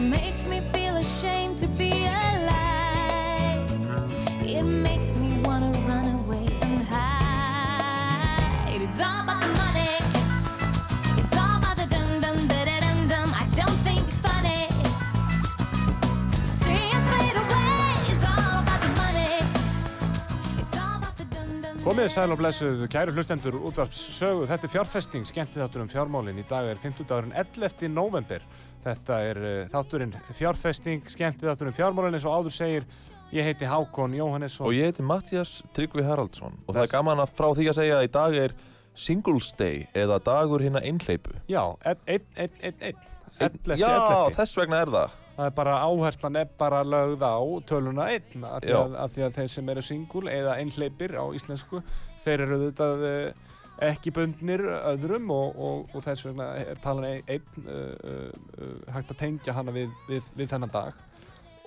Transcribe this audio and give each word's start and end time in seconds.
Makes 0.00 0.46
me 0.46 0.60
feel 0.72 0.96
ashamed 0.96 1.58
to 1.58 1.66
be 1.68 1.90
alive. 1.90 3.70
It 4.42 4.62
makes 4.62 5.16
me 5.16 5.40
wanna 5.44 5.70
run 5.86 6.06
away 6.20 6.46
and 6.62 6.82
hide. 6.88 8.80
It's 8.82 9.00
all 9.00 9.20
about 9.24 9.40
the 9.42 9.52
money. 9.64 9.96
It's 11.20 11.36
all 11.36 11.58
about 11.58 11.76
the 11.76 11.86
dum 11.86 12.20
dum 12.20 12.48
da 12.48 12.64
da 12.64 12.80
dum 12.80 13.08
dum. 13.08 13.28
I 13.34 13.44
don't 13.60 13.78
think 13.86 14.00
it's 14.08 14.18
funny. 14.18 14.68
To 16.44 16.50
see 16.62 16.82
us 16.96 17.04
fade 17.12 17.36
away 17.44 18.12
is 18.12 18.22
all 18.24 18.54
about 18.64 18.80
the 18.80 18.92
money. 19.02 19.36
It's 20.62 20.76
all 20.76 20.96
about 20.98 21.16
the 21.20 21.26
dum 21.34 21.60
dum. 21.60 21.76
Komið 21.84 22.08
sæl 22.16 22.32
og 22.32 22.38
blessuð, 22.40 22.88
kæru 22.88 23.12
hlustendur 23.12 23.54
útvarps 23.68 24.00
sögu. 24.18 24.48
Þetta 24.48 24.64
er 24.66 24.74
fjárfesting, 24.78 25.24
skemmtið 25.28 25.62
þáttur 25.66 25.84
um 25.84 25.92
fjármálin. 25.92 26.40
Í 26.40 26.48
dag 26.48 26.64
er 26.72 26.76
50 26.80 27.04
dagurinn 27.04 27.36
11. 27.36 27.88
november. 27.92 28.40
Þetta 28.84 29.20
er 29.28 29.40
uh, 29.40 29.54
þátturinn 29.72 30.14
fjárfesting, 30.32 31.06
skemmtið 31.12 31.50
þáttur 31.50 31.70
um 31.70 31.76
fjármálin 31.76 32.16
eins 32.16 32.26
og 32.28 32.40
áður 32.40 32.56
segir. 32.56 32.88
Ég 33.30 33.46
heiti 33.46 33.68
Hákon 33.68 34.16
Jóhannesson. 34.16 34.66
Og 34.66 34.74
ég 34.74 34.88
heiti 34.90 35.04
Mattias 35.06 35.60
Tryggvi 35.76 36.02
Haraldsson 36.02 36.56
og 36.64 36.74
það 36.74 36.82
er 36.82 36.92
gaman 36.96 37.22
að 37.22 37.34
frá 37.38 37.46
því 37.54 37.68
að 37.70 37.76
segja 37.78 37.98
að 38.00 38.06
í 38.08 38.12
dag 38.16 38.38
er 38.40 38.54
Singles 38.98 39.52
Day 39.58 39.84
eða 39.94 40.18
dagur 40.24 40.64
hérna 40.64 40.82
einhleipu. 40.82 41.36
Já, 41.46 41.62
einn, 41.86 42.00
einn, 42.10 42.26
einn, 42.34 42.56
einn, 42.60 42.82
einn. 42.88 43.06
11. 43.40 43.78
Já, 43.80 43.88
11. 43.88 44.34
þess 44.36 44.58
vegna 44.58 44.80
er 44.84 44.90
það. 44.92 45.14
Það 45.36 45.46
er 45.46 45.54
bara 45.56 45.76
áherslan 45.86 46.36
er 46.36 46.48
bara 46.60 46.80
lögð 46.84 47.22
á 47.24 47.38
töluna 47.70 48.08
einn 48.12 48.42
af 48.44 48.64
því, 48.64 48.74
að, 48.76 48.96
að 49.00 49.38
þeir 49.38 49.52
sem 49.54 49.70
eru 49.72 49.84
single 49.86 50.34
eða 50.34 50.56
einhleipir 50.60 51.14
á 51.16 51.24
íslensku 51.32 51.80
þeir 52.26 52.44
eru 52.44 52.58
auðvitað 52.58 53.06
uh, 53.08 53.49
ekki 53.84 54.12
bundnir 54.14 54.62
öðrum 54.76 55.30
og, 55.34 55.56
og, 55.56 55.92
og 55.94 56.04
þess 56.04 56.26
vegna 56.28 56.48
er 56.60 56.80
talan 56.84 57.06
ein, 57.08 57.22
einn 57.30 57.66
uh, 57.66 58.32
uh, 58.60 58.72
hægt 58.94 59.14
að 59.14 59.20
tengja 59.22 59.54
hana 59.56 59.74
við, 59.74 59.92
við, 60.08 60.32
við 60.36 60.50
þennan 60.52 60.72
dag. 60.74 60.98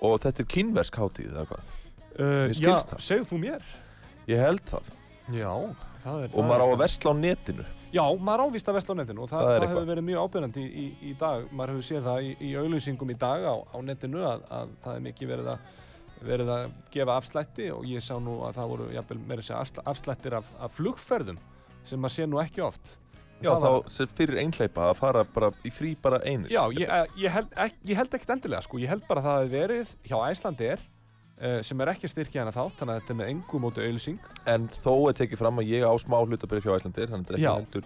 Og 0.04 0.18
þetta 0.22 0.44
er 0.44 0.50
kínversk 0.54 0.98
hátíð 1.00 1.32
eða 1.32 1.46
hvað? 1.50 1.72
Uh, 2.14 2.52
það. 2.54 2.98
segð 3.02 3.30
þú 3.32 3.40
mér. 3.42 3.72
Ég 4.30 4.40
held 4.40 4.62
það. 4.68 4.92
Já, 5.34 5.50
það 6.04 6.26
er 6.26 6.36
Og 6.36 6.46
maður 6.46 6.64
á 6.64 6.68
að 6.68 6.82
versla 6.84 7.14
á 7.14 7.14
netinu. 7.16 7.66
Já, 7.94 8.02
maður 8.18 8.48
ávist 8.48 8.68
að 8.68 8.76
vesla 8.78 8.94
á 8.94 8.98
netinu 8.98 9.22
og 9.24 9.30
það, 9.30 9.44
Það 9.46 9.54
það, 9.54 9.64
hefur 9.68 9.88
verið 9.88 10.06
mjög 10.08 10.24
ábyrgandi 10.26 10.64
í, 10.64 10.68
í, 10.82 10.86
í 11.10 11.14
dag. 11.18 11.46
Maður 11.54 11.72
hefur 11.74 11.86
séð 11.88 12.08
það 12.08 12.26
í, 12.26 12.30
í 12.42 12.52
auglýsingum 12.58 13.14
í 13.14 13.16
dag 13.22 13.46
á, 13.46 13.54
á 13.54 13.78
netinu 13.86 14.24
að, 14.26 14.44
að 14.58 14.72
það 14.84 14.98
er 14.98 15.04
mikið 15.08 15.30
verið 15.30 15.50
að, 15.54 15.68
verið 16.24 16.52
að 16.54 16.64
gefa 16.94 17.18
afslætti 17.20 17.68
og 17.74 17.86
ég 17.88 18.04
sá 18.04 18.14
nú 18.22 18.40
að 18.46 18.58
það 18.58 18.70
voru 18.72 18.88
jafnvel 18.96 19.20
meira 19.28 19.44
afsl- 19.60 19.84
afslættir 19.94 20.38
af, 20.40 20.50
af 20.58 20.74
flugferðum 20.74 21.38
sem 21.84 22.00
maður 22.00 22.16
sé 22.16 22.28
nú 22.30 22.40
ekki 22.42 22.64
oft. 22.64 22.96
Já, 23.44 23.50
þá 23.60 23.68
var- 23.68 24.14
fyrir 24.16 24.40
einhleipa 24.40 24.88
að 24.90 24.96
fara 24.96 25.24
bara 25.24 25.50
í 25.64 25.70
frí 25.74 25.94
bara 26.00 26.20
einir. 26.24 26.48
Já, 26.50 26.64
ég, 26.72 26.88
eh, 26.88 27.06
ég, 27.18 27.30
held, 27.30 27.52
ek, 27.56 27.74
ég 27.84 27.96
held 27.96 28.10
ekkert 28.10 28.34
endilega 28.38 28.62
sko, 28.62 28.78
ég 28.78 28.88
held 28.88 29.06
bara 29.08 29.20
að 29.20 29.24
það 29.24 29.40
hefði 29.42 29.60
verið 29.60 29.94
hjá 30.04 30.16
Æslandir 30.30 30.78
uh, 31.42 31.60
sem 31.66 31.80
er 31.80 31.90
ekki 31.92 32.06
að 32.08 32.12
styrkja 32.14 32.44
hana 32.44 32.54
þátt, 32.54 32.76
þannig 32.78 32.94
að 32.94 33.00
þetta 33.00 33.12
er 33.12 33.18
með 33.18 33.30
engu 33.32 33.60
mótu 33.60 33.82
auglýsing. 33.84 34.18
En 34.46 34.68
þó 34.68 34.92
er 35.10 35.18
tekið 35.18 35.40
fram 35.42 35.60
að 35.60 35.70
ég 35.74 35.84
á 35.84 35.92
smá 36.00 36.16
hlutabyrði 36.22 36.64
hjá 36.64 36.76
Æslandir, 36.78 37.10
þannig 37.10 37.26
að 37.26 37.34
þetta 37.34 37.34
er 37.34 37.42
ekki 37.42 37.56
heldur, 37.58 37.84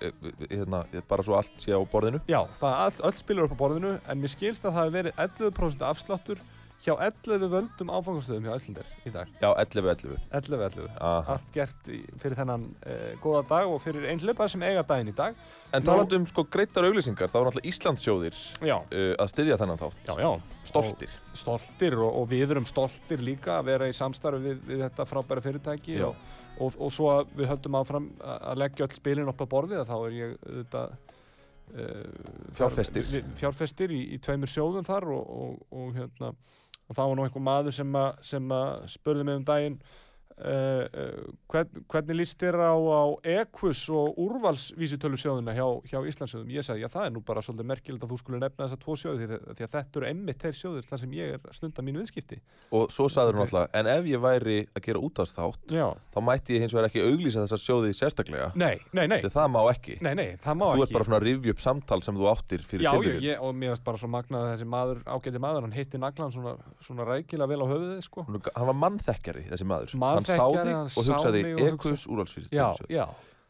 eh, 0.00 0.56
hérna, 0.56 0.84
bara 1.08 1.22
svo 1.26 1.36
allt 1.36 1.56
sé 1.60 1.74
á 1.76 1.80
borðinu. 1.82 2.22
Já, 2.30 2.40
það 2.60 2.78
all, 2.86 3.00
öll 3.10 3.18
spilur 3.18 3.48
upp 3.50 3.56
á 3.58 3.62
borðinu 3.64 4.00
en 4.06 4.22
mér 4.22 4.32
skilst 4.32 4.64
að 4.64 4.72
það 4.72 4.84
hefði 4.86 4.96
verið 5.00 5.20
11% 5.26 5.86
afsláttur 5.90 6.38
hjá 6.86 6.94
11 7.02 7.48
völdum 7.50 7.90
áfangastöðum 7.90 8.46
hjá 8.46 8.52
Æslandir 8.54 8.90
í 9.02 9.12
dag. 9.14 9.30
Já, 9.40 9.48
11-11. 9.50 10.20
11-11. 10.30 10.86
Aha. 10.96 11.34
Allt 11.34 11.48
gert 11.54 11.88
í, 11.90 11.98
fyrir 12.22 12.38
þennan 12.38 12.66
uh, 12.86 13.08
góða 13.22 13.42
dag 13.50 13.72
og 13.72 13.80
fyrir 13.82 14.06
einhleipa 14.12 14.46
sem 14.50 14.62
eiga 14.62 14.84
daginn 14.86 15.10
í 15.10 15.16
dag. 15.16 15.38
En 15.74 15.86
talandi 15.86 16.18
um 16.20 16.26
sko 16.30 16.46
greittar 16.50 16.86
auglýsingar, 16.86 17.30
þá 17.32 17.38
er 17.40 17.48
náttúrulega 17.48 17.72
Íslandsjóðir 17.72 18.38
uh, 18.62 18.76
að 19.18 19.32
styðja 19.32 19.58
þennan 19.62 19.82
þátt. 19.82 19.98
já, 20.06 20.14
já. 20.22 20.30
Stoltir. 20.66 21.18
Og 21.32 21.40
stoltir 21.40 21.98
og, 21.98 22.20
og 22.22 22.30
við 22.30 22.54
erum 22.54 22.68
stoltir 22.68 23.22
líka 23.24 23.58
að 23.58 23.72
vera 23.72 23.90
í 23.90 23.96
samstarfi 23.96 24.42
við, 24.44 24.62
við 24.70 24.86
þetta 24.86 25.06
frábæra 25.10 25.44
fyrirtæki 25.44 25.98
og, 26.06 26.16
og, 26.58 26.78
og 26.78 26.94
svo 26.94 27.10
að 27.16 27.34
við 27.38 27.50
höldum 27.52 27.78
áfram 27.80 28.08
að 28.22 28.62
leggja 28.62 28.86
öll 28.86 28.96
spilin 28.96 29.30
upp 29.30 29.42
á 29.42 29.46
borðið 29.50 29.82
að 29.82 29.92
þá 29.92 29.96
er 29.98 30.16
ég 30.16 30.36
auðvitað 30.46 30.96
uh, 31.76 32.04
Fjárfestir. 32.56 33.10
fjárfestir 33.38 33.94
í, 33.94 34.02
í 34.14 34.20
tveimur 34.22 34.50
sjóðum 34.50 34.86
þar 34.86 35.10
og, 35.14 35.34
og, 35.36 35.58
og 35.74 35.98
hérna 35.98 36.32
og 36.86 36.96
það 36.96 37.10
var 37.10 37.18
nú 37.18 37.26
einhver 37.26 37.46
maður 37.46 37.76
sem, 37.76 37.96
að 38.54 38.86
spurði 38.92 39.26
mig 39.26 39.40
um 39.40 39.46
daginn 39.46 39.78
hvern, 40.36 41.84
hvernig 41.88 42.18
líst 42.18 42.36
þér 42.40 42.58
á, 42.60 42.76
á 42.76 43.04
ekvus 43.40 43.86
og 43.88 44.18
úrvalsvísitölu 44.20 45.16
sjóðuna 45.20 45.54
hjá, 45.56 45.64
hjá 45.88 45.98
Íslandsjóðum 46.10 46.50
ég 46.52 46.66
sagði, 46.66 46.84
já 46.84 46.90
það 46.92 47.06
er 47.08 47.14
nú 47.14 47.22
bara 47.24 47.44
svolítið 47.44 47.70
merkilegt 47.70 48.04
að 48.04 48.12
þú 48.12 48.18
skulle 48.20 48.40
nefna 48.42 48.66
þessa 48.66 48.78
tvo 48.82 48.96
sjóði 49.00 49.28
því, 49.30 49.38
því 49.56 49.66
að 49.66 49.72
þetta 49.76 50.00
eru 50.00 50.08
emmitt 50.10 50.44
þeir 50.44 50.58
sjóðir 50.60 50.88
þar 50.90 51.02
sem 51.02 51.16
ég 51.16 51.32
er 51.36 51.40
að 51.40 51.56
stunda 51.56 51.84
mínu 51.86 52.02
viðskipti. 52.02 52.40
Og 52.76 52.92
svo 52.92 53.08
sagður 53.12 53.38
hún 53.38 53.46
alltaf, 53.46 53.70
en 53.80 53.90
ef 53.94 54.10
ég 54.10 54.24
væri 54.26 54.58
að 54.76 54.84
gera 54.90 55.02
útastþátt, 55.08 55.72
já, 55.72 55.86
þá 56.12 56.20
mætti 56.28 56.56
ég 56.56 56.66
hins 56.66 56.76
vegar 56.76 56.90
ekki 56.90 57.06
auglýsa 57.06 57.46
þessar 57.46 57.62
sjóði 57.64 57.94
sérstaklega. 57.96 58.50
nei, 58.60 58.76
nei, 58.92 59.06
nei. 59.08 59.20
Það 59.24 59.48
má 59.56 59.60
ekki. 59.72 59.98
nei, 60.04 60.12
nei, 60.18 60.28
það 60.42 60.60
má 60.60 60.66
Þú 60.76 60.84
ert 60.84 60.94
bara 60.96 61.06
svona 61.08 61.18
að 61.20 61.26
rifja 61.26 61.54
upp 61.54 61.62
samtal 61.64 62.00
sem 62.04 62.16
þú 62.16 62.28
áttir 62.30 62.64
fyrir 62.66 62.84
Já, 62.86 62.92
og 70.34 70.58
hann 70.58 70.74
á 70.74 70.88
sá 70.90 70.98
þig 70.98 70.98
og 70.98 71.08
hugsaði 71.12 71.46
og 71.54 71.64
ekus 71.72 72.06
úrvalsfyrir. 72.10 72.52
Já, 72.52 72.68
já, 72.90 73.06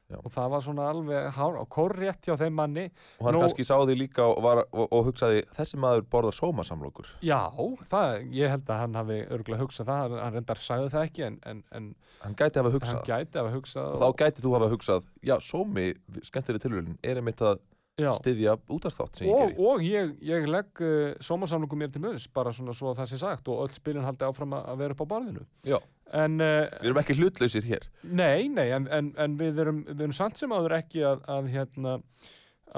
Já. 0.07 0.21
Og 0.23 0.31
það 0.31 0.51
var 0.53 0.61
svona 0.63 0.85
alveg 0.87 1.25
hár, 1.35 1.57
og 1.59 1.67
kórrétt 1.67 2.23
hjá 2.29 2.37
þeim 2.39 2.55
manni. 2.55 2.85
Og 3.19 3.27
hann 3.27 3.35
Nú- 3.35 3.41
kannski 3.43 3.65
sá 3.67 3.75
þig 3.75 3.97
líka 3.99 4.23
og, 4.23 4.37
var, 4.45 4.61
og, 4.71 4.87
og 4.95 5.01
hugsaði, 5.09 5.41
þessi 5.57 5.81
maður 5.83 6.05
borðar 6.07 6.37
sómasamlokur. 6.37 7.09
Já, 7.27 7.51
það, 7.91 8.21
ég 8.31 8.53
held 8.55 8.71
að 8.71 8.79
hann 8.85 8.95
hafi 8.95 9.17
örgulega 9.35 9.65
hugsað 9.65 9.91
það, 9.91 10.15
hann- 10.23 10.37
reyndar 10.37 10.63
sagði 10.63 10.93
það 10.95 11.07
ekki, 11.09 11.25
en, 11.27 11.41
en, 11.43 11.65
en 11.75 11.89
Hann 12.23 12.37
gæti 12.39 12.63
hafa 12.63 12.71
hugsað. 12.77 13.03
gæti 13.03 13.41
hafa 13.43 13.51
hugsað. 13.57 13.89
Og 13.97 13.99
þá 14.05 14.23
gæti 14.23 14.45
þú 14.47 14.55
hafa 14.55 14.71
hugsað, 14.77 15.03
já, 15.27 15.35
sómi, 15.43 15.89
skemmtileg 16.23 16.63
tilvíðin, 16.63 16.99
er 17.03 17.17
einmitt 17.19 17.43
að 17.43 17.59
já. 17.99 18.13
styðja 18.21 18.57
útastþátt 18.71 19.17
sem 19.19 19.27
ég 19.27 19.35
og, 19.35 19.51
geri. 19.51 19.59
og 19.67 19.83
ég, 19.91 20.15
ég 20.23 20.47
legg 20.47 20.87
uh, 20.87 21.19
sómarsamlingum 21.19 21.83
mér 21.83 21.91
til 21.91 22.03
möðus, 22.07 22.31
bara 22.31 22.55
svona 22.55 22.71
svo 22.79 22.93
að 22.95 23.03
það 23.03 23.11
sé 23.11 23.19
sagt 23.27 23.49
og 23.51 23.67
öll 23.67 23.75
spilin 23.75 24.07
haldi 24.07 24.23
áfram 24.31 24.55
að 24.55 24.79
vera 24.85 24.95
upp 24.95 25.03
á 25.03 25.07
barðinu. 25.17 25.43
Já. 25.67 25.81
En 26.15 26.39
uh, 26.39 26.69
Við 26.79 26.91
erum 26.91 27.01
ekki 27.03 27.17
hlutlausir 27.19 27.67
hér. 27.67 27.87
Nei, 28.07 28.47
nei, 28.53 28.69
en, 28.77 28.87
en, 28.95 29.13
en 29.19 29.37
við, 29.41 29.59
erum, 29.65 29.81
við 29.89 30.05
erum 30.07 30.15
samt 30.15 30.39
sem 30.39 30.53
áður 30.55 30.77
ekki 30.79 31.03
að, 31.03 31.25
að, 31.35 31.49
hérna, 31.51 31.97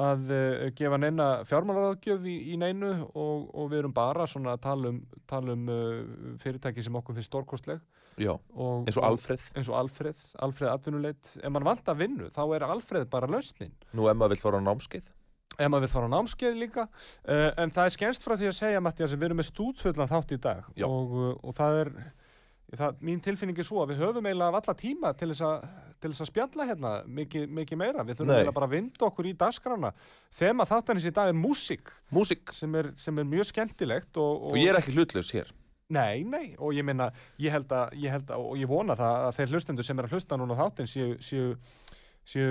að 0.00 0.32
uh, 0.32 0.64
gefa 0.78 1.00
neina 1.02 1.26
fjármálaráðgjöf 1.48 2.24
í, 2.24 2.38
í 2.54 2.56
neinu 2.60 2.94
og, 3.12 3.50
og 3.52 3.68
við 3.72 3.82
erum 3.82 3.94
bara 3.96 4.26
svona 4.30 4.56
að 4.56 4.64
tala 4.64 4.92
um, 4.94 5.02
tala 5.28 5.52
um 5.58 5.68
uh, 5.74 6.00
fyrirtæki 6.40 6.86
sem 6.86 6.96
okkur 7.02 7.18
finnst 7.18 7.28
stórkostleg. 7.32 7.84
Já, 8.18 8.32
Og, 8.34 8.88
eins 8.88 8.96
og 8.98 9.04
Alfreð. 9.06 9.44
Eins 9.54 9.68
og 9.70 9.76
Alfreð, 9.78 10.24
Alfreð 10.42 10.72
atvinnuleit. 10.72 11.36
Ef 11.38 11.52
mann 11.54 11.68
vant 11.68 11.92
að 11.92 12.00
vinnu, 12.00 12.32
þá 12.34 12.42
er 12.56 12.64
Alfreð 12.66 13.06
bara 13.12 13.28
lausnin. 13.30 13.76
Nú 13.94 14.08
Emma 14.10 14.26
vill 14.32 14.40
fara 14.40 14.58
á 14.58 14.62
námskeið. 14.66 15.12
Ef 15.58 15.66
maður 15.70 15.84
vil 15.86 15.90
fara 15.92 16.08
á 16.10 16.14
námskeið 16.16 16.58
líka. 16.58 16.84
En 17.58 17.70
það 17.74 17.88
er 17.88 17.94
skemmst 17.94 18.22
frá 18.26 18.34
því 18.38 18.48
að 18.50 18.56
segja, 18.58 18.82
Mattias, 18.82 19.14
við 19.14 19.28
erum 19.28 19.38
með 19.40 19.48
stúdfullan 19.48 20.10
þátt 20.10 20.34
í 20.34 20.38
dag. 20.42 20.66
Og, 20.86 21.14
og 21.42 21.54
það 21.56 21.78
er, 21.80 21.90
það, 22.76 22.98
mín 23.00 23.20
tilfinning 23.24 23.58
er 23.58 23.64
svo 23.64 23.80
að 23.82 23.94
við 23.94 24.02
höfum 24.02 24.26
eiginlega 24.28 24.48
af 24.52 24.58
alla 24.60 24.74
tíma 24.76 25.12
til 25.16 25.30
þess 25.32 25.44
að 25.48 25.68
til 25.98 26.10
þess 26.12 26.22
að 26.22 26.28
spjalla 26.30 26.64
hérna 26.68 26.90
mikið, 27.10 27.46
mikið 27.50 27.78
meira. 27.80 28.04
Við 28.06 28.18
þurfum 28.20 28.30
eiginlega 28.36 28.54
bara 28.54 28.66
að 28.68 28.74
vinda 28.76 29.06
okkur 29.08 29.26
í 29.26 29.32
dagskrána. 29.34 29.88
Þema 30.38 30.66
þáttanins 30.68 31.06
í 31.08 31.10
dag 31.16 31.28
er 31.32 31.34
músík. 31.34 31.90
Sem 32.54 32.76
sem 32.96 33.18
er 33.18 33.24
mjög 33.26 33.48
skemmtilegt 33.50 34.16
og, 34.22 34.44
Og 34.52 34.58
ég 34.60 34.68
er 34.70 34.78
ekki 34.78 34.94
hlutlaus 34.94 35.32
hér. 35.34 35.50
Nei, 35.90 36.22
nei, 36.22 36.54
og 36.60 36.70
ég 36.76 36.84
meina, 36.84 37.08
ég 37.40 37.50
held 37.50 37.72
að, 37.72 37.96
ég 37.96 38.12
held 38.12 38.28
að, 38.30 38.44
og 38.44 38.58
ég 38.60 38.68
vona 38.68 38.94
það 38.94 39.26
að 39.26 39.36
þeir 39.40 39.52
hlustendur 39.56 39.84
sem 39.88 39.98
er 39.98 40.04
að 40.06 40.12
hlusta 40.14 40.36
núna 40.36 40.54
þáttinn 40.60 40.86
séu, 40.92 41.14
séu, 41.24 41.56
séu, 42.28 42.50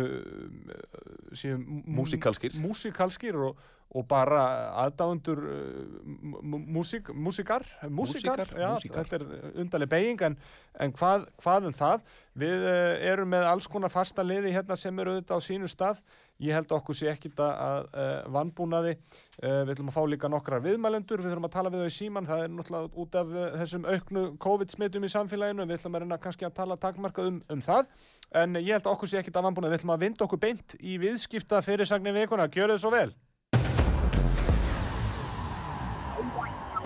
séu 1.37 1.55
m- 1.57 1.83
Músíkalskir. 1.99 2.55
músíkalskir 2.59 3.35
og, 3.47 3.57
og 3.95 4.03
bara 4.09 4.39
aðdáendur 4.83 5.39
uh, 5.47 5.99
mú- 6.03 6.41
mú- 6.43 6.59
músík, 6.79 7.07
músíkar, 7.15 7.63
músíkar, 7.87 8.41
Músíkar, 8.43 8.49
já, 8.59 8.69
músíkar. 8.73 9.07
þetta 9.07 9.15
er 9.15 9.59
undarleg 9.63 9.89
beiging 9.93 10.21
en, 10.27 10.35
en 10.83 10.91
hvað, 10.93 11.23
hvað 11.39 11.69
um 11.69 11.75
það? 11.77 12.01
Við 12.37 12.65
uh, 12.67 13.11
erum 13.13 13.31
með 13.31 13.47
alls 13.47 13.67
konar 13.71 13.89
fasta 13.93 14.25
liði 14.27 14.51
hérna 14.53 14.75
sem 14.77 14.99
eru 14.99 15.13
auðvitað 15.15 15.39
á 15.39 15.47
sínu 15.47 15.69
stað. 15.71 16.01
Ég 16.43 16.53
held 16.53 16.71
okkur 16.75 16.93
sé 16.99 17.07
ekkit 17.09 17.39
að, 17.41 17.53
að 17.67 17.87
uh, 17.87 18.27
vannbúnaði 18.35 18.91
uh, 18.97 19.63
við 19.65 19.71
ætlum 19.77 19.89
að 19.89 19.95
fá 19.95 20.03
líka 20.11 20.29
nokkrar 20.29 20.61
viðmælendur, 20.67 21.23
við 21.23 21.31
þurfum 21.31 21.47
að 21.47 21.55
tala 21.55 21.71
við 21.73 21.85
þau 21.85 21.89
í 21.89 21.95
síman 21.95 22.27
það 22.27 22.43
er 22.43 22.51
náttúrulega 22.59 23.01
út 23.05 23.17
af 23.23 23.31
þessum 23.63 23.87
auknu 23.87 24.25
COVID-smitum 24.45 25.07
í 25.07 25.13
samfélaginu, 25.15 25.65
við 25.65 25.79
ætlum 25.79 25.97
að 25.97 26.05
reyna 26.05 26.19
kannski 26.27 26.45
að 26.45 26.53
tala 26.59 26.77
takmarkað 26.77 27.31
um, 27.31 27.39
um 27.55 27.63
það. 27.65 27.87
En 28.35 28.59
ég 28.59 28.75
held 28.75 28.91
okkur 28.91 29.07
sé 29.09 29.21
ekkit 29.23 29.39
að 29.39 29.47
vannbúnaði, 29.47 29.71
við 29.73 29.79
ætlum 29.81 29.95
að 29.95 30.03
vinda 30.03 30.27
okkur 30.27 30.43
beint 30.43 30.75
í 30.83 30.99
viðskipta 31.01 31.63
fyrirsagnir 31.65 32.13
vikuna, 32.19 32.49
gjör 32.51 32.75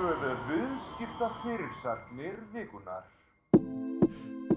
vel 0.01 0.37
Viðskipta 0.49 1.27
fyrirsagnir 1.41 2.37
vikunar 2.53 3.03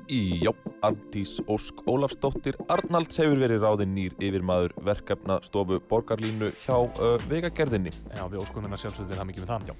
Í, 0.08 0.40
já, 0.44 0.50
Arndís 0.84 1.38
Ósk 1.48 1.80
Ólafsdóttir 1.88 2.56
Arnalds 2.72 3.16
hefur 3.20 3.40
verið 3.40 3.64
ráðinn 3.64 3.94
nýr 3.96 4.16
yfirmaður 4.20 4.74
verkefna 4.84 5.38
stofu 5.44 5.78
borgarlínu 5.88 6.50
hjá 6.64 6.76
uh, 6.76 7.14
vegagerðinni. 7.28 7.92
Já, 8.12 8.24
við 8.28 8.42
óskum 8.42 8.66
hennar 8.66 8.80
sjálfsögðu 8.80 9.12
til 9.12 9.20
það 9.20 9.30
mikið 9.30 9.46
með 9.46 9.52
það 9.52 9.70
Já, 9.70 9.76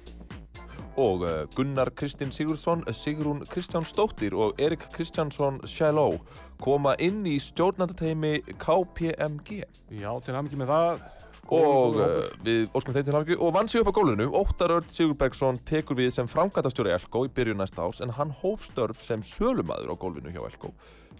og 1.05 1.25
uh, 1.27 1.35
Gunnar 1.53 1.91
Kristinn 1.97 2.33
Sigurðsson, 2.33 2.85
Sigrún 2.93 3.43
Kristjánsdóttir 3.49 4.37
og 4.37 4.57
Erik 4.61 4.87
Kristjánsson 4.95 5.61
Sjæló 5.69 6.07
koma 6.61 6.95
inn 7.01 7.21
í 7.29 7.37
stjórnandateimi 7.41 8.39
KPMG 8.61 9.61
Já 10.01 10.11
til 10.25 10.33
það 10.33 10.47
mikið 10.47 10.63
með 10.63 10.73
það 10.73 11.05
og 11.49 11.95
hópur. 11.95 12.35
við 12.45 12.67
óskum 12.73 12.95
þeim 12.95 13.05
til 13.05 13.15
hamingju 13.15 13.39
og 13.39 13.53
vann 13.55 13.67
sig 13.69 13.81
upp 13.81 13.91
á 13.93 13.97
gólfinu 13.97 14.27
Óttar 14.33 14.73
Örd 14.79 14.91
Sigurbergsson 14.93 15.59
tekur 15.65 15.97
við 15.99 16.11
sem 16.15 16.29
framkvæmtastjóri 16.29 16.93
Elko 16.95 17.25
í 17.27 17.31
byrjun 17.33 17.61
næsta 17.61 17.85
ás 17.85 18.01
en 18.01 18.13
hann 18.17 18.33
hóf 18.41 18.65
störf 18.69 19.03
sem 19.05 19.21
sölumadur 19.21 19.93
á 19.93 19.95
gólfinu 19.95 20.33
hjá 20.33 20.41
Elko 20.45 20.73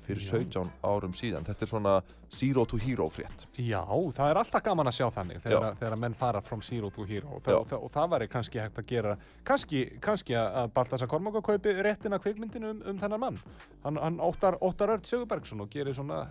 fyrir 0.06 0.22
Já. 0.22 0.38
17 0.38 0.72
árum 0.86 1.14
síðan 1.18 1.46
þetta 1.48 1.66
er 1.66 1.70
svona 1.72 1.94
zero 2.30 2.66
to 2.70 2.78
hero 2.82 3.08
frétt 3.10 3.48
Já, 3.58 3.82
það 3.86 4.30
er 4.30 4.40
alltaf 4.42 4.66
gaman 4.66 4.90
að 4.92 4.98
sjá 5.00 5.08
þannig 5.16 5.42
þegar, 5.44 5.68
Já. 5.68 5.78
þegar 5.82 6.02
menn 6.04 6.18
fara 6.18 6.42
from 6.46 6.62
zero 6.66 6.92
to 6.94 7.06
hero 7.10 7.40
og, 7.40 7.50
og, 7.50 7.74
og 7.80 7.94
það 7.94 8.12
væri 8.16 8.30
kannski 8.32 8.62
hægt 8.62 8.82
að 8.82 8.90
gera 8.92 9.16
kannski, 9.48 9.86
kannski 10.02 10.38
að 10.38 10.74
Baltasar 10.76 11.10
Kormáka 11.12 11.42
kaupi 11.46 11.74
réttina 11.86 12.22
kvikmyndinu 12.22 12.74
um, 12.76 12.84
um 12.92 13.00
þennan 13.02 13.24
mann 13.26 13.40
hann, 13.84 14.02
hann 14.02 14.20
óttar, 14.22 14.60
óttar 14.62 14.94
Örd 14.98 15.10
Sigurbergsson 15.10 15.66
og 15.66 15.72
gerir 15.74 15.98
svona. 15.98 16.28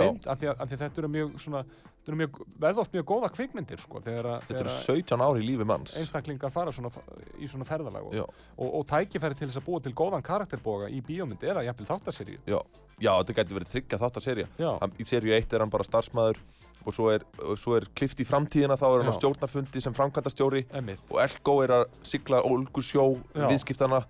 Mynd 0.00 0.26
af 0.26 0.38
því, 0.40 0.46
að, 0.48 0.60
af 0.60 0.68
því 0.68 0.74
að 0.78 0.82
þetta 0.86 0.98
eru 1.02 1.08
mjög 1.08 1.34
svona 1.44 1.62
þetta 2.02 2.08
eru 2.12 2.16
mjög, 2.18 2.38
verða 2.58 2.80
oft 2.82 2.92
mjög 2.96 3.04
góða 3.12 3.28
kvikmyndir 3.36 3.78
sko, 3.78 4.00
þegar, 4.02 4.26
að- 4.26 4.46
þetta 4.48 4.60
eru 4.60 4.72
þegar 4.72 4.96
17 5.02 5.20
ári 5.22 5.42
í 5.42 5.46
lífi 5.50 5.64
manns. 5.70 5.96
einstaklingar 6.00 6.50
fara 6.50 6.72
svona, 6.72 6.90
í 7.38 7.46
svona 7.48 7.64
ferðalag 7.68 8.08
og, 8.08 8.34
og, 8.58 8.74
og 8.80 8.86
tækifæri 8.90 9.34
til 9.38 9.48
þess 9.48 9.60
að 9.62 9.66
búa 9.68 9.80
til 9.84 9.92
góðan 9.94 10.22
karakterboga 10.26 10.88
í 10.90 10.98
bíómynd 11.02 11.42
eða 11.46 11.62
jafnvel 11.68 11.86
þáttaseríu. 11.92 12.40
Já, 12.46 12.58
já 12.98 13.12
þetta 13.20 13.36
getur 13.38 13.58
verið 13.60 13.70
tryggja 13.76 13.98
þátt 14.02 14.18
að 14.18 14.26
serja 14.26 14.46
Já, 14.58 14.72
Í 14.98 15.04
serju 15.06 15.32
1 15.38 15.52
er 15.54 15.60
hann 15.60 15.70
bara 15.70 15.84
starfsmæður 15.86 16.42
og 16.82 16.90
svo 16.96 17.12
er, 17.14 17.22
og 17.38 17.54
svo 17.62 17.76
er 17.78 17.84
klift 17.94 18.18
í 18.18 18.24
framtíðina 18.26 18.74
þá 18.74 18.88
er 18.88 19.04
hann 19.04 19.12
á 19.12 19.14
Já. 19.14 19.18
stjórnarfundi 19.20 19.80
sem 19.84 19.94
framkvæmtastjóri 19.94 20.64
og 20.74 21.20
Elko 21.22 21.60
er 21.62 21.70
að 21.76 21.84
sigla 22.02 22.40
ólgu 22.42 22.82
sjó 22.82 23.04
viðskiptana 23.36 24.02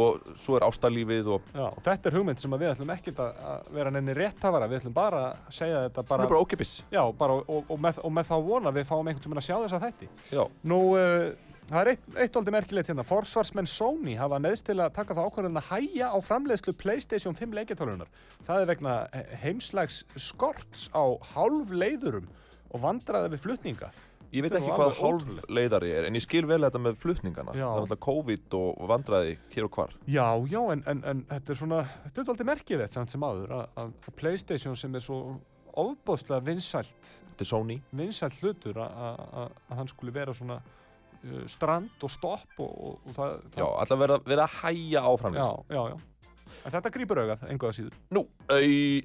og 0.00 0.34
svo 0.40 0.58
er 0.58 0.66
ástarlífið 0.66 1.30
og 1.36 1.48
Já, 1.54 1.66
og 1.68 1.80
þetta 1.84 2.10
er 2.10 2.18
hugmynd 2.18 2.42
sem 2.42 2.56
við 2.58 2.70
ætlum 2.72 2.92
ekkert 2.94 3.22
að 3.24 3.72
vera 3.76 3.94
nenni 3.94 4.16
rétthafara, 4.16 4.68
við 4.70 4.82
ætlum 4.82 4.96
bara 4.96 5.24
að 5.30 5.56
segja 5.58 5.82
þetta 5.86 6.06
bara, 6.10 6.26
er 6.26 6.32
bara 6.34 6.44
ókipis 6.44 6.76
já, 6.92 7.02
bara 7.18 7.40
og, 7.40 7.64
og, 7.64 7.80
með, 7.80 8.00
og 8.04 8.14
með 8.18 8.30
þá 8.30 8.36
vona 8.50 8.74
við 8.74 8.86
fáum 8.90 9.10
einhvern 9.10 9.24
tímann 9.26 9.42
að 9.42 9.48
sjá 9.48 9.56
þessa 9.56 9.82
þætti. 9.84 10.08
Já, 10.34 10.42
Nú, 10.70 10.80
uh, 10.98 11.54
það 11.70 11.80
er 11.80 11.92
eitt, 11.94 12.06
eitt 12.24 12.38
aldrei 12.40 12.56
merkilegt 12.58 12.90
hérna, 12.92 13.06
forsvarsmenn 13.08 13.70
Sony 13.70 14.16
hafa 14.20 14.40
neðst 14.42 14.68
til 14.68 14.78
að 14.78 14.94
taka 14.98 15.16
það 15.16 15.28
ákvörðin 15.30 15.60
að 15.60 15.70
hæja 15.70 16.10
á 16.12 16.18
framleiðslu 16.24 16.74
PlayStation 16.80 17.36
5 17.38 17.58
leikjartólunar. 17.60 18.10
Það 18.46 18.64
er 18.64 18.72
vegna 18.72 18.96
heimslægs 19.44 20.02
skorts 20.20 20.88
á 20.92 21.04
hálfleiðurum 21.34 22.28
og 22.74 22.82
vandræða 22.82 23.30
við 23.32 23.46
flutninga. 23.46 23.92
Ég 24.34 24.42
veit 24.44 24.54
ekki 24.58 24.70
hvað 24.74 24.94
hálf 25.00 25.44
leiðari 25.48 25.90
er 25.94 26.08
en 26.08 26.18
ég 26.18 26.24
skil 26.24 26.44
vel 26.50 26.60
þetta 26.66 26.80
með 26.82 26.96
flutningana. 27.02 27.54
Já. 27.54 27.64
það 27.68 27.76
er 27.78 27.84
alltaf 27.84 28.00
COVID 28.08 28.56
og 28.60 28.84
vandræði 28.90 29.34
hér 29.54 29.68
og 29.68 29.74
hvar. 29.78 29.94
Já, 30.10 30.26
já, 30.50 30.60
en, 30.74 30.84
en, 30.90 31.02
en 31.12 31.24
þetta 31.30 31.54
er 31.54 31.60
svona, 31.62 31.82
þetta 32.06 32.20
er 32.24 32.32
aldrei 32.34 32.48
merkilegt 32.52 32.96
samt 32.98 33.10
sem 33.14 33.26
áður 33.26 33.54
að, 33.60 33.66
að 33.84 33.92
að 34.08 34.16
PlayStation 34.20 34.76
sem 34.76 34.94
er 34.98 35.04
svo 35.06 35.20
ofbóðslega 35.74 36.44
vinsælt 36.46 37.12
vinsælt 37.98 38.36
hlutur 38.42 38.76
að- 38.78 39.54
hann 39.74 39.88
skuli 39.90 40.12
vera 40.14 40.32
svona 40.36 40.60
uh, 40.62 41.46
strand 41.50 41.90
og 42.06 42.10
stopp 42.14 42.60
og, 42.62 42.70
og, 42.70 42.98
og 43.08 43.16
það, 43.16 43.32
Já, 43.58 43.64
það 43.64 43.78
alltaf 43.82 43.98
verið 44.04 44.14
að- 44.20 44.28
verið 44.30 44.44
að 44.44 44.58
hæja 44.60 45.00
á 45.02 45.10
já, 45.10 45.18
framlýslu 45.22 45.64
já, 45.74 45.82
já. 45.90 45.96
En 46.64 46.72
þetta 46.72 46.90
grýpur 46.94 47.18
augað, 47.20 47.42
enguða 47.52 47.74
síður. 47.76 47.96
Nú, 48.16 48.22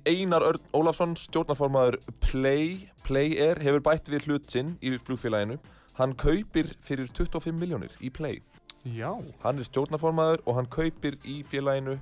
Einar 0.07 0.45
Örn 0.47 0.69
Ólafsson, 0.79 1.17
stjórnarformaður 1.19 1.97
Play, 2.23 2.85
Play 3.03 3.35
Air 3.35 3.59
hefur 3.65 3.83
bætt 3.83 4.07
við 4.11 4.29
hlut 4.29 4.47
sinn 4.51 4.77
í 4.79 4.93
flugfélaginu. 4.95 5.57
Hann 5.99 6.15
kaupir 6.15 6.71
fyrir 6.87 7.11
25 7.11 7.59
miljónir 7.59 7.91
í 7.99 8.11
Play. 8.15 8.39
Já, 8.87 9.11
Hann 9.43 9.59
er 9.59 9.67
stjórnarformaður 9.67 10.45
og 10.47 10.55
hann 10.55 10.71
kaupir 10.71 11.19
í 11.27 11.41
félaginu 11.43 11.97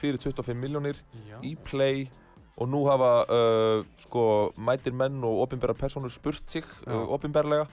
fyrir 0.00 0.16
25 0.22 0.56
miljónir 0.56 0.96
í 1.44 1.52
Play 1.60 2.06
og 2.56 2.68
nú 2.72 2.82
hafa 2.88 3.12
uh, 3.32 3.84
sko 4.00 4.24
mætir 4.60 4.96
menn 4.96 5.20
og 5.24 5.44
opinbæra 5.44 5.76
personur 5.76 6.12
spurt 6.12 6.42
sig 6.48 6.64
uh, 6.86 7.04
opinbærlega 7.12 7.66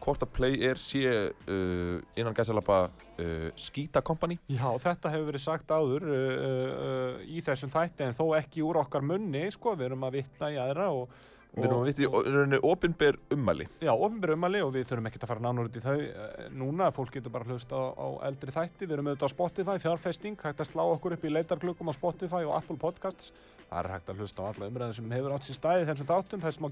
hvort 0.00 0.24
að 0.24 0.32
Play 0.36 0.60
Air 0.66 0.80
sé 0.80 1.02
uh, 1.06 1.96
innan 2.18 2.36
gæsalappa 2.36 2.82
uh, 2.88 3.48
skýta 3.58 4.02
kompani. 4.06 4.38
Já, 4.50 4.68
þetta 4.82 5.12
hefur 5.14 5.28
verið 5.32 5.44
sagt 5.46 5.74
áður 5.74 6.06
uh, 6.08 6.20
uh, 6.20 6.70
uh, 6.86 7.26
í 7.28 7.42
þessum 7.44 7.72
þætti 7.72 8.08
en 8.08 8.16
þó 8.16 8.24
ekki 8.38 8.64
úr 8.66 8.80
okkar 8.84 9.04
munni, 9.06 9.46
sko, 9.54 9.76
við 9.78 9.90
erum 9.90 10.08
að 10.08 10.20
vitna 10.20 10.52
í 10.54 10.58
aðra 10.60 10.90
og, 10.96 11.12
Við 11.50 11.64
erum 11.66 11.80
að 11.80 11.88
vita 11.88 12.02
í 12.04 12.06
rauninni 12.06 12.58
opinber 12.62 13.16
ummæli. 13.34 13.64
Já, 13.82 13.90
ofinbjörn 13.90 14.36
umali 14.36 14.60
og 14.62 14.70
við 14.76 14.84
þurfum 14.86 15.08
ekkert 15.10 15.24
að 15.26 15.30
fara 15.32 15.42
nánur 15.42 15.66
út 15.66 15.78
í 15.78 15.82
þau 15.82 15.96
eh, 15.98 16.44
núna, 16.54 16.90
fólk 16.94 17.16
getur 17.16 17.32
bara 17.34 17.48
hlust 17.48 17.72
á, 17.74 17.90
á 17.90 18.06
eldri 18.28 18.54
þætti, 18.54 18.86
við 18.86 18.94
erum 18.94 19.08
auðvitað 19.10 19.26
á 19.26 19.34
Spotify, 19.34 19.74
fjárfesting, 19.82 20.38
hægt 20.38 20.62
að 20.62 20.68
slá 20.70 20.84
okkur 20.84 21.16
upp 21.16 21.26
í 21.26 21.32
leitarklukkum 21.32 21.90
á 21.90 21.94
Spotify 21.96 22.42
og 22.46 22.54
Apple 22.54 22.78
Podcasts, 22.78 23.32
það 23.64 23.80
er 23.82 23.90
hægt 23.96 24.12
að 24.12 24.22
hlusta 24.22 24.46
á 24.46 24.48
alla 24.52 24.70
umræðum 24.70 24.96
sem 25.00 25.16
hefur 25.16 25.34
átt 25.34 25.48
sér 25.48 25.58
staði 25.58 25.88
þessum 25.90 26.10
þáttum, 26.12 26.44
þess 26.46 26.62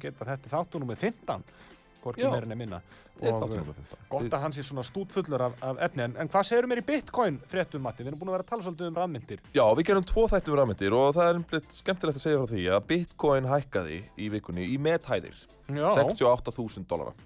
má 2.08 2.16
geta 2.16 2.30
þetta 2.30 2.48
er 2.48 2.48
þáttum 2.48 2.48
nummer 2.48 2.48
15, 2.48 2.48
hvorki 2.48 2.48
meira 2.48 2.48
en 2.48 2.58
minna 2.58 2.78
er 2.78 3.32
og 3.32 3.42
þáttur 3.42 3.60
nummer 3.60 3.76
15. 3.78 4.00
gott 4.08 4.36
að 4.38 4.42
hann 4.44 4.54
sé 4.56 4.64
svona 4.66 4.84
stútfullur 4.86 5.44
af, 5.48 5.54
af 5.68 5.80
efni, 5.88 6.02
en, 6.06 6.16
en 6.22 6.30
hvað 6.32 6.48
segir 6.48 6.68
mér 6.70 6.82
í 6.82 6.86
Bitcoin 6.88 7.38
fréttum, 7.50 7.82
Matti, 7.84 8.02
við 8.04 8.12
erum 8.12 8.22
búin 8.22 8.32
að 8.32 8.36
vera 8.38 8.46
að 8.46 8.50
tala 8.52 8.66
svolítið 8.66 8.90
um 8.90 8.98
rafmyndir 9.00 9.42
Já, 9.54 9.64
við 9.78 9.88
gerum 9.90 10.08
tvo 10.08 10.26
þættum 10.32 10.58
rafmyndir 10.60 10.98
og 10.98 11.08
það 11.16 11.30
er 11.30 11.40
einmitt 11.40 11.78
skemmtilegt 11.78 12.20
að 12.20 12.26
segja 12.26 12.42
frá 12.42 12.52
því 12.52 12.66
að 12.76 12.86
Bitcoin 12.92 13.48
hækkaði 13.52 13.98
í 14.18 14.28
vikunni 14.36 14.68
í 14.68 14.76
methæðir, 14.82 15.40
Já, 15.68 15.88
68.000 15.98 16.86
dólara, 16.88 17.16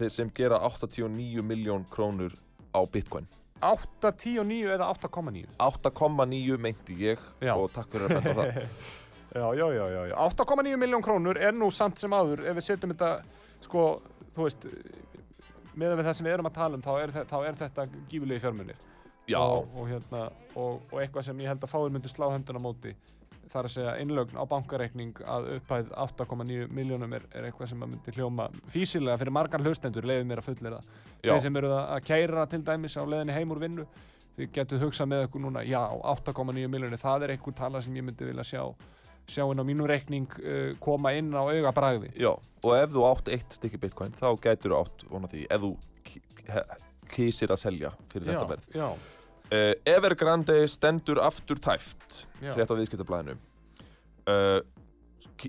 sem 0.00 0.32
gera 0.34 0.58
89 0.66 1.44
miljón 1.44 1.84
krónur 1.92 2.32
á 2.74 2.80
Bitcoin. 2.90 3.28
8, 3.60 4.12
10 4.16 4.40
og 4.40 4.46
9 4.48 4.72
eða 4.72 4.88
8,9 4.94 5.44
8,9 5.60 6.56
meinti 6.64 6.96
ég 6.96 7.20
Já. 7.44 7.52
og 7.52 7.68
takk 7.74 7.92
fyrir 7.92 8.08
að 8.08 8.22
benda 8.24 8.32
á 8.32 8.36
það. 8.40 8.68
Já, 9.30 9.54
já, 9.54 9.66
já, 9.70 9.84
já, 9.94 10.06
já. 10.10 10.14
8,9 10.16 10.76
miljón 10.76 11.02
krónur 11.06 11.38
er 11.38 11.54
nú 11.54 11.68
samt 11.70 12.00
sem 12.02 12.10
áður 12.10 12.40
ef 12.50 12.56
við 12.56 12.64
setjum 12.66 12.90
þetta, 12.90 13.10
sko, 13.66 13.84
þú 14.36 14.46
veist, 14.46 14.66
með 15.78 15.96
við 16.00 16.08
það 16.08 16.16
sem 16.18 16.28
við 16.28 16.36
erum 16.36 16.50
að 16.50 16.58
tala 16.58 16.78
um, 16.78 16.84
þá 16.84 16.92
er, 17.00 17.14
þá 17.30 17.38
er 17.44 17.60
þetta 17.64 17.86
gífulegi 18.10 18.44
fjármunir. 18.44 18.86
Já, 19.30 19.38
Og, 19.38 19.68
og, 19.78 19.86
hérna, 19.86 20.26
og, 20.58 20.80
og 20.90 21.00
eitthvað 21.00 21.28
sem 21.28 21.40
ég 21.44 21.52
held 21.52 21.62
að 21.62 21.70
fáir 21.70 21.92
myndu 21.94 22.10
slá 22.10 22.26
hönduna 22.32 22.58
á 22.58 22.66
móti, 22.66 22.94
þar 23.50 23.66
að 23.68 23.74
segja 23.76 23.92
innlögn 24.02 24.38
á 24.38 24.44
bankareikning 24.50 25.20
að 25.22 25.46
upphæð 25.56 25.92
8,9 26.02 26.66
miljónum 26.74 27.14
er, 27.14 27.26
er 27.34 27.46
eitthvað 27.46 27.70
sem 27.72 27.84
að 27.84 27.92
myndi 27.92 28.14
hljóma 28.16 28.48
físilega 28.70 29.18
fyrir 29.20 29.34
margar 29.34 29.62
hlustendur, 29.62 30.06
leiðið 30.06 30.28
mér 30.30 30.42
að 30.42 30.48
fullera. 30.48 30.80
Þeir 31.22 31.42
sem 31.46 31.60
eru 31.60 31.72
að 31.76 32.00
kæra 32.06 32.46
til 32.50 32.62
dæmis 32.66 32.96
á 32.98 33.02
leiðinni 33.06 33.36
heim 33.36 33.54
úr 33.54 33.62
vinnu, 33.62 33.86
þið 34.38 34.52
getur 34.56 34.82
hugsað 34.84 35.10
með 35.12 35.24
ykkur 35.28 35.44
núna, 35.46 35.64
já, 35.66 35.82
8,9 36.14 36.70
miljónir, 36.70 37.02
það 37.02 37.26
er 37.26 37.34
einhver 37.36 37.58
tala 37.58 37.82
sem 37.82 37.98
ég 37.98 38.06
myndi 38.06 38.30
vilja 38.30 38.46
sjá 38.46 38.62
sjá 39.30 39.44
inn 39.46 39.62
á 39.62 39.64
mínu 39.66 39.86
reikning 39.88 40.26
uh, 40.42 40.72
koma 40.82 41.12
inn 41.18 41.30
á 41.32 41.42
auga 41.46 41.72
bragði. 41.76 42.10
já. 42.18 42.32
Og 42.60 42.74
ef 42.76 42.90
þú 42.92 43.04
átt 43.08 43.30
eitt 43.32 43.54
stykki 43.56 43.78
Bitcoin, 43.80 44.12
þá 44.18 44.26
gætur 44.44 44.74
þú 44.74 44.80
átt 44.82 45.04
vona 45.08 45.30
því, 45.32 45.46
ef 45.48 45.62
þú 45.64 45.70
kísir 47.10 47.50
að 47.54 47.62
selja 47.62 47.94
fyrir 48.12 48.30
þetta 48.32 48.50
verð. 48.52 48.68
Já, 48.76 48.90
Uh, 49.50 49.72
Evergrande 49.82 50.54
stendur 50.70 51.18
aftur 51.26 51.58
tæft, 51.58 52.20
já, 52.38 52.52
frétt 52.54 52.70
á 52.70 52.74
viðskiptablaðinu. 52.78 53.32
Uh, 54.30 54.60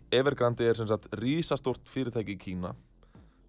Evergrande 0.09 0.65
er 0.65 0.73
sem 0.73 0.87
sagt 0.89 1.05
rísastórt 1.19 1.85
fyrirtæki 1.85 2.33
í 2.33 2.39
Kína 2.41 2.71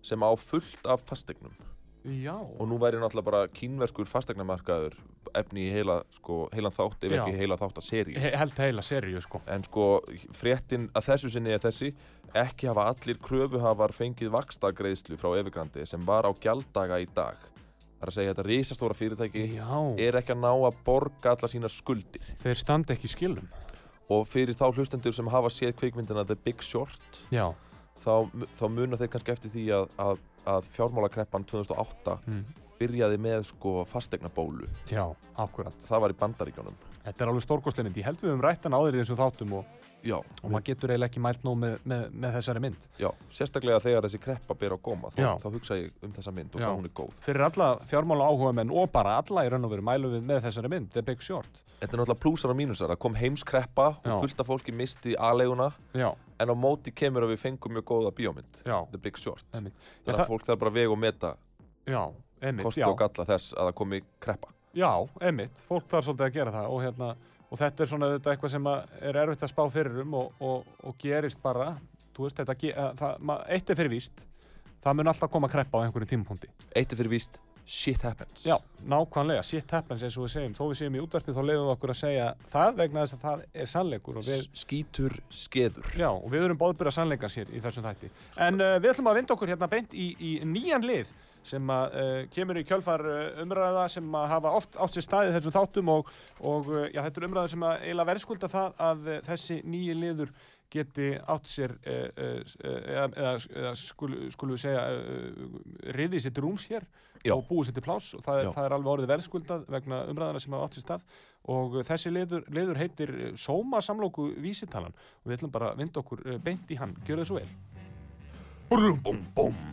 sem 0.05 0.21
á 0.21 0.29
fullt 0.37 0.85
af 0.85 1.07
fastegnum 1.09 1.55
Já. 2.04 2.35
og 2.35 2.66
nú 2.68 2.78
væri 2.82 2.99
náttúrulega 2.99 3.25
bara 3.30 3.42
kínverskur 3.49 4.06
fastegnamarkaður 4.11 4.97
efni 5.38 5.68
í 5.68 5.73
heila, 5.73 6.00
sko, 6.16 6.49
heilan 6.52 6.75
þátt 6.75 7.04
ef 7.06 7.12
Já. 7.14 7.23
ekki 7.23 7.37
heila 7.38 7.56
þátt 7.61 7.78
að 7.78 7.87
seri 7.87 8.16
He 8.18 8.32
held 8.37 8.59
heila 8.59 8.82
seríu, 8.82 9.21
sko. 9.23 9.40
en 9.47 9.62
sko 9.64 9.87
fréttin 10.35 10.88
að 10.99 11.06
þessu 11.12 11.30
sinni 11.37 11.52
er 11.54 11.62
þessi 11.62 11.92
ekki 12.35 12.66
hafa 12.68 12.88
allir 12.90 13.18
kröfuhafar 13.23 13.92
fengið 13.94 14.32
vakstagreiðslu 14.35 15.16
frá 15.21 15.30
Evergrandi 15.38 15.87
sem 15.87 16.02
var 16.06 16.26
á 16.26 16.32
gjalddaga 16.35 16.99
í 17.00 17.06
dag 17.14 17.37
það 17.38 18.02
er 18.02 18.11
að 18.11 18.16
segja 18.18 18.32
þetta 18.35 18.47
risastóra 18.49 18.94
fyrirtæki 18.99 19.42
Já. 19.56 19.73
er 20.02 20.16
ekki 20.18 20.35
að 20.35 20.40
ná 20.42 20.50
að 20.66 20.78
borga 20.85 21.37
alla 21.37 21.49
sínar 21.52 21.71
skuldir 21.71 22.25
Þeir 22.42 22.59
standa 22.59 22.94
ekki 22.97 23.06
í 23.06 23.12
skilum. 23.14 23.47
og 24.11 24.26
fyrir 24.28 24.56
þá 24.59 24.66
hlustendur 24.75 25.14
sem 25.14 25.28
hafa 25.30 25.49
séð 25.49 25.76
kvikmyndina 25.78 26.25
The 26.26 26.35
Big 26.35 26.61
Short 26.66 27.23
Já. 27.30 27.52
þá, 28.02 28.26
þá 28.59 28.64
muna 28.68 28.99
þeir 28.99 29.12
kannski 29.14 29.32
eftir 29.37 29.50
því 29.54 29.68
að, 29.78 29.87
að, 30.02 30.18
að 30.47 30.65
fjármálakreppan 30.75 31.45
2008 31.45 32.19
Mm. 32.27 32.45
byrjaði 32.83 33.19
með 33.23 33.45
sko 33.47 33.85
fastegnabólu 33.87 34.67
Já, 34.91 35.05
akkurat. 35.39 35.75
það 35.89 36.01
var 36.01 36.11
í 36.11 36.19
bandaríkjónum 36.19 36.75
Þetta 37.05 37.25
er 37.25 37.29
alveg 37.33 37.43
stórkostlega 37.43 37.85
mynd. 37.89 37.97
Ég 37.99 38.05
held 38.05 38.21
við 38.23 38.31
höfum 38.31 38.43
rætt 38.43 38.63
hann 38.63 38.75
áður 38.79 38.95
í 38.95 39.01
þessum 39.03 39.17
þáttum 39.19 39.53
og, 39.59 39.65
já, 40.04 40.16
og 40.18 40.50
maður 40.50 40.64
getur 40.68 40.90
eiginlega 40.92 41.11
ekki 41.12 41.23
mælt 41.25 41.42
nóg 41.47 41.56
með, 41.62 41.75
með, 41.85 42.04
með 42.25 42.37
þessari 42.38 42.62
mynd. 42.64 42.87
já, 42.99 43.09
sérstaklega 43.30 43.80
þegar 43.85 44.06
þessi 44.09 44.21
kreppa 44.23 44.54
ber 44.59 44.75
á 44.75 44.78
góma 44.82 45.11
þá, 45.14 45.23
þá 45.42 45.49
hugsa 45.54 45.76
ég 45.78 45.92
um 46.02 46.12
þessa 46.16 46.32
mynd 46.37 46.54
og 46.56 46.61
hvað 46.62 46.76
hún 46.78 46.88
er 46.90 46.94
góð. 47.00 47.18
Fyrir 47.26 47.44
alla 47.49 47.68
fjármála 47.90 48.28
áhuga 48.30 48.54
menn 48.61 48.71
og 48.71 48.90
bara 48.92 49.18
alla 49.23 49.44
í 49.47 49.52
raun 49.52 49.64
og 49.68 49.71
veru 49.75 49.82
mælum 49.87 50.16
við 50.16 50.26
með 50.32 50.42
þessari 50.49 50.73
mynd, 50.73 50.90
The 50.92 51.02
Big 51.02 51.23
Short. 51.23 51.61
Þetta 51.82 51.97
er 51.97 51.99
náttúrulega 51.99 52.23
plúsar 52.23 52.50
og 52.52 52.56
mínusar, 52.61 52.90
það 52.92 52.99
kom 53.02 53.14
heimskreppa 53.18 53.87
og 54.06 54.21
fullt 54.23 54.38
af 54.44 54.47
fólki 54.47 54.71
misti 54.73 55.16
aðleguna 55.18 55.73
en 55.99 56.50
á 56.50 56.54
móti 56.54 56.92
kemur 56.94 57.25
að 57.26 57.32
við 57.35 57.40
fengum 57.42 57.75
mjög 57.75 57.87
góða 57.90 58.12
bíómynd 58.14 58.61
já, 58.62 58.76
The 58.92 58.99
Big 59.02 59.18
Short. 59.18 59.42
Þannig 59.50 59.73
það- 60.06 60.21
að 60.23 60.28
fólk 60.30 60.47
þarf 60.47 60.61
bara 60.62 60.71
að 60.71 60.78
vega 60.78 60.92
og 60.94 60.99
meta 61.02 61.32
Já, 61.90 62.02
kosti 62.62 62.85
og 62.87 62.99
galla 62.99 63.26
þess 63.26 63.54
að 63.59 63.66
það 63.66 63.75
komi 63.82 64.00
kreppa. 64.23 64.49
Já, 64.78 64.88
einmitt, 65.21 65.59
fólk 65.68 65.88
þarf 65.90 66.06
svolítið 66.06 66.26
að 66.28 66.32
gera 66.38 66.52
það 66.54 66.71
og, 66.71 66.80
hérna, 66.87 67.09
og 67.52 67.61
þetta 67.61 67.85
er 67.85 67.90
svona 67.90 68.11
þetta 68.14 68.32
eitthvað 68.32 68.54
sem 68.54 68.68
að 68.73 68.99
er 69.11 69.21
erfitt 69.23 69.44
að 69.44 69.52
spá 69.52 69.62
fyrir 69.75 70.02
um 70.02 70.18
og, 70.23 70.42
og, 70.42 70.75
og 70.88 70.99
gerist 71.00 71.40
bara, 71.44 71.75
veist, 72.16 72.40
þetta, 72.40 72.59
að 72.73 73.00
það, 73.02 73.32
eitt 73.56 73.73
er 73.73 73.80
fyrir 73.82 73.92
víst, 73.92 74.26
það 74.82 74.99
mun 74.99 75.12
alltaf 75.12 75.32
koma 75.32 75.50
kreppa 75.52 75.80
á 75.80 75.85
einhverjum 75.85 76.12
tímapunkti. 76.14 76.52
Eitt 76.73 76.94
er 76.94 77.00
fyrir 77.00 77.12
víst, 77.12 77.37
shit 77.68 78.02
happens. 78.02 78.44
Já, 78.47 78.56
nákvæmlega, 78.88 79.42
shit 79.47 79.75
happens 79.76 80.02
eins 80.02 80.16
og 80.16 80.25
við 80.26 80.32
segjum, 80.37 80.54
þó 80.56 80.62
við 80.71 80.78
segjum 80.80 80.97
í 80.97 81.02
útvarpið 81.04 81.37
þá 81.37 81.42
leiðum 81.50 81.66
við 81.66 81.75
okkur 81.75 81.92
að 81.92 82.00
segja 82.00 82.30
það 82.54 82.78
vegna 82.80 83.04
þess 83.04 83.16
að 83.18 83.26
það 83.26 83.44
er 83.52 83.71
sannleikur 83.75 84.23
við, 84.23 84.47
Skítur 84.62 85.18
skeður. 85.42 85.92
Já, 86.00 86.09
og 86.09 86.32
við 86.32 86.47
erum 86.49 86.62
bóðbyrja 86.62 86.94
sannleikans 86.97 87.37
hér 87.38 87.52
í 87.52 87.61
þessum 87.62 87.87
þætti. 87.87 88.11
En 88.49 88.64
uh, 88.64 88.78
við 88.80 88.94
ætlum 88.94 89.12
að 89.12 89.21
vinda 89.21 89.37
okkur 89.37 89.52
hérna 89.52 89.71
beint 89.71 89.94
í, 89.94 90.09
í 90.16 90.32
nýjan 90.49 90.88
lið 90.88 91.12
sem 91.47 91.75
að 91.75 91.99
uh, 91.99 92.15
kemur 92.33 92.61
í 92.61 92.65
kjölfar 92.67 93.05
uh, 93.09 93.43
umræða 93.43 93.89
sem 93.97 94.17
að 94.19 94.31
hafa 94.31 94.55
oft 94.59 94.79
átt 94.79 94.97
sér 94.97 95.07
staðið 95.07 95.37
þessum 95.37 95.57
þáttum 95.59 95.93
og, 95.93 96.11
og 96.41 96.73
uh, 96.73 96.89
já, 96.89 97.03
þetta 97.03 97.21
er 97.21 97.29
umræða 97.29 97.53
sem 97.53 97.69
að 97.69 97.77
eiginlega 97.85 98.11
verðskulda 98.13 98.51
það 98.53 98.83
að 98.89 99.13
þessi 99.29 99.61
nýji 99.67 99.97
liður 99.99 100.35
geti 100.73 101.11
átt 101.29 101.51
sér 101.53 101.75
eða, 101.85 103.03
eða, 103.13 103.33
eða 103.61 103.73
skulu, 103.77 104.31
skulum 104.33 104.57
við 104.57 104.63
segja 104.63 104.85
riðið 105.99 106.23
sér 106.25 106.41
rúms 106.41 106.65
hér 106.71 106.87
Já. 107.21 107.35
og 107.35 107.43
búið 107.51 107.69
sér 107.69 107.77
til 107.77 107.85
pláss. 107.85 108.15
Og 108.17 108.25
það 108.25 108.41
er, 108.41 108.49
það 108.55 108.69
er 108.69 108.77
alveg 108.79 108.93
orðið 108.95 109.13
verðskuldað 109.13 109.67
vegna 109.75 110.01
umræðana 110.09 110.41
sem 110.41 110.57
hafa 110.57 110.71
átt 110.71 110.79
sér 110.79 110.87
stað. 110.87 111.05
Og 111.53 111.77
þessi 111.91 112.15
liður, 112.17 112.49
liður 112.57 112.81
heitir 112.81 113.15
Sóma 113.37 113.83
samlóku 113.85 114.31
vísitalan. 114.41 114.97
Og 115.21 115.29
við 115.29 115.43
ætlum 115.43 115.53
bara 115.53 115.75
að 115.75 115.85
vinda 115.85 116.01
okkur 116.01 116.25
beint 116.41 116.73
í 116.73 116.81
hann, 116.81 116.97
gjör 117.05 117.21
það 117.21 117.31
svo 117.35 117.43
vel. 117.43 117.49
Búm, 118.73 119.03
búm, 119.05 119.25
búm 119.37 119.65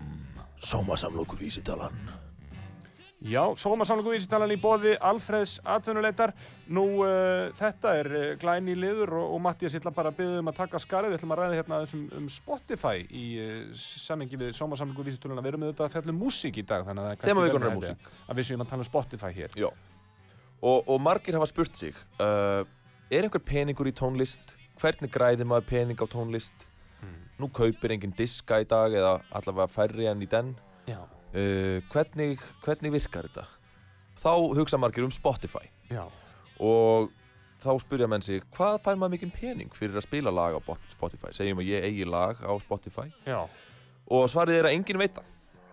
Sómasamlóku 0.60 1.40
vísitalan 1.40 1.96
Já, 3.20 3.42
sómasamlingu 3.60 4.14
vísitalan 4.14 4.54
í 4.54 4.56
bóði 4.56 4.94
Alfreðs 4.96 5.58
atvinnuleitar. 5.68 6.32
Nú, 6.72 7.02
uh, 7.04 7.50
þetta 7.58 7.92
er 8.00 8.08
uh, 8.16 8.22
glæni 8.40 8.78
liður 8.80 9.12
og, 9.20 9.34
og 9.36 9.42
Mattias, 9.44 9.76
ég 9.76 9.84
ætla 9.84 9.92
bara 9.92 10.14
að 10.14 10.22
byggja 10.22 10.40
um 10.40 10.52
að 10.54 10.62
taka 10.62 10.80
skarið. 10.80 11.12
Við 11.12 11.20
ætlum 11.20 11.36
að 11.36 11.42
ræða 11.42 11.58
hérna 11.60 11.82
aðeins 11.82 11.98
um, 11.98 12.06
um 12.16 12.30
Spotify 12.32 13.04
í 13.04 13.26
uh, 13.44 13.60
samengi 13.76 14.40
við 14.40 14.56
sómasamlingu 14.56 15.04
vísitaluna. 15.04 15.44
Við 15.44 15.52
erum 15.52 15.68
auðvitað 15.68 15.90
að 15.90 15.98
fjalla 15.98 16.16
um 16.16 16.24
músík 16.24 16.62
í 16.64 16.68
dag, 16.72 16.88
þannig 16.88 17.04
að 17.04 17.10
það 17.10 17.18
er 17.18 17.22
kannski 17.26 17.60
er 17.60 17.68
hæfi 17.68 17.76
músík. 17.82 18.10
Að 18.24 18.40
við 18.40 18.50
séum 18.54 18.64
að 18.64 18.72
tala 18.72 18.86
um 18.86 18.92
Spotify 18.94 19.36
hér. 19.36 19.60
Já 19.60 19.70
og, 20.62 20.90
og 20.90 21.02
margir 21.02 21.36
hafa 21.38 21.46
spurt 21.46 21.78
sig 21.78 21.96
uh, 22.20 22.64
Er 23.10 23.26
einhver 23.26 23.42
peningur 23.42 23.88
í 23.90 23.94
tónlist? 23.96 24.56
Hvernig 24.80 25.12
græðir 25.12 25.48
maður 25.50 25.70
pening 25.72 26.00
á 26.00 26.06
tónlist? 26.08 26.69
Nú 27.40 27.48
kaupir 27.56 27.94
enginn 27.96 28.16
diska 28.18 28.60
í 28.60 28.68
dag 28.68 28.94
eða 28.96 29.20
allavega 29.36 29.72
færri 29.72 30.10
enn 30.12 30.24
í 30.24 30.28
den. 30.30 30.52
Uh, 31.30 31.80
hvernig, 31.94 32.42
hvernig 32.66 32.92
virkar 32.98 33.30
þetta? 33.30 33.46
Þá 34.20 34.32
hugsa 34.58 34.80
margir 34.82 35.06
um 35.06 35.14
Spotify. 35.14 35.70
Já. 35.90 36.04
og 36.60 37.10
þá 37.64 37.72
spurja 37.82 38.08
menn 38.12 38.24
sig 38.24 38.44
hvað 38.56 38.76
fær 38.84 38.98
maður 39.00 39.16
mikinn 39.16 39.32
pening 39.34 39.72
fyrir 39.74 39.98
að 39.98 40.06
spila 40.06 40.32
lag 40.32 40.58
á 40.58 40.60
Spotify? 40.92 41.32
Segjum 41.36 41.62
að 41.64 41.70
ég 41.72 41.88
eigi 41.88 42.08
lag 42.08 42.42
á 42.44 42.52
Spotify. 42.60 43.08
Já. 43.26 43.48
og 44.10 44.26
svarið 44.32 44.60
er 44.60 44.70
að 44.70 44.76
enginn 44.78 45.00
veit 45.00 45.16
það. 45.16 45.30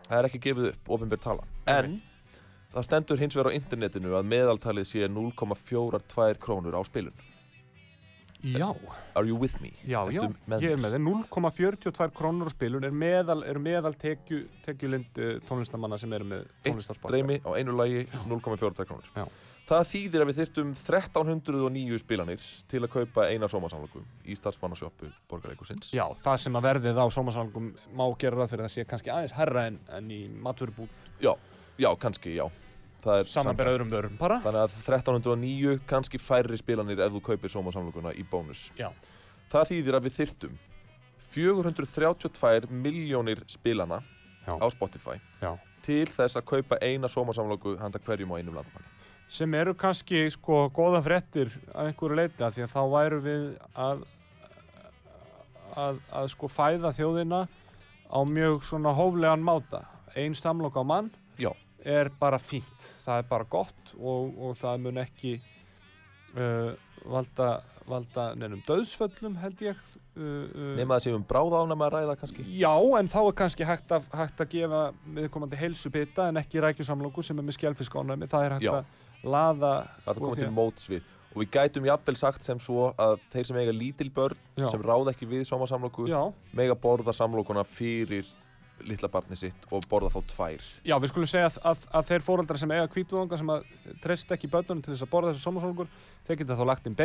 Það 0.06 0.18
er 0.18 0.28
ekki 0.28 0.42
gefið 0.44 0.68
upp, 0.70 0.90
ofinbjörn 0.94 1.25
tala. 1.25 1.49
En 1.66 1.96
það 2.75 2.87
stendur 2.87 3.18
hins 3.18 3.35
vegar 3.35 3.50
á 3.50 3.56
internetinu 3.58 4.14
að 4.14 4.28
meðaltalið 4.30 4.87
sé 4.92 5.08
0,42 5.11 6.38
krónur 6.42 6.78
á 6.78 6.82
spilun 6.87 7.16
Já. 8.47 8.69
Are 9.17 9.26
you 9.26 9.37
with 9.41 9.57
me? 9.62 9.73
Já, 9.83 9.99
já, 10.12 10.23
Ertu 10.23 10.35
með 10.47 10.62
ég 10.67 10.76
er 10.76 10.81
með 10.83 10.95
þeim 10.97 11.09
0,42 11.09 12.09
krónur 12.15 12.50
á 12.50 12.53
spilun 12.55 12.87
er 12.87 12.95
meðal, 12.95 13.41
er 13.49 13.59
meðal 13.62 13.95
tekju, 13.99 14.45
tekjulind 14.67 15.19
uh, 15.19 15.35
tónlistamanna 15.49 15.99
sem 15.99 16.12
eru 16.15 16.29
með 16.31 16.45
Eitt 16.47 16.71
tónlist 16.71 16.93
á 16.93 16.95
Spotify. 16.95 17.11
streymi 17.11 17.38
á 17.43 17.50
einu 17.59 17.76
lagi 17.79 18.05
0,42 18.29 18.87
krónur 18.87 19.12
Já. 19.17 19.26
Það 19.67 19.88
þýðir 19.91 20.23
að 20.23 20.29
við 20.31 20.37
þyrftum 20.38 20.69
1309 20.79 21.97
spilanir 21.99 22.45
til 22.71 22.83
að 22.85 22.93
kaupa 22.93 23.25
eina 23.33 23.49
sómasamlöku 23.50 24.05
í 24.23 24.37
starfsmannasjópu 24.38 25.11
borgarleikusins 25.26 25.91
Já, 25.97 26.05
það 26.23 26.38
sem 26.45 26.61
að 26.61 26.69
verðið 26.69 27.00
á 27.03 27.07
sómasalgum 27.11 27.73
má 27.99 28.05
gera 28.21 28.38
ráð 28.38 28.53
fyrir 28.55 28.62
að 28.62 28.71
það 28.71 28.76
sé 28.76 28.87
kannski 28.93 29.11
aðeins 29.11 29.35
herra 29.35 29.67
en, 29.73 29.81
en 29.99 30.12
í 30.15 30.21
matvörubúð 30.31 30.95
Já, 31.25 31.33
já, 31.83 31.91
kannski, 31.99 32.37
já 32.38 32.47
Er 33.06 33.28
samkvæmt. 33.30 33.68
öðrum 33.72 33.90
vörum 33.92 34.16
bara. 34.18 34.40
Þannig 34.44 34.62
að 34.66 34.76
1309 34.82 35.78
kannski 35.86 36.18
færri 36.18 36.58
spilanir 36.58 37.00
ef 37.00 37.12
þú 37.12 37.22
kaupir 37.30 37.52
sómasamlökuna 37.52 38.14
í 38.14 38.25
bónus 38.30 38.70
Já. 38.78 38.90
Það 39.52 39.70
þýðir 39.70 39.98
að 39.98 40.08
við 40.08 40.16
þyrftum 40.20 40.58
432 41.36 42.70
miljónir 42.70 43.42
spilana 43.48 44.02
Já. 44.46 44.54
á 44.58 44.66
Spotify 44.70 45.18
Já. 45.42 45.56
til 45.82 46.06
þess 46.06 46.36
að 46.38 46.46
kaupa 46.46 46.78
eina 46.82 47.08
sómasamlöku 47.08 47.76
handa 47.80 47.98
hverjum 47.98 48.32
á 48.34 48.38
einum 48.38 48.54
landmanni 48.54 48.92
Sem 49.28 49.54
eru 49.58 49.75
kannski 49.75 50.28
sko 50.30 50.68
góða 50.70 51.00
fréttir 51.02 51.50
að 51.75 51.88
einhverju 51.90 52.14
leiti 52.16 52.44
að 52.46 52.52
því 52.54 52.62
að 52.62 52.75
þá 52.76 52.82
væru 52.92 53.16
við 53.25 53.46
að, 53.75 54.04
að, 55.75 55.98
að 56.14 56.28
sko 56.30 56.50
fæða 56.50 56.92
þjóðina 56.94 57.40
á 58.06 58.18
mjög 58.22 58.62
svona 58.62 58.92
hóflegan 58.94 59.42
máta. 59.42 59.80
Einn 60.14 60.36
samlokk 60.38 60.78
á 60.78 60.84
mann. 60.86 61.10
Er 61.87 62.11
bara 62.21 62.38
fínt. 62.43 62.90
Það 63.05 63.23
er 63.23 63.28
bara 63.31 63.47
gott 63.50 63.93
og, 63.97 64.33
og 64.43 64.59
það 64.59 64.83
mun 64.85 65.00
ekki 65.05 65.37
uh, 66.37 66.73
valda, 67.07 67.50
valda 67.87 68.31
nefnum 68.38 68.64
döðsföllum 68.66 69.38
held 69.43 69.64
ég. 69.69 69.83
Uh, 70.16 70.23
uh, 70.23 70.71
Nefna 70.78 70.97
það 70.97 71.05
séum 71.07 71.26
bráðána 71.28 71.76
að 71.76 71.90
ræða 71.99 72.14
kannski 72.21 72.47
Já, 72.57 72.73
en 72.99 73.11
þá 73.12 73.19
er 73.21 73.35
kannski 73.43 73.66
hægt 73.69 73.93
að, 73.93 74.07
hægt 74.16 74.40
að 74.40 74.55
gefa 74.55 74.85
viðkomandi 75.19 75.61
heilsubita 75.61 76.31
en 76.31 76.40
ekki 76.40 76.62
rækjusamlokur 76.64 77.26
sem 77.26 77.37
er 77.37 77.47
með 77.47 77.59
skjálfiskónami. 77.59 78.31
Það 78.33 78.47
er 78.47 78.57
hægt 78.57 78.66
Já. 78.66 78.73
að 78.78 79.28
laða... 79.37 79.75
Það 80.07 80.14
er 80.14 80.25
komið 80.25 80.43
til 80.43 80.49
að- 80.49 80.57
móts 80.57 80.88
við 80.93 81.12
og 81.37 81.43
við 81.43 81.50
gætum 81.52 81.85
jafnvel 81.85 82.16
sagt 82.16 82.47
sem 82.49 82.61
svo 82.62 82.87
að 82.97 83.19
þeir 83.35 83.45
sem 83.45 83.57
eiga 83.61 83.73
lítil 83.76 84.09
börn 84.14 84.38
Já. 84.57 84.71
sem 84.71 84.81
ráða 84.81 85.12
ekki 85.12 85.28
við 85.28 85.45
sómasamlöku 85.45 86.07
Já, 86.09 86.23
mega 86.57 86.76
borða 86.81 87.12
samlokuna 87.12 87.61
fyrir 87.69 88.25
litla 88.85 89.09
barni 89.09 89.37
sitt 89.37 89.66
og 89.73 89.87
borða 89.88 90.11
þá 90.12 90.21
tvær 90.35 90.64
já, 90.85 90.95
við 91.00 91.09
skulum 91.12 91.30
segja 91.30 91.47
að, 91.49 91.59
að, 91.64 91.85
að 91.97 92.09
þeir 92.11 92.25
fóreldrar 92.26 92.59
sem 92.61 92.71
eiga 92.76 92.88
kvítuðunga 92.92 93.38
sem 93.40 93.52
að 93.54 93.64
treyst 94.04 94.33
ekki 94.37 94.50
börnunum 94.52 94.83
til 94.85 94.92
þess 94.95 95.06
að 95.06 95.12
borða 95.14 95.33
þessu 95.33 95.47
samlokur, 95.49 95.88
þeir 96.28 96.38
geta 96.42 96.59
þá 96.61 96.64
lagt 96.68 96.87
inn 96.90 96.97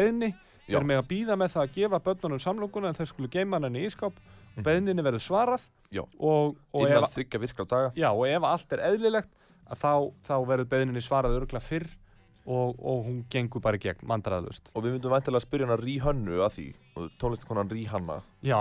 Já. 0.68 0.78
þeir 0.78 0.86
með 0.92 1.00
að 1.02 1.08
býða 1.10 1.36
með 1.42 1.54
það 1.56 1.64
að 1.64 1.72
gefa 1.80 2.00
börnunum 2.06 2.40
samlokuna 2.44 2.92
en 2.92 2.98
þeir 3.00 3.10
skulu 3.10 3.30
geima 3.34 3.58
hann 3.62 3.76
í 3.80 3.86
ískáp, 3.88 4.20
Mhm. 4.52 4.64
beðninni 4.68 5.04
verður 5.06 5.24
svarað 5.24 5.62
Já. 5.96 6.02
og, 6.20 6.58
og, 6.74 6.82
innan 6.84 7.08
þryggja 7.08 7.40
virkra 7.40 7.66
daga 7.66 7.92
já, 7.96 8.10
og 8.12 8.26
ef 8.28 8.44
allt 8.44 8.74
er 8.76 8.82
eðlilegt 8.92 9.30
að 9.72 9.78
þá, 9.80 9.94
þá 10.28 10.34
verður 10.50 10.68
beðninni 10.74 11.02
svarað 11.02 11.38
örgla 11.40 11.62
fyrr 11.64 11.88
og, 12.46 12.76
og 12.84 13.06
hún 13.08 13.22
gengur 13.32 13.62
bara 13.64 13.78
í 13.78 13.80
gegn, 13.80 14.04
mandræðlust. 14.10 14.68
og 14.76 14.84
við 14.84 14.98
myndum 14.98 15.14
væntilega 15.16 15.40
að 15.40 15.46
spyrja 15.48 15.68
hana 15.70 15.78
Ríhönnu 15.80 16.42
að 16.44 16.52
því 16.58 16.68
og 16.98 17.10
tónlistakonan 17.22 17.72
Ríhanna 17.72 18.18
Já, 18.44 18.60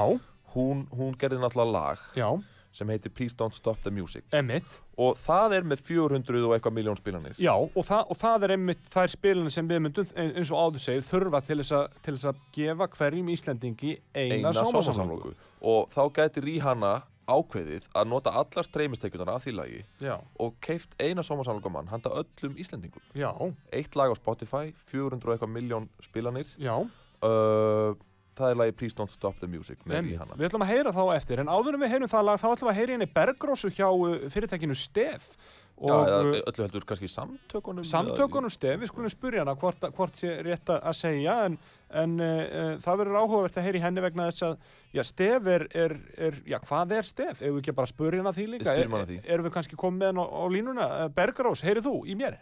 hún, 0.55 0.87
hún 0.95 1.17
gerði 1.19 1.41
náttúrulega 1.43 1.73
lag 1.75 1.99
já, 2.15 2.29
sem 2.73 2.89
heitir 2.89 3.11
Please 3.15 3.35
Don't 3.37 3.53
Stop 3.57 3.81
the 3.83 3.91
Music 3.91 4.25
emitt. 4.33 4.67
og 4.97 5.17
það 5.19 5.55
er 5.59 5.63
með 5.73 5.81
400 5.89 6.45
og 6.47 6.55
eitthvað 6.57 6.77
miljón 6.79 6.97
spilanir 7.01 7.35
Já, 7.41 7.53
og, 7.57 7.83
það, 7.85 8.05
og 8.11 8.17
það 8.21 8.45
er 8.47 8.55
einmitt 8.57 8.91
þær 8.95 9.11
spilinu 9.17 9.51
sem 9.51 9.69
við 9.69 9.81
myndum, 9.87 10.07
ein- 10.17 10.35
eins 10.37 10.51
og 10.55 10.59
áður 10.65 10.85
segir, 10.85 11.03
þurfa 11.09 11.41
til 11.47 11.59
þess, 11.63 11.73
að, 11.73 12.35
að 12.35 12.43
gefa 12.53 12.89
hverjum 12.97 13.33
Íslendingi 13.35 13.97
eina, 14.15 14.35
eina 14.39 14.53
sómasamloku 14.55 15.35
og 15.63 15.89
þá 15.91 16.03
gæti 16.21 16.45
Ríhanna 16.47 17.01
ákveðið 17.31 17.85
að 17.95 18.09
nota 18.11 18.31
allar 18.35 18.67
streymistekjurnar 18.67 19.29
af 19.37 19.45
því 19.45 19.53
lagi 19.55 19.83
Já, 20.03 20.17
og 20.43 20.55
keift 20.61 20.97
eina 20.99 21.23
sómarsálgamann 21.23 21.87
handa 21.93 22.11
öllum 22.11 22.57
Íslendingum. 22.59 23.03
já, 23.15 23.31
Eitt 23.73 23.95
lag 23.95 24.11
á 24.11 24.17
Spotify, 24.19 24.73
400 24.91 25.29
og 25.31 25.37
eitthvað 25.39 25.53
miljón 25.55 25.87
spilanir. 26.03 26.47
já. 26.59 26.75
Uh, 27.23 27.95
það 28.39 28.53
er 28.53 28.61
lagi 28.63 28.77
Please 28.81 28.97
Don't 28.99 29.13
Stop 29.13 29.41
the 29.41 29.49
Music. 29.51 29.81
Rihanna. 29.87 30.37
Við 30.39 30.51
ætlum 30.51 30.67
að 30.67 30.75
heyra 30.75 30.93
þá 30.97 31.03
eftir, 31.17 31.43
en 31.43 31.51
áður 31.51 31.79
en 31.79 31.85
við 31.85 31.95
heyrum 31.95 32.11
það 32.11 32.29
lag, 32.29 32.43
þá 32.43 32.51
ætlum 32.51 32.69
við 32.69 32.75
að 32.75 32.81
heyra 32.81 32.97
henni 32.97 33.11
Bergrósu 33.17 33.73
hjá 33.75 33.89
uh, 33.89 34.29
fyrirtækinu 34.33 34.77
Stef. 34.79 35.33
Já, 35.81 35.95
uh, 35.97 36.35
öllu 36.45 36.65
heldur 36.67 36.85
kannski 36.85 37.09
samtökunum. 37.09 37.85
samtökunum 37.89 38.53
Stef, 38.53 38.83
við 38.83 38.91
skulum 38.91 39.13
spurja 39.13 39.45
hana 39.47 39.55
hvort, 39.57 39.87
hvort 39.97 40.19
sé 40.21 40.35
rétt 40.45 40.69
að 40.75 40.93
segja, 40.99 41.39
en, 41.49 41.57
en 42.03 42.19
uh, 42.21 42.27
uh, 42.27 42.75
það 42.85 43.01
verður 43.01 43.21
áhugavert 43.23 43.57
að 43.57 43.67
heyra 43.69 43.81
í 43.81 43.85
henni 43.87 44.05
vegna 44.05 44.29
þess 44.29 44.47
að, 44.51 44.69
já, 44.93 45.03
Stef 45.09 45.49
er, 45.55 45.65
er, 45.73 45.97
er 46.29 46.39
já, 46.53 46.59
hvað 46.69 46.95
er 46.99 47.09
Stef? 47.09 47.41
Ef 47.41 47.49
við 47.49 47.63
ekki 47.63 47.77
bara 47.81 47.93
spurja 47.95 48.21
hana 48.21 48.35
því 48.37 48.47
líka? 48.55 48.69
Spyrjum 48.69 48.99
Er-. 49.01 49.17
Erum 49.25 49.49
við 49.49 49.57
kannski 49.57 49.81
komið 49.81 50.03
með 50.03 50.13
henni 50.13 50.25
á, 50.25 50.27
á 50.29 50.45
línuna? 50.53 50.91
Bergrós, 51.17 51.65
heyrið 51.65 51.89
þú 51.89 51.97
í 52.05 52.19
mér? 52.21 52.37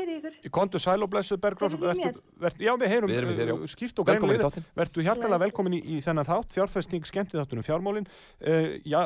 Heyri 0.00 0.16
ykkur. 0.18 0.36
Í 0.46 0.52
kontu 0.56 0.80
sæl 0.80 1.04
og 1.04 1.10
blessu 1.12 1.36
Bergrós, 1.40 1.76
já, 1.76 2.72
við 2.80 2.88
heyrum 2.88 3.12
uh, 3.12 3.64
skýrt 3.68 4.00
og 4.00 4.08
Velkomin 4.08 4.36
í 4.36 4.38
greinilega. 4.38 4.48
þáttinn. 4.48 4.68
Vertu 4.80 5.04
hjartalega 5.04 5.42
velkomin 5.44 5.76
í, 5.76 5.80
í 5.84 6.00
þennan 6.04 6.28
þátt, 6.28 6.54
fjárfæstning 6.56 7.08
skemmtið 7.08 7.42
þáttunum 7.42 7.66
fjármálin. 7.66 8.08
Uh, 8.40 8.78
já, 8.88 9.02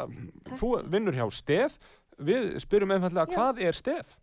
þú 0.61 0.75
vinnur 0.95 1.19
hjá 1.19 1.27
Stef. 1.35 1.79
Við 2.23 2.55
spyrjum 2.63 2.95
einfallega, 2.95 3.27
Já. 3.27 3.35
hvað 3.35 3.61
er 3.67 3.79
Stef? 3.79 4.15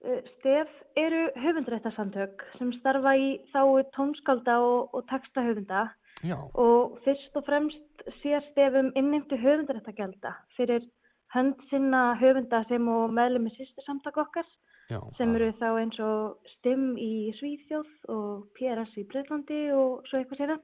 Uh, 0.00 0.20
Stef 0.38 0.72
eru 0.96 1.26
höfundrættarsamtök 1.36 2.44
sem 2.56 2.72
starfa 2.80 3.12
í 3.20 3.30
þáu 3.52 3.84
tónskálda 3.96 4.58
og, 4.64 4.94
og 4.96 5.04
textahöfunda 5.12 5.90
Já, 6.24 6.38
og 6.56 6.96
fyrst 7.04 7.36
og 7.36 7.44
fremst 7.44 8.06
sér 8.22 8.40
Stef 8.52 8.78
um 8.80 8.88
innheimtu 8.96 9.36
höfundrættargjalda 9.36 10.32
fyrir 10.56 10.86
hönd 11.34 11.60
sinna 11.68 12.14
höfunda 12.20 12.62
sem 12.70 12.88
og 12.88 13.12
meðlumi 13.12 13.52
sýstursamtak 13.56 14.16
okkar 14.24 14.46
já. 14.90 15.00
sem 15.18 15.34
eru 15.36 15.50
þá 15.60 15.68
eins 15.80 15.98
og 16.00 16.50
STIM 16.56 16.96
í 17.00 17.12
Svíþjóð 17.38 17.92
og 18.14 18.48
PRS 18.56 18.96
í 19.00 19.06
Breitlandi 19.10 19.60
og 19.76 20.06
svo 20.08 20.20
eitthvað 20.20 20.42
sér 20.42 20.54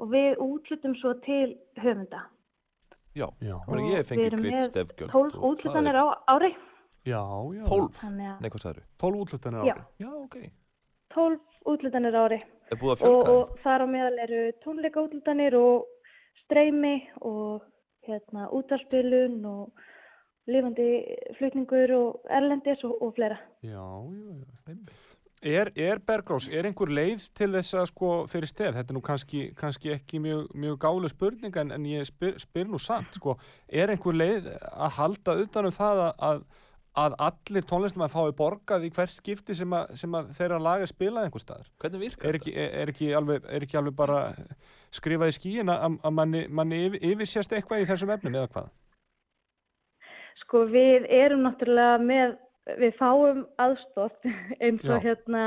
og 0.00 0.12
við 0.14 0.38
útlutum 0.44 0.94
svo 1.00 1.14
til 1.24 1.56
höfunda. 1.80 2.24
Já, 3.14 3.26
Já, 3.42 3.56
Og 3.66 3.78
ég 3.90 4.06
greitt 4.06 4.38
með 4.38 4.66
stefgjöld. 4.70 5.10
12 5.10 5.40
útlutanir 5.42 5.96
á 5.98 6.06
ári. 6.30 6.54
já, 7.04 7.22
já. 7.58 7.64
12? 7.66 7.88
Þannig 7.98 8.26
að 8.30 8.40
Nei, 8.40 8.50
hvað 8.50 8.62
sagður? 8.62 8.84
12 9.02 9.20
útlutanir 9.24 9.64
Já. 9.66 9.72
ári. 9.74 9.84
Já, 9.98 10.10
ok. 10.14 10.36
12 11.10 11.40
útlutanir 11.66 12.14
á 12.14 12.20
ári. 12.22 12.40
Er 12.70 12.78
og, 12.86 13.28
og 13.28 13.58
þar 13.64 13.82
á 13.82 13.86
meðal 13.90 14.18
eru 14.22 14.42
tónleikaútlutanir 14.62 15.56
og 15.58 15.88
streymi 16.44 16.94
og 17.20 17.66
hérna, 18.06 18.46
útarspilun 18.54 19.44
og 19.44 19.72
lifandi 20.50 20.90
flutningur 21.38 21.94
og 21.96 22.34
erlendis 22.40 22.84
og, 22.88 22.98
og 23.02 23.14
fleira. 23.16 23.38
Já, 23.62 23.80
já, 23.80 24.74
já. 24.74 25.10
Er, 25.42 25.70
er 25.76 25.98
Bergrós, 26.04 26.50
er 26.52 26.66
einhver 26.68 26.90
leið 26.92 27.22
til 27.32 27.46
þess 27.54 27.72
að 27.80 27.86
sko 27.88 28.08
fyrir 28.28 28.50
stef, 28.50 28.74
þetta 28.76 28.92
er 28.92 28.96
nú 28.98 29.00
kannski, 29.00 29.38
kannski 29.56 29.94
ekki 29.94 30.18
mjög, 30.20 30.50
mjög 30.52 30.74
gálu 30.82 31.08
spurning 31.08 31.54
en, 31.56 31.70
en 31.72 31.86
ég 31.88 32.04
spyr, 32.04 32.34
spyr 32.42 32.68
nú 32.68 32.76
samt, 32.76 33.16
sko, 33.16 33.38
er 33.72 33.88
einhver 33.88 34.18
leið 34.18 34.50
að 34.68 34.92
halda 34.98 35.36
utanum 35.40 35.72
það 35.72 36.02
að, 36.02 36.12
að, 36.28 36.42
að 37.04 37.16
allir 37.30 37.66
tónlistum 37.72 38.04
að 38.04 38.18
fái 38.18 38.36
borgað 38.36 38.84
í 38.84 38.92
hvert 38.98 39.14
skipti 39.14 39.56
sem, 39.56 39.72
að, 39.72 39.96
sem 40.02 40.20
að 40.20 40.28
þeirra 40.42 40.60
lag 40.66 40.84
er 40.84 40.92
spilað 40.92 41.30
einhver 41.30 41.46
staðar? 41.46 41.72
Hvernig 41.80 42.04
virkar 42.04 42.28
Er 42.28 42.40
ekki, 42.42 42.52
er, 42.52 42.76
er 42.82 42.92
ekki, 42.92 43.10
alveg, 43.16 43.48
er 43.48 43.64
ekki 43.64 43.80
alveg 43.80 43.96
bara 43.96 44.20
skrifað 44.92 45.32
í 45.32 45.38
skíin 45.38 45.72
að, 45.72 45.96
að 46.04 46.16
manni, 46.20 46.44
manni 46.52 46.84
yfir, 46.90 47.06
yfirsjast 47.14 47.56
eitthvað 47.56 47.86
í 47.86 47.88
þessum 47.94 48.12
efnum 48.18 48.36
eða 48.42 48.52
hvað? 48.58 48.70
Sko 50.44 50.64
við 50.70 51.06
erum 51.10 51.42
náttúrulega 51.46 51.98
með, 52.02 52.34
við 52.78 52.96
fáum 52.98 53.44
aðstótt 53.58 54.24
eins 54.64 54.84
og 54.84 54.98
Já. 55.00 55.04
hérna 55.10 55.44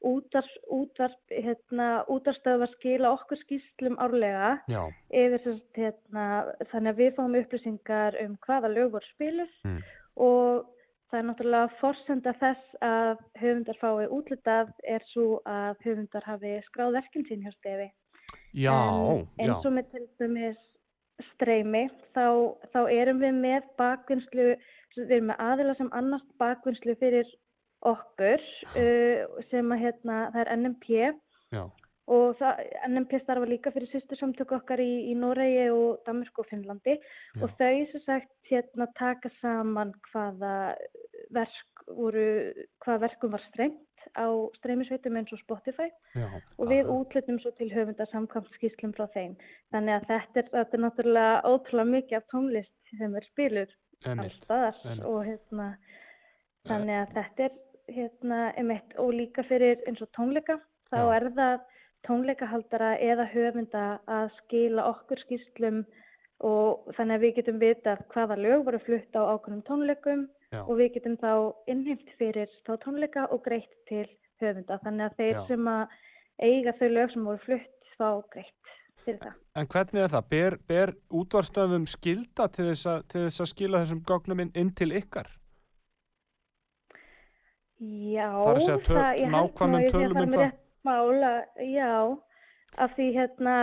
útvarp, 0.00 1.16
hérna, 1.28 1.86
útarstöðvar 2.08 2.70
skila 2.72 3.10
okkur 3.18 3.36
skýslum 3.42 3.98
árlega 4.00 4.54
Já, 4.70 4.82
yfir 5.12 5.42
sérst, 5.44 5.66
hérna, 5.76 6.26
þannig 6.70 6.94
að 6.94 7.00
við 7.02 7.10
fáum 7.18 7.36
upplýsingar 7.42 8.16
um 8.24 8.36
hvaða 8.46 8.70
lög 8.72 8.94
voru 8.96 9.10
spilur 9.12 9.50
Mm. 9.64 9.82
og 10.16 10.64
það 11.10 11.18
er 11.18 11.26
náttúrulega 11.28 11.74
forsenda 11.80 12.32
þess 12.40 12.80
að 12.86 13.18
höfundar 13.42 13.78
fái 13.82 14.08
útlitað 14.08 14.72
er 14.88 15.04
svo 15.10 15.42
að 15.44 15.76
höfundar 15.84 16.24
hafi 16.24 16.54
skráð 16.70 16.96
verkinn 16.96 17.26
sín 17.28 17.44
hjá 17.44 17.52
stefi. 17.58 17.90
já, 18.54 18.72
en 18.72 19.46
já, 19.46 19.52
eins 19.52 19.66
og 19.66 19.72
með 19.76 19.90
til 19.92 20.06
dæmis 20.18 20.60
streymi 21.34 21.86
þá, 22.14 22.26
þá 22.72 22.80
erum 22.94 23.20
við 23.22 23.38
með 23.42 23.68
bakvinnslu, 23.80 24.48
við 24.96 25.14
erum 25.18 25.30
með 25.32 25.44
aðila 25.46 25.76
sem 25.78 25.92
annast 25.96 26.28
bakvinnslu 26.42 26.96
fyrir 27.00 27.28
okkur 27.86 28.42
uh, 28.76 29.44
sem 29.50 29.72
að 29.72 29.84
hérna, 29.86 30.22
það 30.34 30.40
er 30.42 30.52
NMP 30.56 30.88
já, 30.98 31.62
og 32.10 32.38
það, 32.40 32.62
NMP 32.88 33.20
starfa 33.22 33.48
líka 33.48 33.72
fyrir 33.74 33.90
sýstursamtök 33.92 34.56
okkar 34.58 34.82
í, 34.82 34.90
í 35.12 35.14
Noregi 35.18 35.68
og 35.72 36.00
Danmörku 36.06 36.42
og 36.42 36.50
Finnlandi. 36.50 36.96
Já. 36.98 37.42
og 37.44 37.54
þau 37.60 37.84
sem 37.92 38.04
sagt 38.06 38.50
hérna 38.50 38.88
taka 38.98 39.30
saman 39.40 39.94
hvaða 40.10 40.54
verk 41.34 41.84
voru, 41.86 42.26
hvaða 42.82 43.04
verkum 43.06 43.36
var 43.36 43.44
strengt 43.48 43.80
á 44.16 44.26
streymisveitum 44.58 45.16
eins 45.20 45.32
og 45.32 45.40
Spotify 45.42 45.88
já. 46.14 46.28
og 46.58 46.70
við 46.70 46.90
útlutum 46.90 47.38
svo 47.42 47.52
til 47.58 47.70
höfunda 47.72 48.06
samkvæmt 48.10 48.52
skýslum 48.58 48.94
frá 48.96 49.06
þeim. 49.14 49.36
Þannig 49.72 49.94
að 49.96 50.06
þetta 50.10 50.42
er, 50.42 50.50
þetta 50.56 50.76
er 50.78 50.84
náttúrulega 50.84 51.40
ótrúlega 51.50 51.92
mikið 51.94 52.18
af 52.18 52.28
tónlist 52.34 52.94
sem 52.98 53.16
er 53.16 53.26
spiluð 53.30 53.70
alls 53.70 54.06
Einmitt. 54.06 54.38
staðar 54.44 54.76
einmitt. 54.84 55.04
og 55.04 55.24
hérna 55.26 55.66
þannig 56.68 56.96
að 57.00 57.14
þetta 57.18 57.44
er 57.44 57.58
hérna 57.90 58.40
einmitt 58.56 58.96
og 58.98 59.12
líka 59.14 59.44
fyrir 59.48 59.82
eins 59.86 60.02
og 60.02 60.10
tónleika 60.16 60.60
þá 60.90 60.98
Já. 61.00 61.14
er 61.16 61.30
það 61.38 61.60
tónleikahaldara 62.08 62.90
eða 63.04 63.26
höfunda 63.34 63.84
að 64.08 64.30
skila 64.38 64.86
okkur 64.88 65.20
skýslum 65.26 65.82
og 66.40 66.92
þannig 66.96 67.18
að 67.18 67.24
við 67.24 67.34
getum 67.38 67.58
vitað 67.60 68.04
hvaða 68.14 68.38
lög 68.40 68.64
voru 68.64 68.80
flutt 68.86 69.16
á 69.16 69.22
ákveðnum 69.34 69.66
tónleikum 69.68 70.28
Já. 70.50 70.62
og 70.66 70.72
við 70.80 70.88
getum 70.96 71.16
þá 71.20 71.32
innheimt 71.70 72.08
fyrir 72.18 72.50
þá 72.66 72.72
tónleika 72.82 73.26
og 73.30 73.42
greitt 73.44 73.74
til 73.86 74.06
höfunda 74.42 74.80
þannig 74.82 75.04
að 75.06 75.18
þeir 75.20 75.34
Já. 75.36 75.42
sem 75.46 75.68
að 75.70 75.98
eiga 76.42 76.72
þau 76.80 76.88
lög 76.90 77.12
sem 77.12 77.26
voru 77.28 77.42
flutt 77.44 77.92
fá 78.00 78.08
greitt 78.32 78.72
fyrir 79.04 79.20
það. 79.22 79.36
En 79.60 79.68
hvernig 79.74 80.02
er 80.06 80.14
það? 80.14 80.24
Ber, 80.32 80.56
ber 80.72 80.92
útvarstöðum 81.20 81.86
skilda 81.88 82.48
til 82.52 82.66
þess, 82.70 82.86
að, 82.90 83.04
til 83.12 83.22
þess 83.28 83.44
að 83.44 83.50
skila 83.52 83.82
þessum 83.84 84.02
gögnum 84.10 84.42
inn, 84.48 84.72
til 84.76 84.90
ykkar? 84.98 85.30
Já, 87.80 88.26
Það 88.36 88.50
er 88.50 88.58
að 88.58 88.64
segja 88.66 88.80
töl- 88.88 88.98
það, 88.98 89.20
nákvæmum 89.34 89.86
tölum 89.94 90.18
um 90.24 90.34
það? 90.34 90.50
mála, 90.84 91.30
já, 91.64 91.92
af 92.84 92.92
því 92.96 93.06
hérna, 93.16 93.54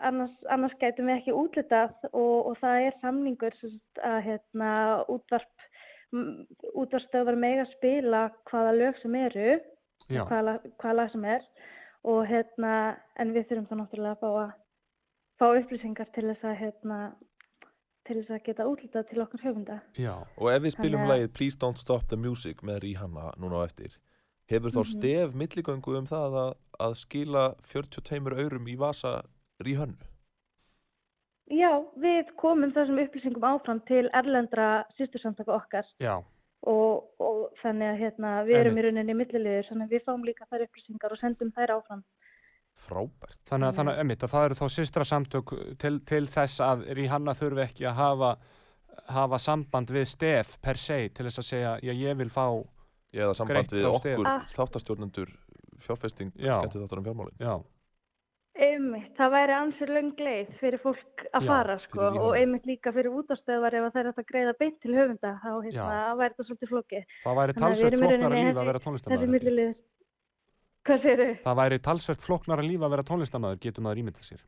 annars, 0.00 0.32
annars 0.52 0.74
gætum 0.80 1.08
við 1.10 1.18
ekki 1.20 1.34
útlitað 1.36 1.92
og, 2.12 2.48
og 2.50 2.56
það 2.62 2.86
er 2.88 2.96
samningur 3.02 3.58
að 4.04 4.18
hérna, 4.28 4.70
útvarp, 5.12 5.53
útvarpstöðvar 6.74 7.36
mega 7.40 7.64
spila 7.74 8.24
hvaða 8.50 8.72
lög 8.78 8.98
sem 9.02 9.14
eru, 9.18 9.58
hvaða, 10.10 10.58
hvaða 10.80 10.96
lag 10.98 11.10
sem 11.12 11.24
er 11.24 11.44
og 12.04 12.26
hérna, 12.28 12.72
en 13.18 13.32
við 13.34 13.46
þurfum 13.48 13.68
þá 13.70 13.76
náttúrulega 13.80 14.14
að 14.14 14.20
fá 14.20 14.30
að 14.44 14.50
fá 15.40 15.46
upplýsingar 15.60 16.10
til 16.14 16.26
þess 16.30 16.44
að 16.44 16.56
hérna, 16.60 16.98
til 18.04 18.16
þess 18.20 18.34
að 18.36 18.42
geta 18.46 18.66
útlitað 18.68 19.06
til 19.10 19.22
okkur 19.24 19.44
höfunda. 19.46 19.78
já, 19.96 20.14
Og 20.38 20.50
ef 20.52 20.62
við 20.62 20.74
spilum 20.76 21.06
lagið 21.08 21.32
Please 21.32 21.56
Don't 21.58 21.78
Stop 21.80 22.08
the 22.08 22.16
Music 22.16 22.60
með 22.62 22.82
Rihanna 22.84 23.32
núna 23.40 23.64
á 23.64 23.66
eftir, 23.66 23.96
hefur 24.50 24.70
þá 24.70 24.82
Mhm. 24.84 24.90
stef 24.92 25.34
milligöngu 25.34 25.96
um 25.98 26.06
það 26.06 26.36
að, 26.44 26.54
að 26.80 26.94
skila 27.00 27.54
42 27.62 28.36
aurum 28.44 28.66
í 28.68 28.76
vasa 28.76 29.22
Rihannu? 29.64 29.96
Já, 31.52 31.70
við 32.00 32.30
komum 32.40 32.70
þessum 32.72 33.00
upplýsingum 33.02 33.44
áfram 33.44 33.80
til 33.88 34.06
erlendra 34.16 34.84
sýstursamtaka 34.96 35.52
okkar 35.52 35.84
já, 36.00 36.14
og, 36.64 37.04
og 37.20 37.50
þannig 37.60 37.90
að 37.90 37.98
hérna, 38.00 38.30
við 38.48 38.56
erum 38.62 38.78
í 38.78 38.80
Einmitt. 38.80 38.86
rauninni 38.88 39.14
milliliður, 39.18 39.66
þannig 39.68 39.84
að 39.90 39.92
við 39.98 40.04
fáum 40.06 40.24
líka 40.24 40.46
þær 40.48 40.64
upplýsingar 40.64 41.12
og 41.12 41.20
sendum 41.20 41.50
þær 41.52 41.74
áfram. 41.76 42.04
Frábært. 42.74 43.38
þannig 43.46 43.68
að, 43.68 43.74
Þannig 43.78 43.98
emitt, 44.02 44.22
að 44.26 44.32
það 44.32 44.44
eru 44.48 44.54
þá 44.58 44.64
systra 44.74 45.04
samtök 45.06 45.52
til, 45.78 45.92
til 46.08 46.24
þess 46.26 46.60
að 46.64 46.86
Rihanna 46.98 47.34
þurfi 47.38 47.62
ekki 47.68 47.84
að 47.86 47.98
hafa, 48.00 48.30
hafa 49.14 49.38
samband 49.38 49.92
við 49.94 50.08
stef 50.10 50.56
per 50.64 50.80
se 50.80 50.96
til 51.14 51.28
þess 51.28 51.38
að 51.44 51.48
segja, 51.52 51.74
já 51.84 51.92
ég 51.92 52.16
vil 52.18 52.30
fá, 52.32 52.46
Eða 53.14 53.34
samband 53.38 53.54
Greitt 53.68 53.76
við 53.76 53.84
frá 53.84 53.92
okkur 53.92 54.00
Stef. 54.00 54.26
Ah. 54.26 54.48
þáttastjórnendur 54.56 55.28
fjárfesting 55.84 56.32
Já. 56.34 56.56
skemmtið 56.58 56.82
þáttur 56.82 56.98
um 56.98 57.04
fjármálin. 57.06 57.36
já, 57.38 57.54
Einmitt, 58.54 59.08
það 59.18 59.32
væri 59.34 59.54
ansið 59.56 59.90
löng 59.90 60.20
leið 60.22 60.50
fyrir 60.60 60.78
fólk 60.78 61.24
að 61.34 61.42
Já, 61.42 61.48
fara 61.48 61.74
sko 61.82 62.10
og 62.22 62.36
einmitt 62.38 62.68
líka 62.70 62.92
fyrir 62.94 63.16
útastöðvar 63.18 63.74
ef 63.74 63.88
að 63.88 63.96
þær 63.96 64.10
ætta 64.12 64.22
að 64.22 64.28
greiða 64.28 64.52
beint 64.60 64.76
til 64.84 64.94
höfunda 64.94 65.32
þá 65.42 65.48
hérna, 65.64 65.96
væri 66.20 66.36
þetta 66.36 66.46
svolítið 66.48 66.70
flókið. 66.70 67.08
það 67.24 67.38
væri 67.40 67.56
talsvert 67.58 67.98
flóknara 67.98 68.38
líf 68.38 68.60
að 68.62 68.70
vera 68.70 68.82
tónlistamæður 68.84 69.74
hvað 70.84 71.02
segir 71.02 71.24
þau? 71.24 71.34
það 71.48 71.58
væri 71.62 71.80
talsvert 71.88 72.28
flóknara 72.28 72.66
líf 72.68 72.84
að 72.84 72.94
vera 72.94 73.06
tónlistamæður 73.10 73.62
getur 73.66 73.86
maður 73.88 74.04
ímyndað 74.04 74.28
sér 74.28 74.46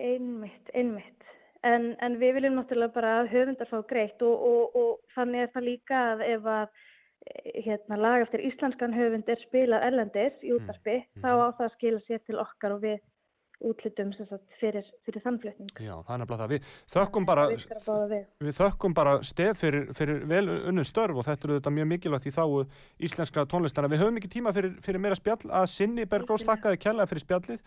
Einmitt, 0.00 0.70
einmitt. 0.72 1.26
En, 1.66 1.90
en 2.00 2.14
við 2.20 2.38
viljum 2.38 2.54
náttúrulega 2.56 2.94
bara 2.94 3.10
að 3.20 3.34
höfundar 3.34 3.68
fá 3.68 3.82
greitt 3.88 4.22
og, 4.24 4.46
og, 4.48 4.78
og 4.80 5.16
þannig 5.16 5.44
er 5.44 5.50
það 5.52 5.66
líka 5.66 5.98
að 6.14 6.22
ef 6.30 6.46
að 6.48 6.86
hérna, 7.66 7.98
lag 8.00 8.24
eftir 8.24 8.42
íslenskan 8.48 8.94
höfund 8.96 9.28
er 9.28 9.40
spilað 9.44 9.86
erlendis 9.90 10.44
í 10.46 10.54
útvarpi, 10.56 11.00
þá 11.20 11.30
á 11.30 11.48
það 11.58 11.66
að 11.66 11.74
skila 11.76 12.02
sér 12.06 12.22
til 12.26 12.38
okkar 12.40 12.76
og 12.76 12.84
við 12.84 13.00
útlutum 13.60 14.12
fyrir, 14.58 14.86
fyrir 15.04 15.22
þannflutning. 15.24 15.70
Já, 15.76 15.92
það 16.06 16.20
nefnilega 16.22 16.40
það. 16.40 16.52
Við 16.52 16.68
þökkum 16.94 17.26
bara, 17.28 17.44
að 17.50 17.82
báða 17.84 18.06
við. 18.12 18.22
við 18.46 18.56
þökkum 18.56 18.94
bara 18.96 19.12
stef 19.26 19.60
fyrir, 19.60 19.86
fyrir 19.96 20.22
vel 20.30 20.42
unnum 20.54 20.86
störf 20.88 21.20
og 21.20 21.26
þetta 21.28 21.48
eru 21.48 21.58
þetta 21.58 21.72
mjög 21.76 21.90
mikilvægt 21.90 22.28
í 22.30 22.32
þáu 22.34 22.62
íslenska 23.08 23.44
tónlistana. 23.52 23.90
Við 23.92 24.02
höfum 24.04 24.20
ekki 24.20 24.32
tíma 24.36 24.54
fyrir, 24.56 24.72
fyrir 24.84 25.04
meira 25.04 25.18
spjall 25.18 25.52
að 25.60 25.68
sinni 25.74 26.08
Bergrós 26.08 26.46
þakkaði 26.48 26.80
kjallaði 26.86 27.12
fyrir 27.12 27.26
spjallið 27.26 27.62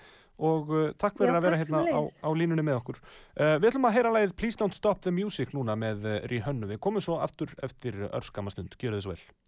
og 0.50 0.74
uh, 0.74 0.90
takk 0.98 1.20
fyrir 1.20 1.36
Já, 1.36 1.38
að 1.38 1.48
vera 1.48 1.62
hérna 1.62 1.86
á, 1.86 2.02
á 2.10 2.30
línunni 2.34 2.66
með 2.66 2.82
okkur. 2.82 3.02
Uh, 3.38 3.56
við 3.60 3.70
ætlum 3.72 3.90
að 3.90 3.98
heyra 4.00 4.18
lagið 4.18 4.38
Please 4.42 4.62
Don't 4.62 4.78
Stop 4.78 5.06
the 5.06 5.14
Music 5.14 5.54
núna 5.54 5.78
með 5.78 6.10
uh, 6.10 6.20
Rihönnu. 6.32 6.74
Við 6.74 6.82
komum 6.82 7.06
svo 7.06 7.22
aftur 7.22 7.54
eftir 7.62 8.08
örskamastund. 8.10 8.74
Gjöru 8.82 8.98
þið 8.98 9.06
svo 9.06 9.18
vel. 9.18 9.43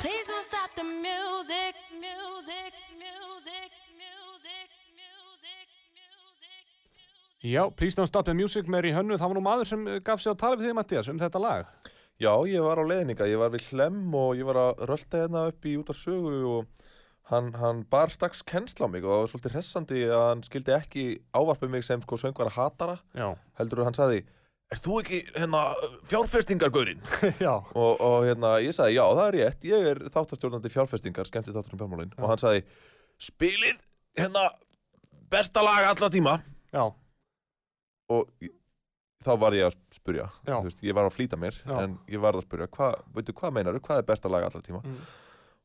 Please 0.00 0.26
don't 0.28 0.44
stop 0.44 0.70
the 0.76 0.84
music, 0.84 1.74
music, 1.98 2.72
music, 2.94 3.70
music, 3.98 4.68
music, 4.94 5.66
music. 5.96 6.64
Já, 7.42 7.70
Please 7.76 7.96
Don't 7.96 8.06
Stop 8.06 8.24
the 8.24 8.34
Music 8.34 8.68
með 8.70 8.90
í 8.90 8.94
hönnu, 8.94 9.18
það 9.18 9.32
var 9.32 9.38
nú 9.38 9.42
maður 9.44 9.70
sem 9.70 9.86
eh, 9.88 10.00
gaf 10.04 10.22
sig 10.22 10.30
á 10.30 10.38
tala 10.38 10.58
við 10.60 10.68
þig, 10.68 10.76
Mattias, 10.78 11.10
um 11.10 11.18
þetta 11.18 11.42
lag. 11.42 11.72
Já, 12.22 12.32
ég 12.48 12.62
var 12.64 12.78
á 12.80 12.84
leiðninga, 12.86 13.26
ég 13.28 13.40
var 13.42 13.50
við 13.52 13.66
hlem 13.72 13.98
og 14.14 14.38
ég 14.38 14.46
var 14.48 14.60
að 14.62 14.84
rölda 14.92 15.24
hérna 15.24 15.42
upp 15.50 15.66
í 15.66 15.74
út 15.80 15.90
af 15.92 15.98
sögu 16.00 16.38
og 16.52 16.86
hann, 17.32 17.50
hann 17.60 17.82
bar 17.90 18.14
strax 18.14 18.44
kennsla 18.46 18.86
á 18.86 18.92
mig 18.92 19.04
og 19.04 19.10
það 19.10 19.20
var 19.20 19.30
svolítið 19.32 19.56
hressandi 19.58 20.06
að 20.06 20.24
hann 20.30 20.46
skildi 20.46 20.76
ekki 20.76 21.04
ávarpið 21.34 21.74
mig 21.74 21.84
sem 21.86 22.02
sko 22.04 22.18
söngvara 22.22 22.54
hatara 22.54 22.96
Já. 23.10 23.34
heldur 23.58 23.84
hann 23.84 23.98
sagði 23.98 24.22
Er 24.74 24.80
þú 24.82 24.96
ekki 24.98 25.18
hérna 25.36 25.60
fjárfestingargaurinn? 26.10 27.00
Já. 27.44 27.52
og, 27.54 28.00
og 28.02 28.24
hérna 28.26 28.56
ég 28.64 28.74
sagði 28.74 28.96
já 28.96 29.04
það 29.06 29.24
er 29.28 29.36
rétt, 29.38 29.66
ég 29.70 29.84
er 29.92 30.00
þáttastjórnandi 30.10 30.72
fjárfestingar, 30.74 31.28
skemmti 31.28 31.54
þáttur 31.54 31.76
um 31.76 31.82
fjármálin 31.84 32.14
og 32.18 32.32
hann 32.32 32.42
sagði 32.42 32.64
spilið 33.28 33.78
hérna 34.18 34.48
besta 35.30 35.62
lag 35.62 35.86
alla 35.92 36.10
tíma 36.10 36.34
Já. 36.74 36.82
og 38.10 38.50
þá 39.26 39.30
var 39.42 39.54
ég 39.58 39.66
að 39.66 39.76
spurja. 39.96 40.26
Þú 40.46 40.58
veist, 40.68 40.82
ég 40.86 40.94
var 40.98 41.06
að 41.08 41.14
flýta 41.16 41.38
mér 41.40 41.56
Já. 41.62 41.76
en 41.82 41.96
ég 42.12 42.20
var 42.22 42.36
að 42.38 42.44
spurja, 42.46 42.68
hva, 42.76 42.90
veitu 43.16 43.34
hvað 43.38 43.54
meinar 43.56 43.78
hvað 43.82 44.02
er 44.02 44.10
besta 44.10 44.30
lag 44.30 44.44
allra 44.46 44.62
tíma 44.66 44.82
Mm. 44.86 44.98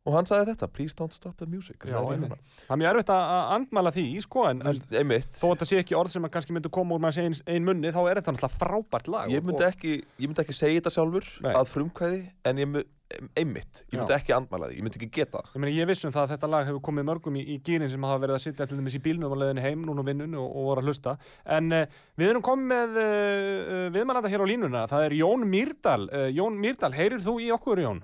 Og 0.01 0.15
hann 0.15 0.25
sagði 0.25 0.53
þetta, 0.55 0.67
please 0.73 0.95
don't 0.97 1.13
stop 1.13 1.35
the 1.37 1.45
music 1.45 1.83
Já. 1.85 1.99
Það 2.01 2.71
er 2.73 2.79
mjög 2.81 2.89
erfitt 2.95 3.11
að 3.13 3.51
andmæla 3.57 3.91
því, 3.93 4.05
sko, 4.25 4.45
en, 4.49 4.63
en 4.65 4.79
þó 4.81 5.51
að 5.51 5.51
þetta 5.51 5.67
sé 5.69 5.81
ekki 5.83 5.97
orð 5.99 6.15
sem 6.15 6.25
að 6.25 6.33
kannski 6.37 6.55
myndu 6.57 6.71
koma 6.73 6.95
úr 6.97 7.03
manns 7.03 7.19
ein, 7.21 7.35
ein 7.45 7.67
munni, 7.67 7.91
þá 7.93 8.01
er 8.09 8.21
þetta 8.21 8.33
náttúrulega 8.33 8.61
frábært 8.63 9.11
lag. 9.13 9.29
ég 9.29 9.45
myndi, 9.45 9.67
ekki, 9.67 9.93
ég 10.17 10.31
myndi 10.31 10.41
ekki 10.45 10.57
segja 10.57 10.81
þetta 10.81 10.95
sjálfur 10.97 11.29
Nei. 11.45 11.53
að 11.53 11.69
frumkvæði 11.75 12.23
en 12.49 12.63
ég 12.63 12.71
mu- 12.71 12.87
einmitt, 13.35 13.81
ég 13.91 13.99
myndi 13.99 14.13
Já. 14.15 14.17
ekki 14.21 14.33
andmæla 14.33 14.69
því 14.71 14.77
ég 14.79 14.85
myndi 14.87 14.99
ekki 15.01 15.09
geta 15.19 15.41
það 15.43 15.55
Ég 15.57 15.61
meina, 15.61 15.73
ég 15.81 15.87
viss 15.91 16.05
um 16.07 16.13
það 16.15 16.23
að 16.23 16.31
þetta 16.33 16.49
lag 16.53 16.67
hefur 16.69 16.83
komið 16.87 17.07
mörgum 17.11 17.35
í, 17.37 17.41
í 17.43 17.57
gýrin 17.61 17.91
sem 17.91 18.05
hafa 18.07 18.21
verið 18.23 18.37
að 18.37 18.43
sitja 18.45 18.67
til 18.71 18.77
dæmis 18.79 18.95
í 18.95 19.01
bílnum 19.03 19.33
og 19.35 19.41
leiðinni 19.41 19.65
heim 19.65 19.83
núna 19.85 20.01
á 20.01 20.07
vinnunni 20.07 20.39
og, 20.39 20.47
og 20.47 20.69
voru 20.69 20.81
að 20.81 20.87
hlusta. 20.89 21.17
En 21.57 21.67
uh, 21.75 21.83
við 22.17 22.31
erum 22.31 22.45
komið 22.47 22.71
með 22.71 23.01
uh, 23.03 23.83
viðmælanda 23.97 24.31
hér 24.31 24.45
á 24.47 24.51
línuna. 24.53 24.85
Það 24.87 25.05
er 25.09 25.17
Jón 25.19 25.43
Mýrdal. 25.51 26.07
Uh, 26.07 26.29
Jón 26.31 26.55
Mýrdal, 26.63 26.93
heyrir 26.95 27.19
þú 27.25 27.35
í 27.43 27.51
okkur, 27.51 27.83
Jón? 27.83 27.99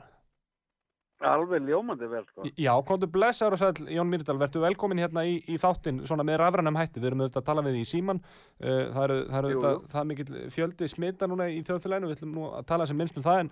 Alveg 1.26 1.64
ljómandi 1.66 2.06
vel, 2.12 2.22
sko. 2.30 2.44
Já, 2.62 2.70
komdu 2.86 3.08
blessaður 3.10 3.56
og 3.56 3.60
sæl, 3.62 3.88
Jón 3.90 4.10
Mýrdal, 4.12 4.36
verður 4.38 4.62
velkomin 4.68 5.00
hérna 5.02 5.24
í, 5.26 5.40
í 5.50 5.56
þáttinn 5.58 6.04
svona 6.06 6.22
með 6.28 6.38
rafrænum 6.44 6.78
hætti. 6.78 7.02
Við 7.02 7.10
erum 7.10 7.24
auðvitað 7.24 7.42
að 7.42 7.48
tala 7.48 7.64
við 7.66 7.80
í 7.80 7.86
síman. 7.90 8.20
Uh, 8.62 8.84
það 8.94 9.02
eru, 9.08 9.18
auðvitað, 9.40 9.80
það 9.94 10.00
er 10.04 10.08
mikill 10.12 10.44
fjöldi 10.54 10.90
smita 10.94 11.30
núna 11.32 11.48
í 11.50 11.64
þjóðfélaginu. 11.66 12.12
Við 12.12 12.20
ætlum 12.20 12.36
nú 12.38 12.46
að 12.52 12.68
tala 12.70 12.86
sem 12.86 13.02
minnst 13.02 13.18
um 13.18 13.26
það 13.26 13.42
en, 13.42 13.52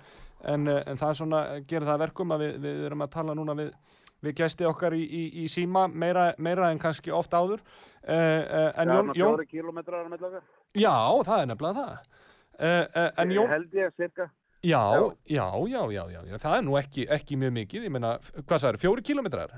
en, 0.53 0.69
uh, 0.69 0.77
en 0.93 1.01
það 1.01 1.09
er 1.09 1.19
svona, 1.23 1.41
gerir 1.65 1.87
það 1.89 1.95
að 1.95 2.05
verkum 2.05 2.35
að 2.37 2.45
við, 2.45 2.53
við 2.67 2.85
erum 2.91 3.05
að 3.07 3.11
tala 3.17 3.37
núna 3.41 3.57
við, 3.63 3.73
við 4.29 4.37
gæsti 4.43 4.69
okkar 4.69 4.99
í, 4.99 5.01
í, 5.01 5.25
í 5.41 5.49
síma 5.57 5.87
meira, 5.89 6.29
meira 6.37 6.69
en 6.69 6.85
kannski 6.85 7.17
oft 7.17 7.33
áður. 7.33 7.65
Uh, 8.05 8.69
en 8.77 8.93
Já, 8.93 8.93
Jón, 8.93 9.09
Jón, 9.09 9.13
fjóri 9.17 9.49
kílómetrar 9.49 10.05
á 10.05 10.09
milli 10.13 10.29
okkar. 10.29 10.45
já, 10.77 10.95
það 11.25 11.41
er 11.41 11.53
nefnilega 11.55 11.81
það. 11.81 12.09
En 13.25 13.33
Jón, 13.41 13.49
Held 13.57 13.73
ég, 13.81 13.97
cirka. 13.97 14.29
Já, 14.65 14.81
já. 14.97 15.05
já, 15.37 15.47
já, 15.75 15.85
já, 15.95 16.03
já, 16.15 16.19
já, 16.31 16.41
það 16.41 16.57
er 16.57 16.67
nú 16.67 16.75
ekki, 16.81 17.07
ekki 17.19 17.39
mjög 17.41 17.55
mikið. 17.61 17.87
Ég 17.87 17.95
meina, 17.95 18.17
hvað 18.41 18.61
sagður, 18.63 18.81
fjóri 18.83 19.05
kílómetrar? 19.05 19.55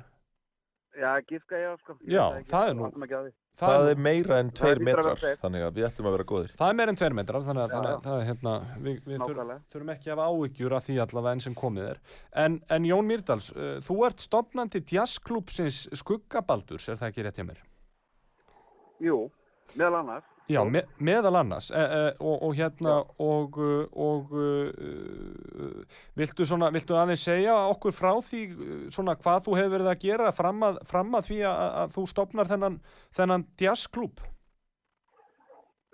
Já, 0.97 1.11
gíska 1.29 1.59
ég 1.61 1.67
á, 1.69 1.73
sko. 1.77 1.93
Já, 2.09 2.23
það 2.49 2.69
er 2.71 2.73
nú- 2.77 2.89
það, 3.57 3.89
er 3.91 3.99
meira 4.01 4.39
en 4.41 4.49
Það 4.49 4.57
tveir 4.57 4.79
metrar 4.85 5.19
þannig 5.41 5.65
að 5.67 5.75
við 5.77 5.85
ættum 5.87 6.07
að 6.09 6.15
vera 6.15 6.25
góðir 6.31 6.51
Það 6.57 6.69
er 6.71 6.77
meir 6.79 6.89
en 6.91 6.97
tveir 6.97 7.15
metrar, 7.17 7.45
þannig 7.45 7.63
að, 7.63 7.69
Já, 7.69 7.75
þannig 7.75 7.89
já. 7.89 7.97
að 7.97 8.07
það 8.07 8.17
er 8.21 8.25
hérna, 8.29 8.53
við, 8.87 8.97
við 9.05 9.23
þurfum, 9.27 9.91
ekki 9.93 10.09
að 10.09 10.13
hafa 10.15 10.27
áhyggjur 10.31 10.75
af 10.77 10.87
því 10.87 10.97
allavega 11.05 11.33
enn 11.37 11.43
sem 11.45 11.57
komið 11.57 11.89
er. 11.91 12.01
En, 12.45 12.57
en 12.77 12.87
Jón 12.89 13.09
Mýrdals, 13.11 13.49
uh, 13.53 13.77
þú 13.85 13.97
ert 14.09 14.25
stopnandi 14.25 14.81
jazzklúpsins 14.89 15.79
Skuggabaldurs, 16.01 16.89
er 16.89 16.97
það 16.97 17.11
ekki 17.11 17.27
rétt 17.27 17.37
hjá 17.41 17.45
mér? 17.45 17.61
Jú, 19.05 19.19
meðal 19.77 20.01
annars. 20.01 20.25
Já, 20.47 20.61
me, 20.63 20.79
meðal 21.03 21.35
annars, 21.41 21.67
e, 21.75 21.81
e, 21.81 22.11
og, 22.23 22.43
og 22.47 22.53
hérna, 22.55 22.93
og, 23.19 23.57
uh, 23.59 23.81
og 23.91 24.29
uh, 24.31 25.81
viltu, 26.15 26.45
svona, 26.47 26.69
viltu 26.71 26.95
aðeins 26.95 27.25
segja 27.27 27.55
okkur 27.73 27.91
frá 27.91 28.13
því 28.23 28.43
svona 28.95 29.17
hvað 29.19 29.41
þú 29.43 29.57
hefur 29.59 29.73
verið 29.73 29.89
að 29.91 30.05
gera 30.05 30.31
fram 30.31 30.63
að, 30.63 30.79
fram 30.87 31.17
að 31.19 31.27
því 31.27 31.39
að, 31.49 31.63
að 31.81 31.91
þú 31.97 32.03
stopnar 32.13 32.47
þennan, 32.47 32.77
þennan 33.19 33.43
jazzklúb? 33.59 34.23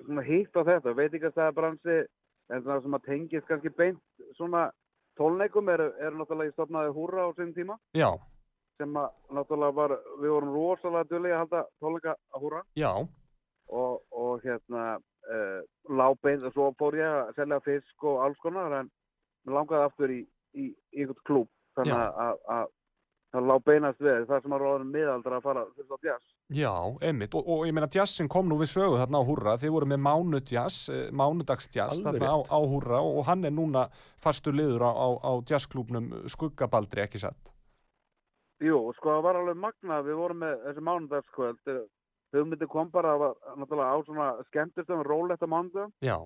Svona 0.03 0.25
hitt 0.27 0.53
á 0.53 0.61
þetta, 0.69 0.93
veitingastæðabransi, 1.01 1.97
en 2.53 2.63
það 2.67 2.85
sem 2.85 2.99
að 2.99 3.09
tengist 3.09 3.49
kannski 3.49 3.73
beint 3.73 4.01
svona 4.37 4.67
tólneikum 5.17 5.73
eru 5.73 5.89
er 5.97 6.13
náttúrulega 6.13 6.51
í 6.51 6.53
stofnaði 6.53 6.93
húra 6.93 7.25
á 7.25 7.29
sinn 7.39 7.53
tíma. 7.57 7.79
Já, 7.97 8.11
Sem 8.77 8.95
að 8.97 9.09
náttúrulega 9.33 9.77
var, 9.77 9.97
við 10.21 10.31
vorum 10.33 10.53
rosalega 10.53 11.09
dulli 11.09 11.33
að 11.33 11.43
halda 11.43 11.65
tólneika 11.81 12.15
að 12.33 12.45
húra. 12.45 12.63
já, 12.77 12.91
og, 13.73 14.03
og 14.13 14.45
hérna 14.45 14.85
uh, 14.97 15.59
lábein 15.89 16.45
og 16.45 16.53
svo 16.55 16.69
fór 16.79 16.99
ég 16.99 17.17
að 17.23 17.33
selja 17.39 17.59
fisk 17.65 18.07
og 18.09 18.21
alls 18.27 18.39
konar 18.43 18.79
en 18.81 18.91
mér 19.43 19.57
langaði 19.59 19.89
aftur 19.89 20.13
í, 20.13 20.21
í, 20.53 20.69
í 20.69 21.03
einhvern 21.03 21.27
klúb 21.27 21.51
þannig 21.77 21.97
að, 21.97 22.21
að, 22.25 22.41
að 22.55 22.71
það 23.33 23.47
lá 23.49 23.55
beinast 23.65 24.03
við 24.03 24.25
það 24.29 24.43
sem 24.43 24.55
að 24.55 24.63
ráðum 24.63 24.91
miðaldra 24.93 25.39
að 25.39 25.45
fara 25.47 25.63
til 25.73 25.85
það 25.89 26.09
jazz 26.09 26.29
Já, 26.53 26.73
einmitt, 27.07 27.33
og, 27.33 27.47
og 27.49 27.63
ég 27.65 27.73
meina 27.73 27.89
jazzin 27.89 28.29
kom 28.29 28.49
nú 28.49 28.59
við 28.59 28.73
sögu 28.75 28.99
þarna 28.99 29.21
á 29.23 29.27
Húrra, 29.29 29.55
þið 29.61 29.73
voru 29.73 29.89
með 29.89 30.01
mánudjazz, 30.05 30.77
eh, 30.93 31.07
mánudagsjazz 31.15 32.03
Alveg 32.03 32.19
þarna 32.19 32.35
á, 32.35 32.39
á 32.53 32.59
Húrra 32.61 32.99
og, 33.01 33.17
og 33.21 33.27
hann 33.31 33.47
er 33.47 33.55
núna 33.55 33.87
fastur 34.21 34.53
liður 34.57 34.85
á, 34.85 34.91
á, 34.93 35.07
á 35.17 35.31
jazzklúbnum 35.49 36.11
Skuggabaldri, 36.29 37.07
ekki 37.07 37.23
satt? 37.23 37.49
Jú, 38.63 38.77
sko 38.99 39.15
það 39.15 39.25
var 39.25 39.41
alveg 39.41 39.59
magnað 39.63 40.05
við 40.11 40.19
vorum 40.19 40.43
með 40.43 40.61
þessi 40.67 40.85
mánudagskvöld 40.89 41.73
hugmyndi 42.33 42.69
kom 42.69 42.89
bara 42.93 43.15
að 43.17 43.27
náttúrulega 43.59 43.93
á 43.93 43.97
svona 44.05 44.29
skemmtistum 44.49 45.03
róletta 45.05 45.47
Já, 46.01 46.17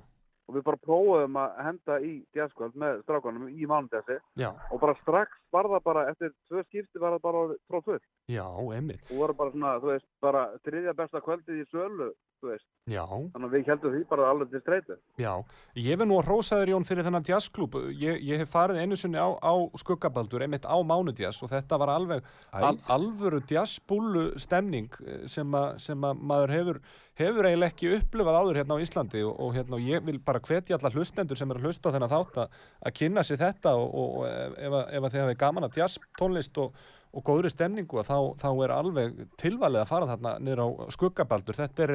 og 0.47 0.55
við 0.55 0.63
bara 0.63 0.79
prófum 0.79 1.39
að 1.41 1.57
henda 1.65 1.99
í 1.99 2.11
jazzkvöld 2.35 2.75
með 2.79 3.01
strákanum 3.03 3.49
í 3.51 3.67
mánudagsi 3.67 4.17
já, 4.39 4.49
og 4.71 4.79
bara 4.79 4.95
strax 5.01 5.35
var 5.55 5.69
það 5.71 5.83
bara 5.87 6.05
eftir 6.11 6.31
tvö 6.51 6.63
skipti 6.67 6.99
var 7.01 7.15
það 7.17 7.21
bara 7.27 7.43
tróðfull 7.71 7.99
já, 8.27 8.45
einmitt, 8.75 9.03
og 9.11 9.17
voru 9.21 9.33
bara 9.39 9.51
svona, 9.53 9.75
þú 9.79 9.91
veist, 9.93 10.07
bara 10.21 10.41
þriðja 10.67 10.93
besta 10.97 11.21
kvöldið 11.23 11.61
í 11.61 11.67
sölu, 11.71 12.09
þú 12.41 12.49
veist, 12.51 12.65
já, 12.91 13.05
þannig 13.07 13.47
að 13.47 13.53
við 13.55 13.69
heldum 13.71 13.93
því 13.95 14.01
bara 14.09 14.25
alveg 14.33 14.51
til 14.51 14.61
streytu. 14.65 14.97
já. 15.23 15.31
Ég 15.79 15.97
verð 16.01 16.09
nú 16.11 16.17
að 16.19 16.27
hrósaður 16.27 16.71
Jón 16.73 16.87
fyrir 16.89 17.07
þennan 17.07 17.25
jazzklúb, 17.29 17.77
ég, 17.95 18.19
ég 18.27 18.43
hef 18.43 18.51
farið 18.51 18.81
einu 18.83 18.99
sinni 18.99 19.15
á, 19.21 19.29
á 19.39 19.53
Skuggabaldur, 19.79 20.43
einmitt 20.43 20.67
á 20.67 20.75
mánudjazz 20.83 21.39
og 21.47 21.53
þetta 21.55 21.79
var 21.79 21.93
alveg 21.95 22.27
al, 22.51 22.75
alvöru 22.97 23.39
jazzbúlu 23.47 24.27
stemning 24.39 24.91
eh, 25.05 25.23
sem, 25.31 25.55
a, 25.55 25.63
sem 25.79 26.03
að 26.03 26.19
maður 26.33 26.53
hefur, 26.57 26.79
hefur 27.17 27.47
eiginlega 27.47 27.71
ekki 27.73 27.93
upplifað 27.97 28.39
áður 28.41 28.59
hérna 28.61 28.75
á 28.77 28.83
Íslandi. 28.83 29.23
Og, 29.25 29.33
og 29.47 29.55
hérna 29.55 29.79
og 29.79 29.87
ég 29.87 30.03
vil 30.05 30.19
bara 30.19 30.43
hvetja 30.43 30.75
alla 30.77 30.91
hlustendur 30.93 31.39
sem 31.39 31.49
er 31.55 31.61
að 31.61 31.69
hlusta 31.69 31.89
á 31.89 31.93
þennan 31.95 32.11
þátt 32.11 32.41
að, 32.43 32.59
að 32.91 32.97
kynna 32.99 33.23
sér 33.25 33.41
þetta 33.41 33.73
og, 33.79 33.87
og, 33.87 34.19
og 34.19 34.27
ef, 34.27 34.57
ef, 34.67 34.77
að- 34.81 34.93
ef 34.99 35.07
að 35.09 35.15
þið 35.17 35.36
hafið 35.37 35.43
gaman 35.45 35.67
að 35.67 35.77
jazz 35.77 35.99
tónlist 36.19 36.57
og, 36.57 36.73
og 37.13 37.23
góðri 37.25 37.49
stemningu 37.51 38.03
þá, 38.03 38.17
þá 38.41 38.47
er 38.65 38.73
alveg 38.75 39.21
tilvalið 39.39 39.81
að 39.83 39.89
fara 39.91 40.09
þarna 40.11 40.33
niður 40.43 40.61
á 40.63 40.67
skuggabaldur 40.93 41.57
þetta 41.57 41.85
er, 41.87 41.93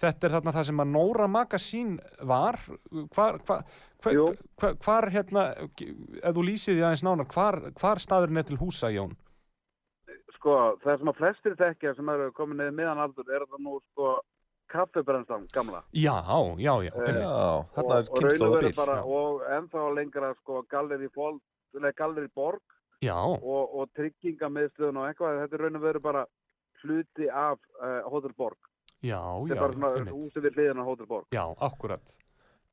þetta 0.00 0.26
er 0.26 0.34
þarna 0.36 0.54
það 0.56 0.68
sem 0.70 0.82
að 0.84 0.92
Nóra 0.94 1.28
Magasín 1.28 1.98
var 2.22 2.60
hvar, 3.14 3.40
hvar, 3.46 3.66
hvar, 4.02 4.16
hvar, 4.60 4.78
hvar 4.86 5.10
hérna 5.14 5.46
ef 5.58 6.32
þú 6.36 6.46
lýsið 6.46 6.78
því 6.78 6.82
aðeins 6.86 7.04
nánar 7.06 7.30
hvar, 7.34 7.60
hvar 7.80 8.02
staðurinn 8.02 8.42
er 8.42 8.48
til 8.48 8.60
húsa 8.62 8.92
Jón 8.94 9.16
Sko, 10.36 10.76
það 10.84 11.00
sem 11.00 11.10
að 11.10 11.16
flestir 11.18 11.54
þekkja 11.58 11.92
sem 11.96 12.08
eru 12.12 12.32
komin 12.36 12.60
niður 12.60 12.74
miðan 12.76 13.00
aldur 13.02 13.30
er 13.34 13.44
það 13.48 13.62
nú, 13.64 13.78
sko, 13.90 14.10
kaffibrennslan 14.70 15.46
gamla. 15.54 15.80
Já, 15.96 16.14
já, 16.60 16.74
já, 16.84 16.92
Eh, 16.92 17.08
einmitt. 17.08 17.24
Já, 17.24 17.64
þarna 17.74 17.96
er 17.96 18.10
og, 18.10 18.12
og 18.12 18.22
raun 18.26 18.44
og 18.46 18.56
bíl 18.62 18.76
bara, 18.76 18.96
Já. 19.00 19.04
og 19.16 19.42
ennþá 19.56 19.84
lengra, 19.96 20.30
sko, 20.42 20.62
galleri 20.70 21.08
fólk, 21.16 21.40
nei, 21.80 21.90
galleri 21.98 22.28
borg 22.34 22.62
og, 23.42 23.74
og 23.80 23.88
tryggingamiðstöðun 23.98 25.00
og 25.02 25.08
eitthvað, 25.10 25.40
þetta 25.44 25.56
er 25.58 25.64
raun 25.66 25.76
og 25.80 25.82
veru 25.84 26.00
bara 26.04 26.22
hluti 26.82 27.28
af 27.28 27.58
uh, 27.80 28.06
Hotel 28.12 28.32
Borg. 28.36 28.56
já, 29.04 29.20
Þetta 29.20 29.54
já, 29.54 29.56
er 29.56 29.60
bara 29.60 29.72
svona 29.76 30.14
húsi 30.14 30.40
við 30.44 30.56
hliðina 30.56 30.84
á 30.84 30.88
Hotel 30.88 31.06
Borg. 31.10 31.26
Já, 31.34 31.44
akkurat. 31.60 32.14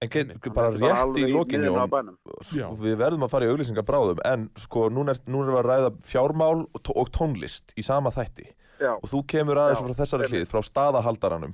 En 0.03 0.09
get, 0.11 0.31
bara 0.53 0.71
rétt 0.75 1.17
í 1.21 1.27
lokin 1.31 1.61
miðjunni 1.63 1.79
á 1.79 1.85
Jón 1.85 1.91
bænum. 1.93 2.15
Já. 2.51 2.65
Við 2.75 2.95
verðum 2.99 3.23
að 3.23 3.31
fara 3.31 3.45
í 3.47 3.51
auglýsingar 3.53 3.85
bráðum 3.87 4.19
En 4.27 4.49
sko, 4.59 4.89
núna 4.91 5.13
er, 5.15 5.21
núna 5.31 5.45
er 5.47 5.53
við 5.53 5.59
að 5.61 5.67
ræða 5.69 5.91
fjármál 6.11 6.65
og, 6.65 6.81
tó- 6.83 6.95
og 6.99 7.11
tónlist 7.15 7.71
í 7.79 7.85
sama 7.87 8.11
þætti 8.11 8.49
Já, 8.81 8.97
Og 8.97 9.07
þú 9.07 9.21
kemur 9.31 9.61
aðeins 9.61 9.79
Já, 9.79 9.85
frá 9.87 9.95
þessari 10.01 10.27
hlið, 10.27 10.43
frá 10.51 10.59
staðahaldaranum 10.67 11.53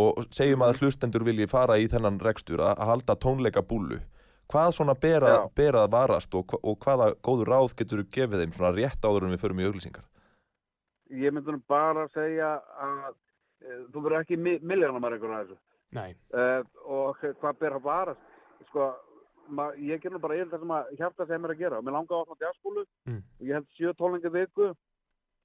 Og 0.00 0.22
segjum 0.32 0.64
að 0.64 0.80
hlustendur 0.80 1.26
vilji 1.28 1.48
fara 1.52 1.76
í 1.76 1.84
þennan 1.92 2.16
rekstur 2.24 2.62
að, 2.64 2.78
að 2.80 2.90
halda 2.94 3.18
tónleika 3.26 3.60
búlu 3.66 4.00
Hvað 4.52 4.72
svona 4.76 4.94
bera, 4.94 5.30
Já. 5.34 5.46
bera 5.58 5.80
að 5.86 5.90
varast 5.96 6.34
og, 6.38 6.52
og 6.62 6.76
hvaða 6.84 7.08
góður 7.26 7.48
ráð 7.50 7.72
getur 7.80 8.02
þú 8.04 8.10
gefið 8.14 8.42
þeim 8.44 8.52
svona 8.54 8.74
rétt 8.76 9.02
áður 9.08 9.26
en 9.26 9.34
við 9.34 9.42
förum 9.42 9.60
í 9.62 9.66
auglýsingar? 9.66 10.04
ég 11.10 11.30
myndi 11.34 11.54
bara 11.70 12.04
að 12.06 12.14
segja 12.14 12.48
að 12.82 13.02
uh, 13.10 13.82
þú 13.94 14.00
verður 14.02 14.20
ekki 14.24 14.36
mi 14.42 14.56
milljónumar 14.62 15.14
einhvern 15.14 15.36
að 15.38 15.44
þessu. 15.46 15.58
Nei, 15.94 16.14
Uh, 16.34 16.62
og 16.86 17.20
hvað 17.22 17.58
ber 17.60 17.76
að 17.78 17.84
varast 17.86 18.24
sko, 18.68 18.88
ma, 19.48 19.68
ég 19.78 20.00
ger 20.02 20.10
nú 20.10 20.18
bara 20.22 20.34
yfir 20.34 20.50
það 20.50 20.64
sem 20.64 20.72
að 20.74 20.88
hjarta 20.98 21.26
sem 21.30 21.44
er 21.46 21.54
að 21.54 21.60
gera 21.62 21.78
og 21.78 21.84
mér 21.86 21.94
langar 21.94 22.16
að 22.18 22.24
opna 22.26 22.38
djaspúlu 22.42 22.84
Mm. 23.06 23.22
og 23.38 23.46
ég 23.46 23.54
held 23.54 23.68
sjö 23.78 23.92
tólingi 23.94 24.32
viku 24.34 24.66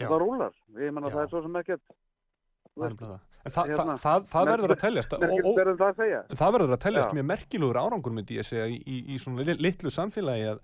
Já. 0.01 0.07
og 0.07 0.09
það 0.09 0.21
rúlar 0.25 0.53
ég 0.81 0.93
menna 0.93 1.09
það 1.13 1.23
er 1.27 1.29
svo 1.29 1.41
sem 1.45 1.59
ekkert 1.61 1.83
Það 1.85 2.85
er 2.85 2.89
nefnilega 2.89 3.11
það. 3.11 3.19
Það, 3.41 3.71
Hérna, 3.71 3.95
það, 3.97 4.25
það, 4.29 4.49
verður 4.51 4.71
að 4.75 4.81
teljast 4.83 5.13
ó, 5.15 5.19
verður 5.21 5.77
það 5.79 5.87
að 5.87 5.99
segja? 6.03 6.21
það 6.37 6.51
verður 6.55 6.75
að 6.75 6.81
teljast 6.83 7.13
mjög 7.17 7.27
merkilegur 7.31 7.79
árangur 7.81 8.13
myndi 8.13 8.37
ég 8.37 8.45
segja 8.45 8.67
í, 8.69 8.75
í, 8.85 8.99
í 9.15 9.17
svona 9.23 9.45
li- 9.47 9.57
litlu 9.65 9.89
samfélagi 9.93 10.45
að, 10.51 10.59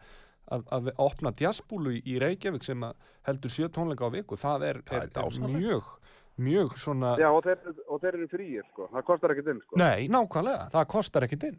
að, 0.53 0.67
að 0.77 0.91
opna 1.07 1.31
jazzbúlu 1.41 1.95
í, 1.97 2.19
Reykjavík 2.21 2.67
sem 2.67 2.85
að 2.85 2.93
heldur 3.25 3.49
sjö 3.55 3.71
tónleika 3.73 4.05
á 4.05 4.13
viku. 4.13 4.37
Það 4.37 4.67
er, 4.69 4.81
Það 4.85 5.07
er 5.07 5.09
er, 5.09 5.25
er 5.25 5.57
mjög 5.57 5.89
mjög 6.37 6.75
svona 6.77 7.15
já 7.17 7.31
og 7.33 7.41
þeir, 7.47 7.63
og 7.89 8.01
þeir 8.03 8.13
eru 8.13 8.27
fríir 8.29 8.65
sko. 8.69 8.85
Það 8.93 9.05
kostar 9.09 9.33
ekkert 9.33 9.47
inn 9.55 9.61
sko. 9.65 9.77
Nei, 9.81 10.05
nákvæmlega, 10.13 10.67
það 10.75 10.85
kostar 10.93 11.25
ekkit 11.25 11.47
inn. 11.49 11.57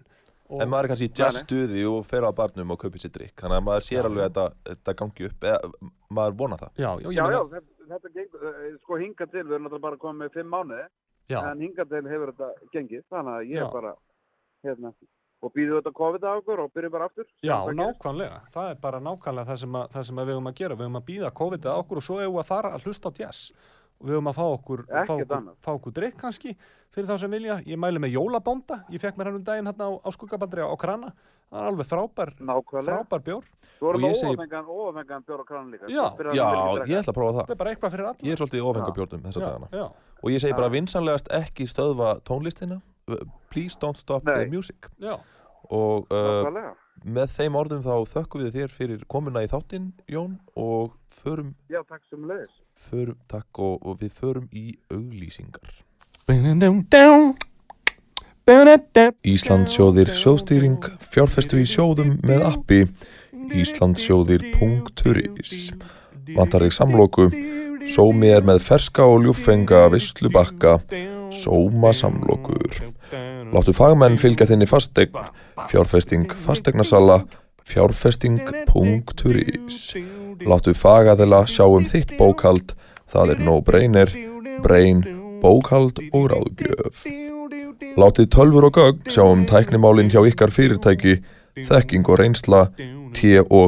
Og, 0.49 0.63
En 0.63 0.71
maður 0.71 0.87
er 0.87 0.91
kannski 0.95 1.09
í 1.11 1.17
jazzstuði 1.19 1.83
og 1.91 2.07
fer 2.09 2.25
á 2.25 2.33
barnum 2.33 2.71
og 2.73 2.79
kaupir 2.81 3.03
sér 3.03 3.11
drikk 3.13 3.43
Þannig 3.43 3.59
að 3.59 3.65
maður 3.67 3.85
sér 3.85 3.99
Já, 3.99 4.07
alveg 4.09 4.23
að 4.23 4.29
þetta, 4.31 4.45
þetta 4.71 4.95
gangi 5.03 5.27
upp. 5.27 5.43
Eða 5.51 5.91
maður 6.17 6.39
vona 6.39 6.57
það. 6.63 6.71
Já, 6.79 6.89
já, 7.03 7.11
já, 7.19 7.25
já, 7.35 7.41
þetta, 7.53 7.75
þetta 7.91 8.13
gengur, 8.15 8.47
eh, 8.49 8.71
sko 8.79 9.01
hingað 9.03 9.35
til, 9.35 9.43
við 9.43 9.53
erum 9.59 9.67
náttúrulega 9.67 9.85
bara 9.85 10.01
komið 10.07 10.23
með 10.23 10.39
fimm 10.39 10.55
mánuði, 10.55 10.87
já, 11.29 11.38
en 11.53 11.62
hingað 11.64 11.95
til 11.95 12.03
hefur 12.12 12.35
þetta 12.35 12.75
gengið, 12.75 13.07
þannig 13.12 13.38
að 13.38 13.49
ég 13.53 13.62
er 13.62 13.73
bara, 13.73 13.95
hérna, 14.67 14.93
og 15.38 15.55
býðum 15.55 15.79
þetta 15.79 15.95
COVID 16.01 16.27
á 16.27 16.31
okkur 16.35 16.62
og 16.64 16.71
byrjum 16.75 16.95
bara 16.95 17.09
aftur. 17.09 17.27
já, 17.47 17.57
nákvæmlega. 17.79 18.38
Það 18.55 18.71
er 18.73 18.79
bara 18.83 19.03
nákvæmlega 19.05 19.51
það 19.53 19.61
sem, 19.62 19.81
að, 19.81 19.91
það 19.95 20.07
sem 20.09 20.21
við 20.21 20.33
höfum 20.33 20.51
að 20.51 20.61
gera. 20.61 20.79
Við 20.79 20.88
höfum 20.88 21.01
að 21.01 21.09
býða 21.11 21.35
COVID 21.41 21.69
að 21.69 21.83
okkur 21.83 22.01
og 22.01 22.07
svo 22.09 22.19
hefum 22.23 22.38
við 22.38 22.43
að 22.43 22.51
fara 22.53 22.73
að 22.75 22.88
hlusta 22.88 23.12
á 23.12 23.19
jazz. 23.23 23.43
Og 23.99 24.07
við 24.07 24.14
höfum 24.14 24.31
að 24.31 24.38
fá 24.38 24.45
okkur, 24.47 24.85
fá 24.88 25.14
okkur, 25.14 25.49
okkur 25.75 25.95
drikk 25.95 26.19
kannski 26.21 26.55
fyrir 26.95 27.09
þá 27.09 27.17
sem 27.23 27.33
vilja, 27.35 27.59
ég 27.67 27.81
mæli 27.81 28.03
með 28.03 28.14
jólabónda 28.14 28.85
ég 28.95 29.03
fekk 29.03 29.19
mér 29.19 29.31
hann 29.31 29.41
um 29.41 29.47
daginn 29.47 29.71
hérna 29.71 29.88
á, 29.91 29.93
á 30.03 30.09
skuggabandri 30.14 30.62
á 30.62 30.75
krana, 30.79 31.11
það 31.49 31.61
er 31.63 31.69
alveg 31.71 31.89
frábær 31.89 32.33
frábær 32.85 33.23
bjór, 33.25 33.45
Svo 33.79 33.93
erum 33.93 34.05
óafengan, 34.09 34.67
óafengan 34.67 35.23
bjór 35.25 35.41
og 35.41 35.47
krann 35.49 35.71
líka. 35.73 35.87
Já. 35.89 36.05
að 36.11 36.35
Já, 36.35 36.47
ég 36.89 36.99
ætla 36.99 37.13
að 37.13 37.19
prófa 37.19 37.33
þetta 37.39 37.47
það 37.47 37.55
er 37.55 37.61
bara 37.63 37.71
eitthvað 37.73 37.93
fyrir 37.95 38.09
alla 38.11 38.27
Ég 38.27 38.33
er 38.35 38.41
svolítið 38.43 38.59
í 38.59 38.67
ofenga 38.69 38.89
Já. 38.91 38.95
bjórnum 38.99 39.23
þessa 39.29 39.41
já, 39.41 39.47
dagana 39.47 39.69
já, 39.73 39.87
Og 40.23 40.31
ég 40.35 40.43
segi 40.43 40.57
bara 40.59 40.69
vinsanlegast 40.75 41.29
ekki 41.39 41.67
stöðva 41.71 42.09
tónlistina 42.27 42.81
Please 43.51 43.79
don't 43.81 43.97
stop 43.97 44.25
Nei. 44.27 44.35
the 44.45 44.51
music 44.51 44.89
já, 45.01 45.15
Og 45.71 46.07
uh, 46.11 46.45
Nákvæmlega. 46.45 46.75
með 47.05 47.35
þeim 47.39 47.57
orðum 47.63 47.83
þá 47.87 47.95
þökkum 48.13 48.43
við 48.45 48.57
þér 48.59 48.75
fyrir 48.75 49.05
komuna 49.09 49.45
í 49.47 49.49
þáttinn 49.49 49.93
Jón 50.11 50.39
Og 50.57 50.97
förum, 51.23 51.55
Já, 51.71 51.81
takk 51.89 52.03
sem 52.11 52.27
leiðis. 52.29 52.59
förum 52.89 53.17
takk 53.29 53.59
og, 53.59 53.79
og 53.87 53.99
við 54.03 54.13
förum 54.19 54.49
í 54.53 54.75
auglýsingar 54.93 55.71
Íslandsjóðir 59.29 60.09
sjóðstýring 60.17 60.81
fjárfestu 61.13 61.59
í 61.61 61.69
sjóðum 61.69 62.17
með 62.25 62.49
appi. 62.49 62.89
Íslandsjóðir.is 63.53 65.77
Vantar 66.33 66.65
þig 66.65 66.73
samloku. 66.73 67.29
Sómi 67.93 68.33
er 68.33 68.41
með 68.49 68.65
ferska 68.65 69.05
og 69.05 69.21
ljúffenga 69.27 69.93
vislubakka 69.93 70.81
Sóma 71.29 71.93
samlokur. 71.93 72.73
Láttu 73.53 73.77
fagmenn 73.77 74.17
fylgja 74.17 74.49
þinni 74.49 74.65
fastegn 74.71 75.13
Fjárfesting 75.69 76.33
fastegnasala 76.33 77.29
Fjárfesting.is 77.69 79.93
Láttu 80.49 80.73
fagaðela 80.73 81.45
sjá 81.45 81.69
um 81.69 81.85
þitt 81.85 82.17
bókald 82.17 82.73
Það 83.13 83.37
er 83.37 83.45
no 83.45 83.61
brainer 83.61 84.09
Brain, 84.65 85.05
bókald 85.45 86.01
og 86.13 86.33
ráðgjöf 86.33 87.05
Látið 87.79 88.27
tölfur 88.35 88.67
og 88.67 88.75
gögn 88.75 89.07
sjá 89.11 89.23
um 89.23 89.45
tæknimálin 89.47 90.11
hjá 90.11 90.19
ykkar 90.27 90.51
fyrirtæki 90.51 91.23
Þekking 91.67 92.07
og 92.11 92.19
reynsla 92.19 92.71
T&G.is 93.14 93.59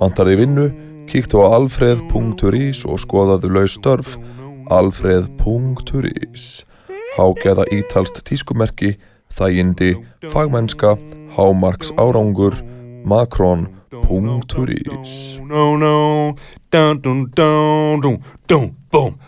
Vantar 0.00 0.26
þið 0.28 0.38
vinnu? 0.42 0.66
Kíktu 1.08 1.40
á 1.44 1.46
alfreð.is 1.56 2.84
og 2.88 3.00
skoðaðu 3.00 3.48
laus 3.52 3.74
störf 3.76 4.16
alfreð.is 4.72 6.44
Hágeða 7.16 7.64
ítalst 7.72 8.16
tískumerki 8.24 8.96
Þægindi, 9.32 9.96
fagmennska 10.32 10.96
Hámarks 11.36 11.92
árangur 11.96 12.54
Macron.is 13.04 13.76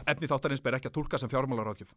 Efni 0.07 0.27
þáttarins 0.29 0.63
ber 0.65 0.75
ekki 0.77 0.89
að 0.89 0.97
tólka 0.97 1.19
sem 1.21 1.29
fjármálaráðgjöf. 1.29 1.93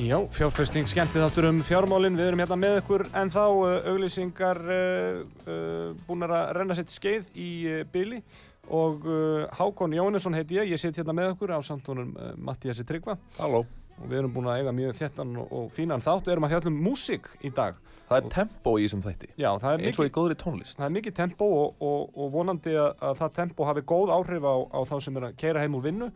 Já, 0.00 0.16
fjárfesting 0.32 0.88
skemmtið 0.88 1.26
þáttur 1.26 1.48
um 1.50 1.58
fjármálin, 1.66 2.16
við 2.16 2.30
erum 2.30 2.40
hérna 2.40 2.56
með 2.56 2.78
ykkur 2.80 3.04
en 3.20 3.32
þá 3.34 3.42
uh, 3.42 3.74
auglýsingar 3.90 4.62
uh, 4.64 5.20
uh, 5.44 5.90
búnar 6.06 6.32
að 6.38 6.54
renna 6.56 6.78
sitt 6.78 6.94
skeið 6.94 7.28
í 7.34 7.50
uh, 7.66 7.82
byli 7.90 8.22
og 8.70 9.04
uh, 9.04 9.44
Hákon 9.58 9.98
Jónesson 9.98 10.38
heiti 10.38 10.56
ég, 10.62 10.72
ég 10.72 10.80
sitt 10.80 10.96
hérna 10.96 11.12
með 11.12 11.34
ykkur 11.34 11.52
á 11.52 11.60
samtónum 11.60 12.14
uh, 12.16 12.32
Mattiasi 12.38 12.86
Tryggva. 12.88 13.18
Halló 13.42 13.66
og 14.00 14.08
við 14.10 14.18
erum 14.22 14.34
búin 14.34 14.48
að 14.50 14.62
eiga 14.62 14.72
mjög 14.74 14.98
þéttan 14.98 15.36
og, 15.42 15.52
og 15.52 15.70
fínan 15.76 16.02
þátt 16.04 16.26
og 16.26 16.32
erum 16.34 16.48
að 16.48 16.54
fjalla 16.54 16.72
um 16.72 16.80
músík 16.88 17.30
í 17.44 17.52
dag. 17.54 17.78
Það 18.10 18.16
er 18.18 18.32
tempo 18.34 18.72
í 18.74 18.86
þessum 18.88 19.02
þætti 19.04 19.28
Já, 19.38 19.50
það 19.62 19.70
er 19.70 19.84
eins 19.84 19.98
og 19.98 20.02
mikið, 20.02 20.08
í 20.10 20.14
góðri 20.16 20.36
tónlist 20.40 20.80
það 20.80 20.86
er 20.88 20.94
mikið 20.96 21.14
tempo 21.20 21.46
og, 21.60 21.84
og, 21.86 22.08
og 22.18 22.32
vonandi 22.34 22.72
að, 22.74 22.90
að 23.06 23.16
það 23.20 23.32
tempo 23.36 23.68
hafi 23.68 23.84
góð 23.92 24.10
áhrif 24.16 24.48
á, 24.50 24.54
á 24.66 24.80
þá 24.88 24.94
sem 25.04 25.20
er 25.20 25.26
að 25.28 25.36
keira 25.38 25.62
heim 25.62 25.76
úr 25.78 25.84
vinnu. 25.84 26.08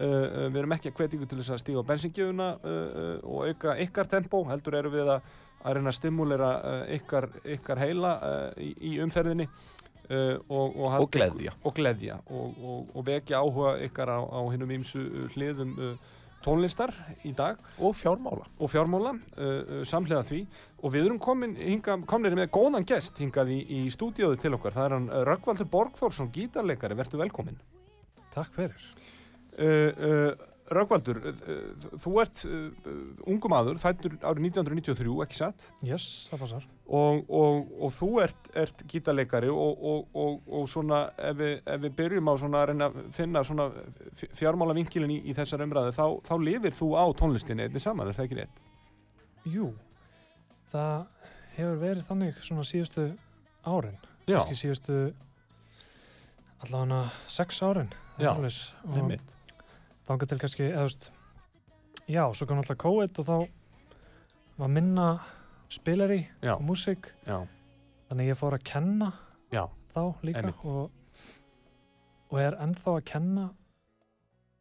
Uh, 0.00 0.06
uh, 0.06 0.44
við 0.46 0.60
erum 0.62 0.72
ekki 0.76 0.92
að 0.92 1.16
ykkur 1.16 1.28
til 1.32 1.40
þess 1.40 1.50
að 1.56 1.58
stíga 1.64 1.82
á 1.82 1.88
bensingjöfuna 1.90 2.46
uh, 2.54 2.70
uh, 2.70 3.16
og 3.26 3.50
auka 3.50 3.74
ykkar 3.82 4.08
tempo, 4.08 4.44
heldur 4.48 4.76
erum 4.78 4.94
við 4.94 5.10
að, 5.16 5.34
að 5.66 5.76
reyna 5.76 5.90
að 5.90 5.96
stimulera 5.98 6.52
uh, 6.62 6.84
ykkar, 6.94 7.26
ykkar 7.58 7.82
heila 7.82 8.12
uh, 8.22 8.62
í, 8.62 8.70
í 8.86 8.94
umferðinni 9.02 9.48
uh, 9.50 10.38
og, 10.46 10.78
og, 10.78 10.86
Og 11.66 11.74
gleðja. 11.76 12.20
og, 12.30 12.46
og, 12.46 12.62
og, 12.62 12.94
og 12.94 13.06
vekja 13.10 13.42
áhuga 13.42 13.74
ykkar 13.90 14.14
á, 14.14 14.18
á 14.22 14.40
hinnum 14.54 14.72
ímsu 14.78 15.02
hliðum 15.34 15.74
uh, 15.76 15.92
tónlistar 16.44 16.92
í 17.26 17.32
dag. 17.36 17.60
Og 17.78 17.94
fjármála. 17.98 18.46
Og 18.60 18.70
fjármála 18.72 19.14
uh, 19.14 19.44
uh, 19.44 19.80
samhliða 19.88 20.22
því. 20.28 20.40
Og 20.80 20.94
við 20.94 21.08
erum 21.08 21.20
komin, 21.22 21.56
hinga, 21.60 21.98
komnir 22.08 22.36
með 22.38 22.52
góðan 22.56 22.86
gest 22.88 23.20
hingað 23.20 23.52
í, 23.54 23.60
í 23.78 23.80
stúdíóðu 23.92 24.40
til 24.40 24.54
okkar. 24.56 24.76
Það 24.76 24.86
er 24.88 24.96
hann 24.96 25.08
uh, 25.10 25.22
Röggvaldur 25.28 25.68
Borgþórsson 25.72 26.32
gítarleikari, 26.34 26.98
verður 26.98 27.24
velkomin 27.26 27.60
Takk 28.34 28.54
fyrir. 28.54 28.86
uh, 29.58 29.90
uh, 29.90 30.49
Röggvaldur, 30.70 31.18
uh, 31.26 31.40
uh, 31.50 31.86
þú 31.98 32.12
ert 32.22 32.42
uh, 32.46 32.90
ungum 33.26 33.54
aður, 33.56 33.78
fættur 33.82 34.12
árið 34.20 34.44
1993, 34.52 35.14
ekki 35.24 35.38
satt 35.40 35.64
Yes, 35.86 36.04
það 36.30 36.42
passar. 36.44 36.66
og, 36.86 37.24
og, 37.40 37.72
og 37.86 37.94
þú 37.96 38.10
ert, 38.22 38.50
ert 38.62 38.84
gítarleikari 38.92 39.50
og, 39.50 39.82
og, 39.92 40.04
og, 40.14 40.36
og 40.60 40.68
svona 40.70 41.00
ef 41.18 41.38
við, 41.40 41.56
ef 41.74 41.82
við 41.86 41.96
byrjum 41.98 42.30
á 42.30 42.34
svona 42.42 42.60
að 42.62 42.68
reyna 42.70 42.88
að 42.90 43.00
finna 43.16 43.42
svona 43.46 43.66
fjármála 44.38 44.76
vinkilin 44.78 45.14
í, 45.16 45.18
í 45.26 45.34
þessar 45.38 45.64
umræðu 45.66 45.96
þá, 45.96 46.04
þá 46.28 46.34
lifir 46.46 46.76
þú 46.78 46.92
á 46.94 47.04
tónlistinni 47.18 47.66
einnig 47.66 47.82
saman, 47.82 48.10
er 48.12 48.18
það 48.20 48.28
ekki 48.28 48.38
rétt? 48.42 48.62
Jú, 49.50 49.72
það 50.70 51.02
hefur 51.56 51.82
verið 51.82 52.06
þannig 52.12 52.38
svona 52.46 52.68
síðustu 52.68 53.08
árin. 53.66 53.98
Kannski 54.30 54.56
síðustu 54.60 55.00
allavega 56.62 57.02
sex 57.26 57.58
árin. 57.64 57.90
Já, 58.20 58.34
einmitt 58.36 59.34
þangað 60.10 60.30
til 60.32 60.38
kannski, 60.42 60.68
eða 60.68 60.82
þú 60.84 60.88
veist, 60.90 61.08
já, 62.10 62.22
svo 62.34 62.46
kom 62.50 62.60
alltaf 62.62 62.78
COVID 62.82 63.20
og 63.22 63.28
þá 63.30 63.36
var 64.60 64.72
minna 64.74 65.06
spilari 65.70 66.24
Já. 66.42 66.56
og 66.58 66.64
músík. 66.66 67.12
Já, 67.28 67.38
Þannig 68.10 68.26
ég 68.32 68.38
fór 68.40 68.56
að 68.56 68.64
kenna 68.66 69.12
já, 69.54 69.62
þá 69.94 70.00
líka 70.26 70.40
Einmitt. 70.42 70.64
og, 70.66 70.90
og 72.34 72.40
er 72.42 72.56
ennþá 72.58 72.96
að 72.98 73.04
kenna 73.06 73.44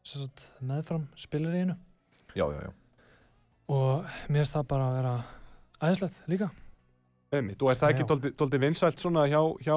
sem 0.06 0.22
sagt, 0.22 0.44
meðfram 0.62 1.08
spilaríinu 1.20 1.76
Já, 2.38 2.46
já, 2.46 2.60
já 2.68 2.72
og 3.70 4.06
mér 4.30 4.40
finnst 4.44 4.56
það 4.56 4.68
bara 4.70 4.86
að 4.88 4.96
vera 5.00 5.16
æðislegt 5.90 6.22
líka. 6.32 6.48
einmitt 7.34 7.62
og 7.62 7.70
er 7.74 7.78
það 7.82 7.92
ekki 7.94 8.32
dóldi 8.40 8.62
vinsælt 8.64 9.02
svona 9.02 9.26
hjá, 9.30 9.42
hjá 9.66 9.76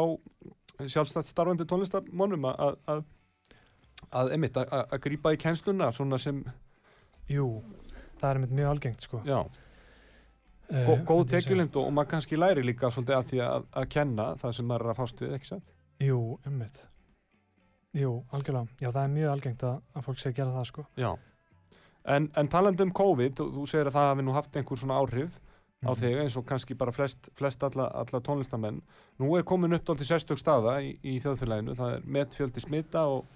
sjálfstætt 0.88 1.28
starfandi 1.28 1.66
tónlistamonnum 1.68 2.46
að, 2.52 3.02
að, 4.12 4.30
einmitt 4.36 4.56
að, 4.56 4.68
að- 4.78 5.00
grípa 5.06 5.32
í 5.34 5.40
kennsluna 5.40 5.90
svona 5.92 6.18
sem, 6.18 6.44
Jú, 7.30 7.62
það 8.20 8.30
er 8.30 8.36
einmitt 8.40 8.56
mjög 8.58 8.70
algengt 8.74 9.00
sko. 9.08 9.22
já, 9.26 9.42
Eh, 10.72 10.86
gó, 10.86 10.94
góð 11.04 11.26
segja. 11.28 11.40
tekjulind 11.40 11.74
og, 11.76 11.90
maður 11.92 12.08
kannski 12.14 12.36
læri 12.38 12.62
líka 12.64 12.88
svolítið 12.88 13.16
að 13.18 13.26
því 13.28 13.40
að, 13.44 13.64
að 13.76 13.88
kenna 13.92 14.24
það 14.40 14.52
sem 14.56 14.66
maður 14.70 14.84
er 14.86 14.90
að 14.92 14.96
fást 15.02 15.18
við, 15.20 15.32
ekki 15.36 15.46
sant? 15.50 15.64
Jú, 16.00 16.38
einmitt. 16.46 16.78
Jú, 17.92 18.12
algjörlega. 18.32 18.68
Já, 18.80 18.88
það 18.94 19.02
er 19.04 19.12
mjög 19.12 19.32
algengt 19.34 19.64
að, 19.68 19.80
að 19.94 20.06
fólk 20.06 20.18
sé 20.22 20.30
að 20.30 20.36
gera 20.38 20.54
það 20.54 20.66
sko. 20.70 20.84
Já. 20.96 21.10
En, 22.16 22.30
en 22.40 22.48
talandi 22.48 22.82
um 22.86 22.90
COVID, 22.96 23.34
þú, 23.36 23.46
þú 23.58 23.66
segir 23.68 23.90
að 23.90 23.96
það 23.98 24.08
hafi 24.14 24.24
nú 24.26 24.32
haft 24.38 24.56
einhver 24.56 24.80
svona 24.80 24.96
áhrif 25.02 25.36
á 25.82 25.90
Mhm. 25.92 25.98
þig 26.00 26.16
eins 26.22 26.36
og 26.38 26.46
kannski 26.46 26.74
bara 26.78 26.92
flest, 26.94 27.28
flest 27.36 27.62
alla, 27.68 27.90
alla 27.92 28.20
tónlistamenn 28.22 28.80
nú 29.20 29.36
er 29.36 29.42
komin 29.42 29.74
upp 29.74 29.84
til 29.84 30.06
sérstök 30.08 30.38
staða 30.40 30.78
í, 30.80 30.96
í 31.04 31.18
þjóðfélaginu, 31.20 31.74
það 31.76 31.94
er 31.96 32.00
metfjöldi 32.06 32.60
smita 32.64 33.04
og, 33.10 33.26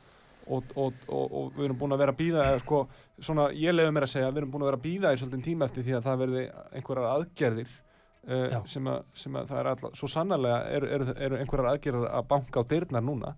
og, 0.48 0.64
og, 0.76 0.94
og, 1.08 1.32
og 1.40 1.52
við 1.56 1.64
erum 1.68 1.78
búin 1.80 1.92
að 1.96 2.02
vera 2.04 2.12
að 2.14 2.20
býða 2.20 2.44
eða 2.50 2.60
sko, 2.62 2.80
svona 3.18 3.48
ég 3.56 3.74
leiði 3.74 3.94
mér 3.96 4.06
að 4.06 4.12
segja, 4.12 4.30
við 4.30 4.42
erum 4.42 4.50
búin 4.54 4.62
að 4.66 4.70
vera 4.70 4.78
að 4.80 4.86
býða 4.86 5.12
í 5.12 5.20
svolítið 5.22 5.44
tíma 5.48 5.64
eftir 5.70 5.86
því 5.86 5.96
að 5.98 6.06
það 6.06 6.20
verði 6.22 6.44
einhverjar 6.80 7.08
aðgerðir 7.14 7.72
uh, 7.72 8.60
sem, 8.66 8.90
að, 8.92 9.00
sem 9.24 9.36
að 9.40 9.48
það 9.52 9.60
er 9.62 9.70
alla, 9.72 9.90
svo 10.02 10.10
sannarlega 10.12 10.60
eru 10.78 10.90
er, 10.98 11.06
er 11.26 11.36
einhverjar 11.40 11.70
aðgerðir 11.72 12.08
að 12.20 12.28
banka 12.34 12.62
á 12.62 12.68
dyrnar 12.74 13.04
núna 13.06 13.32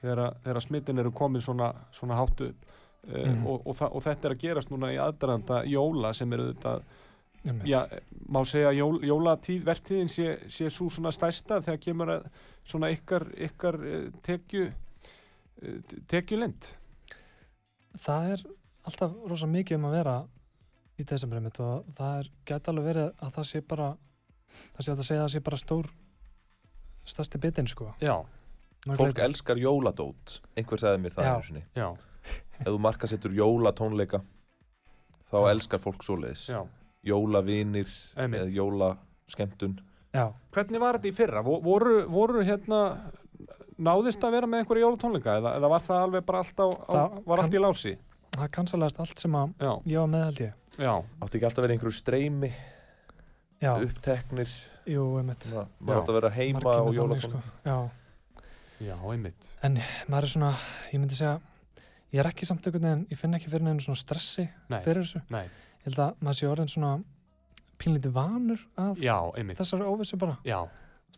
þegar, 0.00 0.24
að- 0.26 0.40
þegar 0.44 0.60
að 0.62 0.66
smitin 0.66 0.98
eru 1.04 1.12
komin 1.22 1.44
svona, 1.44 1.70
svona 1.94 2.18
hátt 2.20 2.40
upp 2.48 2.66
uh, 2.66 2.70
Mhm. 3.10 3.46
og, 3.48 3.62
og, 3.66 3.74
það, 3.78 3.94
og 3.96 4.02
þetta 4.04 4.28
er 4.28 4.34
að 4.34 4.42
gerast 4.42 4.70
núna 4.74 4.90
í 4.92 4.98
aðdraðanda 5.00 5.62
jóla 5.70 6.10
sem 6.14 6.32
eru 6.36 6.50
þetta. 6.52 6.74
Já, 7.64 7.78
má 8.28 8.42
segja 8.44 8.68
að 8.68 8.76
jól, 8.76 8.98
jólatíð, 9.08 9.62
vertíðin 9.64 10.10
sé, 10.12 10.34
sé 10.52 10.66
svo 10.68 10.90
svona 10.92 11.08
stærsta 11.16 11.62
þegar 11.64 11.78
kemur 11.80 12.10
að 12.12 12.26
svona 12.68 12.90
ykkar, 12.92 13.24
ykkar 13.46 13.78
eh, 13.88 14.02
tekju 14.26 14.66
tekjulind. 16.10 16.68
það 18.00 18.30
er 18.34 18.44
alltaf 18.88 19.16
rosa 19.28 19.46
mikið 19.50 19.76
um 19.80 19.88
að 19.90 19.96
vera 19.98 20.14
í 21.00 21.04
desember 21.08 21.40
einmitt 21.40 21.60
og 21.60 21.88
það 21.96 22.18
er, 22.20 22.30
gæti 22.48 22.70
alveg 22.72 22.86
verið 22.90 23.08
að 23.24 23.32
það 23.38 23.48
sé 23.50 23.60
bara 23.72 23.88
það 24.76 24.84
sé 24.86 24.92
að 24.94 25.02
segja 25.06 25.20
að 25.20 25.26
það 25.26 25.32
sé 25.34 25.40
bara 25.48 25.60
stór 25.64 25.90
stærsti 27.10 27.40
bitin 27.42 27.68
sko 27.70 27.90
Já, 28.00 28.16
Mörg 28.86 28.96
Fólk 29.00 29.12
leyti. 29.14 29.24
elskar 29.26 29.60
jóladót 29.60 30.38
Einhver 30.56 30.80
sagði 30.80 31.02
mér 31.04 31.16
það 31.16 31.96
Ef 32.60 32.66
þú 32.68 32.78
markasettur 32.84 33.32
jólatónleika 33.32 34.20
Þá 35.30 35.36
Já. 35.40 35.50
elskar 35.54 35.80
fólk 35.80 36.02
svoleiðis 36.04 36.48
já. 36.50 36.60
Jólavinir. 37.06 37.88
Eða 38.16 38.48
jólaskemmtun 38.52 39.78
já, 40.12 40.26
Hvernig 40.52 40.80
var 40.82 40.98
þetta 40.98 41.08
í 41.08 41.14
fyrra? 41.16 41.42
Vo- 41.46 41.60
Voru, 41.64 42.02
voru 42.10 42.42
hérna 42.44 42.80
náðist 43.88 44.24
að 44.26 44.34
vera 44.36 44.48
með 44.50 44.62
einhverja 44.62 44.86
jólatónleika 44.86 45.36
eða, 45.40 45.52
eða 45.58 45.70
var 45.72 45.84
það 45.86 46.02
alveg 46.06 46.26
bara 46.28 46.42
allt 46.44 46.60
á, 46.60 46.66
á 46.68 46.90
Það 46.90 47.18
var 47.32 47.42
allt 47.44 47.54
í 47.56 47.62
lási? 47.64 47.92
það 48.36 48.50
kansalast 48.56 49.00
allt 49.02 49.22
sem 49.24 49.36
að 49.40 49.54
Já, 49.58 49.72
ég 49.90 49.98
var 50.02 50.10
með 50.12 50.24
held 50.28 50.42
ég. 50.44 50.52
Já, 50.80 50.92
Átti 51.20 51.38
ekki 51.40 51.48
alltaf 51.48 51.60
að 51.62 51.66
vera 51.66 51.76
einhverju 51.76 51.96
streymi? 51.98 52.50
Já, 53.60 53.72
Uppteknir? 53.84 54.52
Jú, 54.88 55.04
einmitt. 55.20 55.46
Já. 55.50 55.64
Maður 55.80 56.00
átti 56.00 56.12
að 56.12 56.18
vera 56.20 56.30
heima 56.36 56.60
Margir 56.64 56.80
á 56.80 56.96
jólatónleika 56.96 57.28
sko. 57.28 57.40
já, 57.66 57.78
já, 58.86 58.96
einmitt. 59.12 59.48
maður 60.08 60.24
er 60.28 60.32
svona, 60.34 60.52
ég 60.92 61.02
myndi 61.02 61.18
segja 61.18 61.34
ég 62.10 62.22
er 62.22 62.30
ekki 62.30 62.48
samt 62.48 62.66
einhvern 62.66 62.86
veginn, 62.88 63.06
ég 63.12 63.20
finn 63.20 63.36
ekki 63.38 63.50
fyrir 63.52 63.66
neina 63.66 63.82
svona 63.84 64.00
stressi 64.00 64.46
Nei. 64.72 64.80
fyrir 64.84 65.04
þessu. 65.04 65.20
Nei, 65.30 65.44
ég 65.44 65.88
held 65.90 66.00
að 66.06 66.22
maður 66.24 66.38
sé 66.40 66.48
orðin 66.50 66.70
svona 66.72 66.92
pínlítið 67.80 68.14
vanur 68.16 68.62
að 68.80 69.02
þessari 69.60 69.86
óvissu 69.88 70.18
bara, 70.20 70.38
Já, 70.44 70.60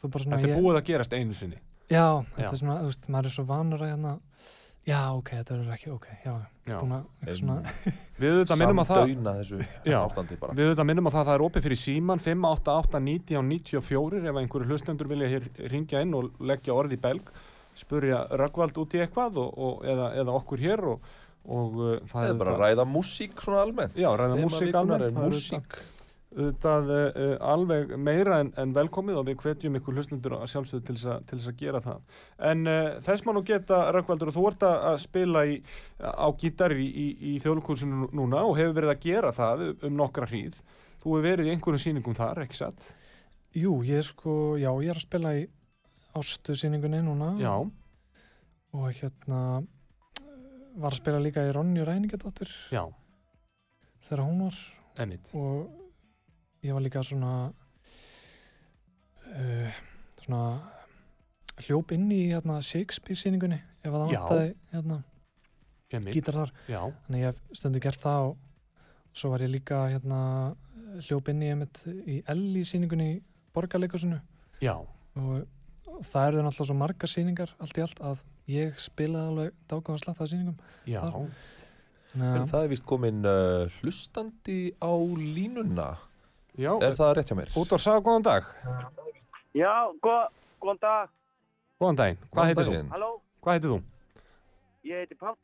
Þú 0.01 0.09
bara 0.11 0.25
svona, 0.25 0.41
þetta 0.41 0.57
er 0.57 0.63
búið 0.63 0.79
að 0.81 0.87
gerast 0.89 1.15
einu 1.17 1.35
sinni. 1.37 1.59
Já, 1.93 2.07
þetta 2.39 2.49
er 2.51 2.61
svona, 2.63 2.81
þú 2.81 2.91
veist, 2.91 3.07
maður 3.13 3.31
er 3.31 3.37
svo 3.37 3.45
vanur 3.53 3.85
að 3.85 3.93
hérna, 3.93 4.17
já, 4.89 4.99
ok, 5.19 5.31
þetta 5.39 5.57
er 5.59 5.71
ekki, 5.77 5.93
ok, 5.95 6.11
já, 6.25 6.35
Já. 6.63 6.77
búin 6.79 6.97
að, 6.99 7.33
svona, 7.39 7.57
Við 8.23 8.37
auðvitað 8.37 8.61
minnum 8.63 8.83
að 8.83 8.91
það 8.93 9.01
Samdauna 9.03 9.33
þessu 9.41 9.97
ástandi 9.99 10.37
bara. 10.43 10.59
Við 10.59 10.69
auðvitað 10.69 10.91
minnum 10.91 11.11
að 11.11 11.17
það, 11.17 11.25
það 11.31 11.39
er 11.39 11.47
opið 11.47 11.67
fyrir 11.69 11.81
síman 11.81 12.23
588 12.23 13.03
90 13.09 13.49
94 13.53 14.23
ef 14.31 14.39
einhverju 14.43 14.71
hlustendur 14.71 15.11
vilja 15.11 15.33
hér 15.33 15.49
ringja 15.73 16.05
inn 16.05 16.15
og 16.19 16.45
leggja 16.53 16.77
orð 16.77 16.95
í 16.95 17.01
belg 17.03 17.33
spurja 17.79 18.23
Röggvald 18.37 18.79
út 18.83 18.97
í 18.97 19.03
eitthvað 19.03 19.39
og, 19.43 19.53
og, 19.57 19.85
eða, 19.89 20.13
eða 20.21 20.37
okkur 20.37 20.63
hér 20.63 20.85
og, 20.93 21.11
og 21.49 21.79
uh, 21.81 21.95
það 22.11 22.29
er 22.29 22.39
bara 22.43 22.55
að 22.55 22.63
ræða 22.67 22.87
músík 22.89 23.43
svona 23.43 23.65
almennt. 23.67 23.99
Já, 23.99 24.11
ræða 24.19 24.39
músík 24.43 24.77
almennt 24.77 25.09
er 25.09 25.63
það 26.33 26.93
er 26.93 26.93
músík 26.93 26.93
auðvitað 26.93 26.93
uh, 26.97 27.35
alveg 27.53 27.95
meira 28.01 28.41
en, 28.43 28.53
en 28.59 28.75
velkomið 28.77 29.21
og 29.21 29.27
við 29.29 29.39
hvetjum 29.43 29.79
ykkur 29.79 29.99
hlustendur 29.99 30.37
að 30.39 30.51
sjálfsögðu 30.53 30.87
til 30.89 30.97
þess 30.99 31.51
að, 31.51 31.57
gera 31.61 31.83
það. 31.85 32.01
En 32.51 32.67
uh, 32.67 32.81
þess 33.05 33.27
nú 33.29 33.45
geta 33.47 33.83
Röggvaldur 33.93 34.33
og 34.33 34.37
þú 34.37 34.47
ert 34.51 34.67
að 34.69 34.99
spila 35.05 35.45
í, 35.47 35.59
á 36.01 36.27
gítar 36.41 36.73
í, 36.77 36.89
í, 36.89 37.07
í 37.33 37.37
þjóðlukursinu 37.45 38.11
núna 38.17 38.43
og 38.49 38.57
hefur 38.61 38.79
verið 38.81 38.95
að 38.95 39.05
gera 39.07 39.33
það 39.37 39.69
um 39.75 39.97
nokkra 40.01 40.29
hríð. 40.31 40.63
Þú 41.03 41.17
hefur 41.17 41.29
verið 41.29 41.49
í 41.49 41.55
einhverjum 41.57 41.85
sýningum 41.87 42.17
þar, 42.17 42.45
ekki 42.47 42.61
satt? 42.63 42.93
jú, 43.57 43.77
ég 43.85 44.05
sko, 44.07 44.57
já, 44.61 44.71
ég 44.83 44.93
er 44.93 44.99
að 44.99 45.05
spila 45.05 45.35
í 45.37 45.45
ástu 46.19 46.57
sýningunni 46.57 47.03
núna. 47.05 47.33
Já, 47.41 47.55
og 48.73 48.89
hérna 48.97 49.41
var 50.81 50.95
að 50.95 51.01
spila 51.03 51.21
líka 51.21 51.45
í 51.45 51.53
Ronju 51.53 51.85
Ræningadóttir 51.85 52.53
þegar 52.71 54.25
hún 54.25 54.47
var. 54.47 54.61
Emitt 55.03 55.31
og 55.37 55.82
ég 56.63 56.73
var 56.77 56.85
líka 56.85 57.03
svona 57.07 57.33
uh, 59.33 59.81
svona 60.23 60.43
hljóp 61.63 61.93
inn 61.95 62.09
í 62.15 62.21
hérna, 62.33 62.61
Shakespeare 62.65 63.19
sýningunni 63.19 63.59
ef 63.83 63.91
að 63.91 63.97
það 63.99 64.13
vantaði 64.15 64.51
hérna, 64.73 64.99
emitt, 65.93 66.15
gítar 66.17 66.39
þar. 66.41 66.53
Já, 66.71 66.81
þannig 67.07 67.23
ég 67.25 67.29
hef 67.31 67.41
stundu 67.59 67.83
gert 67.85 68.01
það 68.03 68.29
og 68.31 68.37
svo 69.13 69.33
var 69.35 69.45
ég 69.45 69.53
líka 69.53 69.81
hérna, 69.93 70.21
hljóp 71.09 71.29
inn 71.33 71.43
í, 71.45 71.51
einmitt, 71.53 71.83
í 72.09 72.21
Elli 72.33 72.63
sýningunni 72.69 73.09
í 73.15 73.19
Borgarleikusinu 73.53 74.21
já, 74.65 74.75
og, 74.79 75.33
og 75.91 75.99
það 76.09 76.29
eru 76.31 76.45
náttúrulega 76.47 76.69
svo 76.71 76.77
margar 76.79 77.11
sýningar 77.13 77.53
allt 77.61 77.79
í 77.81 77.85
allt 77.85 78.01
að 78.13 78.23
ég 78.53 78.79
spilaði 78.81 79.33
alveg 79.33 79.59
dágáðan 79.71 80.01
slatt 80.03 80.23
já, 80.89 81.03
Þar. 81.03 81.29
En 82.13 82.25
að- 82.29 82.49
það 82.51 82.65
er 82.67 82.73
vist 82.73 82.85
komin 82.89 83.21
uh, 83.25 83.67
hlustandi 83.81 84.59
á 84.81 84.93
línuna 85.17 85.91
já 86.59 86.73
Er 86.83 86.97
það 86.99 87.15
rétt 87.19 87.31
hjá 87.33 87.37
mér? 87.39 87.53
Út 87.57 87.73
á 87.73 87.79
sagða, 87.81 88.03
góðan 88.09 88.27
dag 88.27 88.51
Já, 89.53 89.73
góð, 90.01 90.29
góðan 90.65 90.79
dag. 90.81 91.09
Góðan 91.83 91.99
daginn, 91.99 92.21
hvað 92.33 92.47
heitir 92.51 92.69
þú? 92.69 92.77
Halló, 92.95 93.11
Hvað 93.43 93.57
heitir 93.59 93.73
þú? 93.75 93.81
ég 94.89 95.03
heiti 95.03 95.15
Páll. 95.21 95.37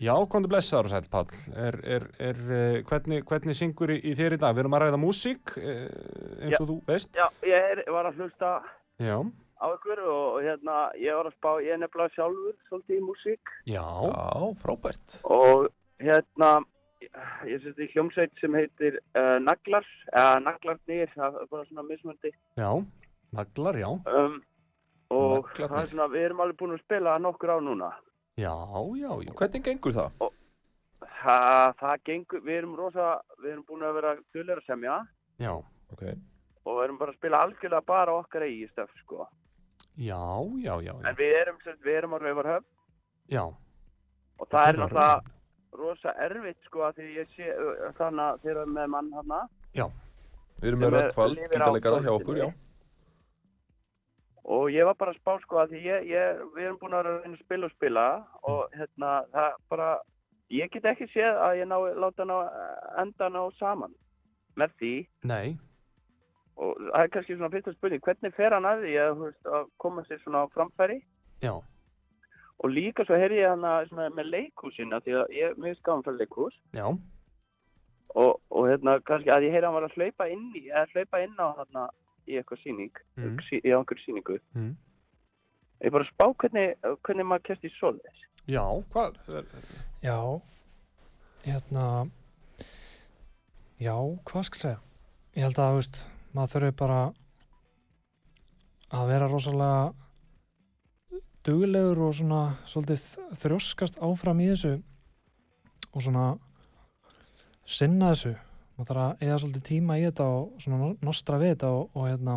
Já, 0.00 0.14
komdu 0.32 0.48
blessaður 0.48 0.88
og 0.88 0.92
sæll 0.94 1.10
Páll 1.12 1.34
er, 1.60 1.76
er, 1.84 2.06
er, 2.30 2.38
uh, 2.48 2.78
hvernig, 2.88 3.20
hvernig 3.28 3.56
syngur 3.58 3.92
í, 3.92 3.98
í 4.00 4.14
þér 4.16 4.38
í 4.38 4.40
dag? 4.40 4.54
Við 4.56 4.64
erum 4.64 4.76
að 4.78 4.82
ræða 4.86 5.00
músík 5.02 5.52
uh, 5.60 5.84
eins 6.40 6.56
Já. 6.56 6.60
og 6.62 6.70
þú 6.70 6.76
veist 6.88 7.20
Já, 7.20 7.26
ég 7.44 7.68
er, 7.74 7.82
var 7.92 8.08
að 8.08 8.22
hlusta 8.22 8.52
Já, 9.00 9.16
á 9.60 9.66
ykkur 9.76 10.00
og 10.08 10.38
hérna, 10.46 10.78
ég 10.96 11.18
var 11.20 11.28
að 11.28 11.36
spá, 11.36 11.50
ég 11.60 11.74
er 11.76 11.82
nefnilega 11.84 12.14
sjálfur 12.16 12.56
svolítið 12.70 12.96
í 12.96 13.04
músík 13.04 13.52
já, 13.68 13.84
Já, 13.84 14.48
frábært 14.64 15.18
og 15.28 15.68
hérna, 16.00 16.54
ég 17.48 17.62
seti 17.64 17.86
í 17.86 17.90
hljómsveit 17.94 18.32
sem 18.40 18.54
heitir 18.54 18.98
uh, 19.16 19.38
Naglar, 19.42 19.86
eða 20.12 20.40
Naglarnir, 20.44 21.10
það 21.16 21.38
er 21.42 21.46
bara 21.50 21.64
svona 21.68 21.84
mismöndi. 21.88 22.32
já 22.56 22.70
Naglar, 23.32 23.78
já 23.80 23.88
Um, 23.90 24.42
og 25.10 25.46
Naglarnir. 25.48 25.68
það 25.70 25.80
er 25.82 25.90
svona, 25.94 26.08
við 26.12 26.24
erum 26.28 26.40
alveg 26.44 26.58
búin 26.60 26.74
að 26.76 26.82
spila 26.84 27.18
nokkur 27.18 27.50
á 27.54 27.58
núna. 27.60 27.90
Já, 28.38 28.54
já, 28.96 29.10
já 29.26 29.32
Hvernig 29.40 29.64
gengur 29.64 29.92
það? 29.96 30.30
Það, 31.20 31.72
það 31.80 31.96
gengur, 32.04 32.40
við 32.46 32.58
erum 32.60 32.76
rosa, 32.78 33.08
við 33.42 33.50
erum 33.54 33.64
búin 33.68 33.82
að 33.88 33.94
vera 33.98 34.12
dullir 34.34 34.60
að 34.60 34.66
semja 34.68 34.98
Já, 35.40 35.52
Ok 35.92 36.04
og 36.68 36.76
við 36.76 36.84
erum 36.84 36.98
bara 37.00 37.10
að 37.14 37.16
spila 37.16 37.38
algjörlega 37.40 37.86
bara 37.88 38.12
okkar 38.20 38.42
eigi 38.44 38.66
stöf, 38.68 38.90
sko. 39.00 39.24
já, 39.96 40.20
já, 40.60 40.74
já, 40.84 40.92
já. 40.92 41.08
En 41.08 41.16
við 41.16 41.32
erum, 41.40 41.56
við 41.84 41.94
erum 41.96 42.14
á 42.14 42.18
Rauvarhöfn 42.20 42.66
Já, 43.32 43.42
og 43.48 44.48
það 44.52 44.68
er 44.68 44.76
Raufarhöfn. 44.76 44.82
náttúrulega 44.84 45.39
rosa 45.78 46.14
erfitt, 46.26 46.58
sko, 46.66 46.86
að 46.88 47.00
því 47.00 47.10
ég 47.16 47.34
sé 47.36 47.50
þannig 47.98 48.24
að 48.26 48.40
þeir 48.44 48.56
eru 48.56 48.72
með 48.74 48.88
mann 48.94 49.12
hana 49.18 49.42
Við 50.60 50.68
erum 50.68 50.82
með 50.84 50.92
Rökkvald, 50.96 51.38
gítarleikara 51.40 52.02
hjá 52.04 52.10
okkur, 52.12 52.38
já. 52.42 52.48
Og 54.50 54.66
ég 54.72 54.84
var 54.88 54.96
bara 55.00 55.14
að 55.14 55.20
spá, 55.20 55.32
sko, 55.44 55.60
að 55.62 55.72
því 55.72 55.80
ég, 55.86 56.06
ég, 56.10 56.42
við 56.56 56.66
erum 56.66 56.78
búin 56.80 56.96
að 56.98 57.08
reyna 57.08 57.32
að 57.32 57.42
spila 57.44 57.68
og 57.68 57.74
spila 57.76 58.04
og 58.50 58.76
hérna, 58.76 59.12
það 59.32 59.56
bara, 59.72 59.88
ég 60.52 60.72
get 60.74 60.88
ekki 60.90 61.08
séð 61.14 61.40
að 61.46 61.56
ég 61.60 61.70
ná, 61.70 61.76
láta 62.02 62.26
ná, 62.28 62.36
enda 63.00 63.30
ná 63.32 63.40
saman 63.60 63.94
með 64.60 64.76
því. 64.80 64.94
Nei. 65.30 65.56
Og 66.60 66.76
það 66.76 67.04
er 67.04 67.12
kannski 67.14 67.36
svona 67.38 67.52
fyrsta 67.54 67.76
spurning, 67.76 68.04
hvernig 68.04 68.36
fer 68.36 68.56
hann 68.56 68.68
að 68.68 68.84
því 68.84 68.96
að, 69.06 69.26
að 69.56 69.68
koma 69.80 70.04
sér 70.08 70.20
svona 70.24 70.44
á 70.44 70.52
framfæri? 70.52 70.98
Já, 71.40 71.54
og 72.60 72.70
líka 72.74 73.04
svo 73.08 73.16
heyrði 73.16 73.40
ég 73.40 73.62
svona 73.88 74.10
með 74.16 74.28
leikhúsina 74.34 75.00
því 75.04 75.14
að 75.22 75.32
ég 75.36 75.50
er 75.50 75.54
mjög 75.64 75.78
skáðan 75.80 76.04
fyrir 76.06 76.18
leikhús 76.20 76.56
já, 76.76 76.86
og, 78.14 78.32
og 78.50 78.68
hérna 78.68 78.98
kannski 79.06 79.30
að 79.32 79.46
ég 79.48 79.54
heyrði 79.54 79.66
hann 79.70 79.78
var 79.78 79.88
að 79.88 79.96
hlaupa 79.96 80.28
inn 80.28 80.46
í 80.58 80.66
eða 80.68 80.86
hlaupa 80.94 81.22
inn 81.24 81.36
á 81.40 81.46
þarna 81.60 81.86
í 82.28 82.36
eitthvað 82.40 82.62
síning 82.64 82.92
Mm. 83.20 83.36
í 83.52 83.72
einhverju 83.74 84.04
síningu 84.04 84.36
mm. 84.54 84.70
ég 85.84 85.92
bara 85.92 86.04
spá 86.08 86.26
hvernig, 86.40 86.76
hvernig 87.04 87.26
maður 87.26 87.46
kemst 87.48 87.64
í 87.64 87.72
svoleiðis 87.78 88.20
já 88.48 88.64
Hvað? 88.92 89.16
er- 89.28 89.50
Já, 90.00 90.16
hérna, 91.44 91.84
já, 93.80 93.94
hvað 94.24 94.44
skal 94.48 94.58
ég 94.58 94.62
segja? 94.64 94.78
Ég 95.36 95.44
held 95.44 95.58
að, 95.60 95.70
þú 95.72 95.76
veist, 95.80 95.98
maður 96.34 96.52
þurfi 96.54 96.76
bara 96.80 97.00
að 98.98 99.10
vera 99.12 99.28
rosalega 99.30 99.82
duglegur 101.46 102.00
og 102.08 102.14
svona 102.18 102.40
svolítið 102.68 103.04
þrjóskast 103.40 103.98
áfram 104.04 104.40
í 104.44 104.50
þessu 104.52 104.72
og 105.90 106.04
svona 106.04 106.24
sinna 107.64 108.12
þessu. 108.12 108.34
maður 108.76 108.90
þarf 108.90 109.02
að 109.04 109.24
eða 109.26 109.38
svolítið 109.42 109.64
tíma 109.68 109.98
í 110.00 110.04
þetta 110.06 110.26
og 110.36 110.62
svona 110.62 110.78
no- 110.80 110.96
nostra 111.04 111.38
við 111.40 111.54
þetta 111.54 111.70
og, 111.76 111.90
og 111.94 112.06
hérna 112.08 112.36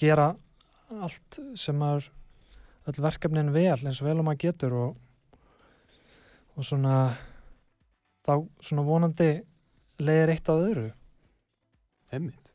gera 0.00 0.28
allt 1.02 1.38
sem 1.58 1.78
maður 1.78 2.08
öll 2.90 3.02
verkefnin 3.04 3.52
vel 3.54 3.78
eins 3.78 4.00
og 4.02 4.08
vel 4.08 4.18
og 4.18 4.26
maður 4.26 4.42
getur 4.46 4.72
og, 4.74 4.96
og 6.56 6.66
svona 6.66 6.96
þá 8.26 8.34
svona 8.62 8.86
vonandi 8.86 9.30
leiðir 10.02 10.34
eitt 10.34 10.50
á 10.50 10.54
öðru 10.54 10.88
Einmitt. 12.12 12.50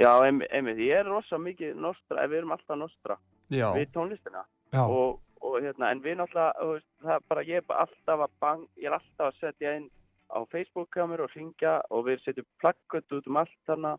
Já, 0.00 0.10
einmitt, 0.24 0.48
einmitt, 0.50 0.80
ég 0.82 0.96
er 0.98 1.06
rosa 1.06 1.38
mikið 1.38 1.76
nostra, 1.78 2.24
við 2.26 2.40
erum 2.40 2.54
alltaf 2.56 2.78
nostra 2.80 3.18
Já, 3.52 3.68
við 3.76 3.92
tónlistina 3.94 4.40
Já, 4.40 4.48
og, 4.80 5.18
og 5.42 5.58
hérna, 5.60 5.90
en 5.92 6.00
við 6.04 6.16
náttúrulega, 6.20 6.80
það 7.02 7.14
er 7.16 7.26
bara, 7.28 7.42
ég 7.44 7.56
er 7.60 7.66
bara 7.68 7.84
alltaf 7.86 8.20
að 8.26 8.32
bang, 8.40 8.62
ég 8.80 8.88
er 8.88 8.96
alltaf 8.96 9.26
að 9.28 9.40
setja 9.40 9.74
inn 9.76 9.88
á 10.32 10.38
Facebook-kamur 10.52 11.20
og 11.26 11.34
ringja 11.36 11.74
og 11.90 12.06
við 12.06 12.22
setjum 12.24 12.46
plakkut 12.62 13.12
út 13.18 13.26
um 13.28 13.36
allt 13.42 13.58
þarna 13.68 13.96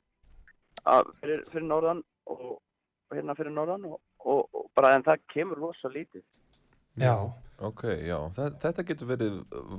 að, 0.90 1.12
fyrir, 1.22 1.44
fyrir 1.52 1.68
norðan 1.70 2.02
og, 2.26 2.46
og 2.58 3.14
hérna 3.18 3.36
fyrir 3.38 3.54
norðan 3.54 3.86
og, 3.92 4.00
og, 4.26 4.48
og 4.54 4.70
bara 4.76 4.96
en 4.98 5.04
það 5.06 5.22
kemur 5.34 5.62
rosa 5.62 5.92
lítið. 5.94 6.24
já, 6.98 7.16
Ok, 7.64 7.84
já, 8.04 8.18
Þe- 8.34 8.56
þetta 8.60 8.84
getur 8.84 9.08
verið 9.08 9.36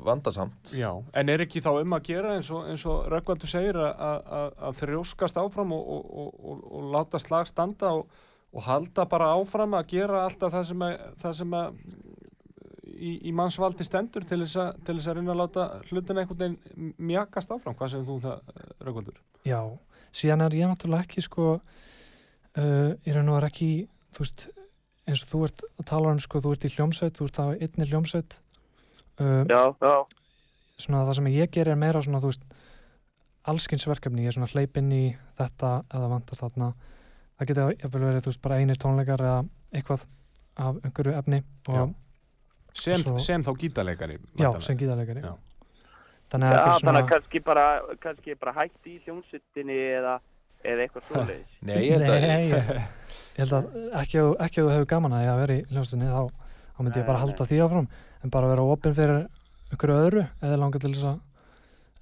vandasamt. 0.06 0.70
já, 0.78 0.88
en 1.12 1.28
er 1.28 1.42
ekki 1.42 1.60
þá 1.60 1.72
um 1.82 1.92
að 1.98 2.04
gera 2.06 2.36
eins 2.36 2.48
og, 2.54 2.62
eins 2.70 2.84
og 2.86 3.08
Röggvaldur 3.12 3.50
segir 3.50 3.76
að, 3.76 3.90
að, 3.98 4.20
að- 4.38 4.54
að 4.68 4.78
þrjóskast 4.78 5.36
áfram 5.42 5.72
og, 5.74 5.90
og, 5.90 6.62
og 6.70 6.86
láta 6.94 7.18
slag 7.20 7.46
standa 7.50 7.90
og, 7.98 8.06
og 8.54 8.66
halda 8.68 9.06
bara 9.10 9.32
áfram 9.34 9.74
að 9.74 9.88
gera 9.96 10.24
alltaf 10.28 10.52
það 10.54 10.66
sem 10.70 10.84
að, 10.86 11.06
það 11.22 11.36
sem 11.40 11.56
að 11.58 11.78
í, 12.94 13.12
í 13.28 13.32
mannsvaldi 13.34 13.86
stendur 13.86 14.26
til 14.28 14.40
þess, 14.44 14.58
að, 14.62 14.82
til 14.86 14.96
þess 14.98 15.10
að 15.10 15.18
reyna 15.18 15.34
að 15.34 15.40
láta 15.42 15.66
hlutin 15.90 16.20
einhvern 16.22 16.40
veginn 16.44 16.92
mjakast 17.10 17.54
áfram, 17.54 17.76
hvað 17.78 17.94
segir 17.94 18.06
þú 18.08 18.18
um 18.18 18.24
það 18.24 18.62
Röggvaldur? 18.86 19.18
já 19.48 19.60
síðan 20.14 20.46
er 20.46 20.58
ég 20.60 20.70
náttúrulega 20.70 21.08
ekki 21.08 21.24
sko 21.24 21.48
uh, 21.58 22.90
ég 22.94 23.16
raun 23.16 23.32
og 23.32 23.40
er 23.40 23.48
ekki 23.50 23.70
þú 24.14 24.24
veist, 24.24 24.46
eins 25.08 25.24
og 25.24 25.32
þú 25.32 25.42
ert 25.48 25.64
að 25.74 25.88
tala 25.90 26.14
um 26.14 26.22
sko, 26.22 26.42
þú 26.44 26.54
ert 26.54 26.68
í 26.68 26.74
hljómsveit, 26.76 27.18
þú 27.18 27.30
ert 27.30 27.42
á 27.42 27.46
einni 27.58 27.88
hljómsveit 27.90 28.38
uh, 29.18 29.42
Já, 29.50 29.62
já, 29.82 29.96
svona 30.78 31.04
það 31.08 31.18
sem 31.18 31.32
ég 31.34 31.54
ger 31.54 31.72
er 31.72 31.80
meira 31.80 32.02
svona 32.04 32.22
þú 32.22 32.30
veist 32.30 32.46
allskinsverkefni, 33.50 34.24
ég 34.24 34.30
er 34.30 34.38
svona 34.38 34.52
hleyp 34.54 34.78
inn 34.80 34.92
í 34.94 35.04
þetta 35.36 35.76
eða 35.92 36.12
vantar 36.14 36.40
þarna 36.40 36.70
það 37.38 37.48
geti 37.50 37.64
jafnvel 37.82 38.04
verið 38.08 38.24
þú 38.26 38.30
veist 38.32 38.42
bara 38.44 38.58
einir 38.62 38.78
tónleikar 38.82 39.22
eða 39.24 39.40
eitthvað 39.74 40.06
af 40.64 40.76
einhverju 40.86 41.14
efni. 41.18 41.40
Sem, 42.74 42.94
Svo- 43.02 43.18
sem 43.22 43.42
þá 43.46 43.50
gítarleikari 43.58 44.16
já, 44.38 44.48
sem 44.62 44.76
gítarleikari 44.78 45.20
Já. 45.22 45.32
þannig 46.32 46.48
að 46.50 46.56
þannig 46.58 46.80
svona 46.80 47.02
að 47.04 47.10
kannski 47.12 47.40
bara, 47.46 47.64
kannski 48.02 48.34
bara 48.40 48.54
hægt 48.56 48.88
í 48.90 48.94
hljómsveitinni 49.04 49.76
eða, 50.00 50.14
eða 50.66 50.82
eitthvað 50.86 51.04
svoleiðis. 51.10 51.52
Nei, 51.62 51.76
ég 51.86 51.92
held 51.94 52.10
að... 52.10 52.26
Nei, 52.26 52.48
ég, 52.50 52.72
ég 53.36 53.38
held 53.44 53.54
að 53.60 53.68
ekki 54.02 54.18
að, 54.24 54.32
ekki 54.48 54.58
að 54.60 54.66
þú 54.66 54.72
hefur 54.74 54.90
gaman 54.94 55.14
að 55.14 55.22
því 55.22 55.30
að 55.34 55.40
vera 55.44 55.54
í 55.54 55.62
hljómsveitinni 55.70 56.10
þá, 56.10 56.50
þá 56.74 56.82
myndi 56.82 56.98
ég 57.02 57.06
bara 57.12 57.18
Nei, 57.20 57.24
halda 57.28 57.48
því 57.52 57.60
áfram 57.68 57.88
en 58.24 58.34
bara 58.34 58.50
vera 58.50 58.66
opinn 58.74 58.98
fyrir 58.98 59.22
einhverju 59.70 60.00
öðru 60.08 60.26
eða 60.42 60.58
langar 60.64 60.82
til 60.82 60.92
þess 60.96 61.08
að 61.12 61.18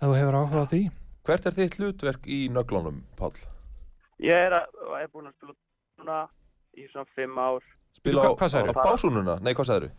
ef 0.03 0.09
þú 0.09 0.17
hefur 0.23 0.41
áhuga 0.41 0.65
á 0.65 0.71
því 0.73 0.83
Hvert 1.29 1.45
er 1.47 1.55
þitt 1.61 1.77
hlutverk 1.79 2.25
í 2.27 2.39
nöglunum, 2.51 3.03
Páll? 3.21 3.37
Ég 4.23 4.47
er, 4.47 4.55
að, 4.55 4.81
er 5.01 5.11
búin 5.13 5.29
að 5.31 5.35
spila 5.37 5.55
núna 5.99 6.19
í 6.79 6.87
svona 6.93 7.09
fimm 7.17 7.39
ár. 7.43 7.65
Spila 7.97 8.25
á, 8.25 8.31
hvað 8.39 8.53
sagðirðu? 8.55 8.79
á 8.79 8.87
básúnuna? 8.87 9.37
Nei, 9.43 9.53
hvað 9.59 9.69
sagðirðu? 9.71 9.93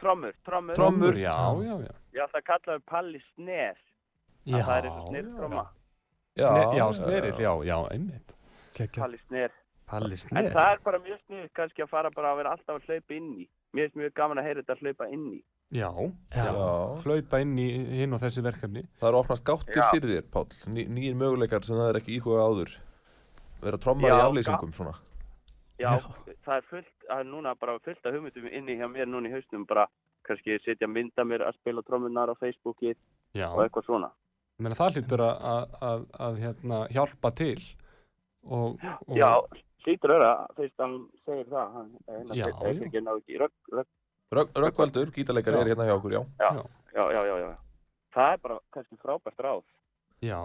Trommur, 0.00 0.34
trommur. 0.48 0.78
Trommur. 0.78 1.18
já, 1.20 1.34
já, 1.60 1.74
já 1.84 1.92
Ég 2.16 2.24
ætla 2.24 2.40
að 2.40 2.46
kalla 2.48 2.72
það 2.72 2.84
Palli 2.90 3.20
Snes. 3.34 3.80
Já, 4.48 4.56
það 4.64 4.76
er 4.76 4.88
eitthvað 4.88 5.08
snirtromma. 5.12 5.64
Sne, 6.40 6.62
já, 6.78 6.84
snerill, 6.96 7.40
já, 7.44 7.52
já, 7.68 7.76
einmitt. 7.92 8.34
Palli 8.96 9.20
Sner. 9.26 9.56
Palli 9.90 10.16
En 10.16 10.22
snerill 10.24 10.52
það 10.54 10.72
er 10.72 10.82
bara 10.86 11.00
mjög 11.04 11.22
snið 11.26 11.46
kannski 11.58 11.84
að 11.84 11.90
fara 11.92 12.10
bara 12.14 12.32
að 12.32 12.40
vera 12.40 12.52
alltaf 12.56 12.78
að 12.80 12.88
hlaupa 12.88 13.16
inn 13.18 13.30
í. 13.44 13.46
Mér 13.74 13.86
finnst 13.88 14.00
mjög 14.00 14.14
gaman 14.18 14.40
að 14.40 14.46
heyra 14.48 14.62
þetta 14.62 14.76
að 14.76 14.84
hlaupa 14.86 15.08
inn 15.14 15.26
í. 15.30 15.40
Já, 15.70 15.90
Já. 16.34 16.44
já, 16.48 16.68
hlaupa 17.04 17.40
inn 17.44 17.58
í 17.62 17.66
hinn 18.00 18.14
og 18.16 18.18
þessi 18.24 18.42
verkefni 18.42 18.80
Það 18.98 19.08
eru 19.12 19.18
opnast 19.20 19.44
gáttir 19.46 19.78
Já. 19.78 19.84
fyrir 19.92 20.16
þér, 20.16 20.24
Páll. 20.34 20.56
Ný, 20.74 20.86
nýjir 20.96 21.18
möguleikar 21.20 21.62
sem 21.66 21.78
það 21.78 21.90
er 21.92 21.98
ekki 22.00 22.16
íhuga 22.16 22.46
áður. 22.48 22.72
Vera 23.62 23.78
trommar 23.78 24.10
Já, 24.10 24.16
í 24.18 24.24
aflýsingum, 24.28 24.72
svona. 24.76 24.94
Já, 25.80 25.94
það 26.44 26.54
er 26.56 26.64
fullt, 26.68 26.90
það 27.08 27.20
er 27.22 27.28
núna 27.30 27.54
bara 27.60 27.78
fullt 27.84 28.06
af 28.06 28.12
hugmyndum 28.14 28.48
inni 28.52 28.76
hjá 28.76 28.86
mér 28.92 29.08
núna 29.08 29.30
í 29.30 29.32
hausnum 29.32 29.64
bara 29.68 29.86
kannski 30.28 30.58
setja 30.64 30.88
mynda 30.88 31.24
mér 31.24 31.46
að 31.46 31.56
spila 31.60 31.82
trommunar 31.82 32.28
á 32.32 32.34
Facebooki 32.40 32.92
Já, 33.34 33.48
og 33.48 33.62
eitthvað 33.64 33.86
svona. 33.86 34.10
ég 34.58 34.66
meina 34.66 34.76
það 34.76 34.98
hlýtur 34.98 35.22
að, 35.24 35.46
að, 35.52 35.74
að, 35.90 36.04
að 36.26 36.38
hérna, 36.44 36.80
hjálpa 36.92 37.30
til 37.40 37.62
og, 38.44 38.76
og 39.08 39.16
Já, 39.16 39.30
hlýtur 39.86 40.14
öra 40.18 40.32
fyrst 40.58 40.76
að 40.76 40.84
hann 40.86 40.98
segir 41.24 41.48
það. 41.48 41.72
Hann, 41.76 41.90
Já, 42.36 42.44
já. 42.44 42.44
gítarleikari, 45.16 45.56
Já. 45.56 45.62
er 45.64 45.72
hérna 45.72 45.88
hjá 45.88 45.94
okkur, 45.96 46.12
já. 46.12 46.22
já, 46.38 46.50
já, 46.94 47.04
já, 47.16 47.22
já, 47.30 47.36
já. 47.46 47.50
Það 48.14 48.32
er 48.34 48.38
bara 48.44 48.58
kannski 48.74 48.96
frábært 49.00 49.40
ráð. 49.46 49.64
já, 50.20 50.40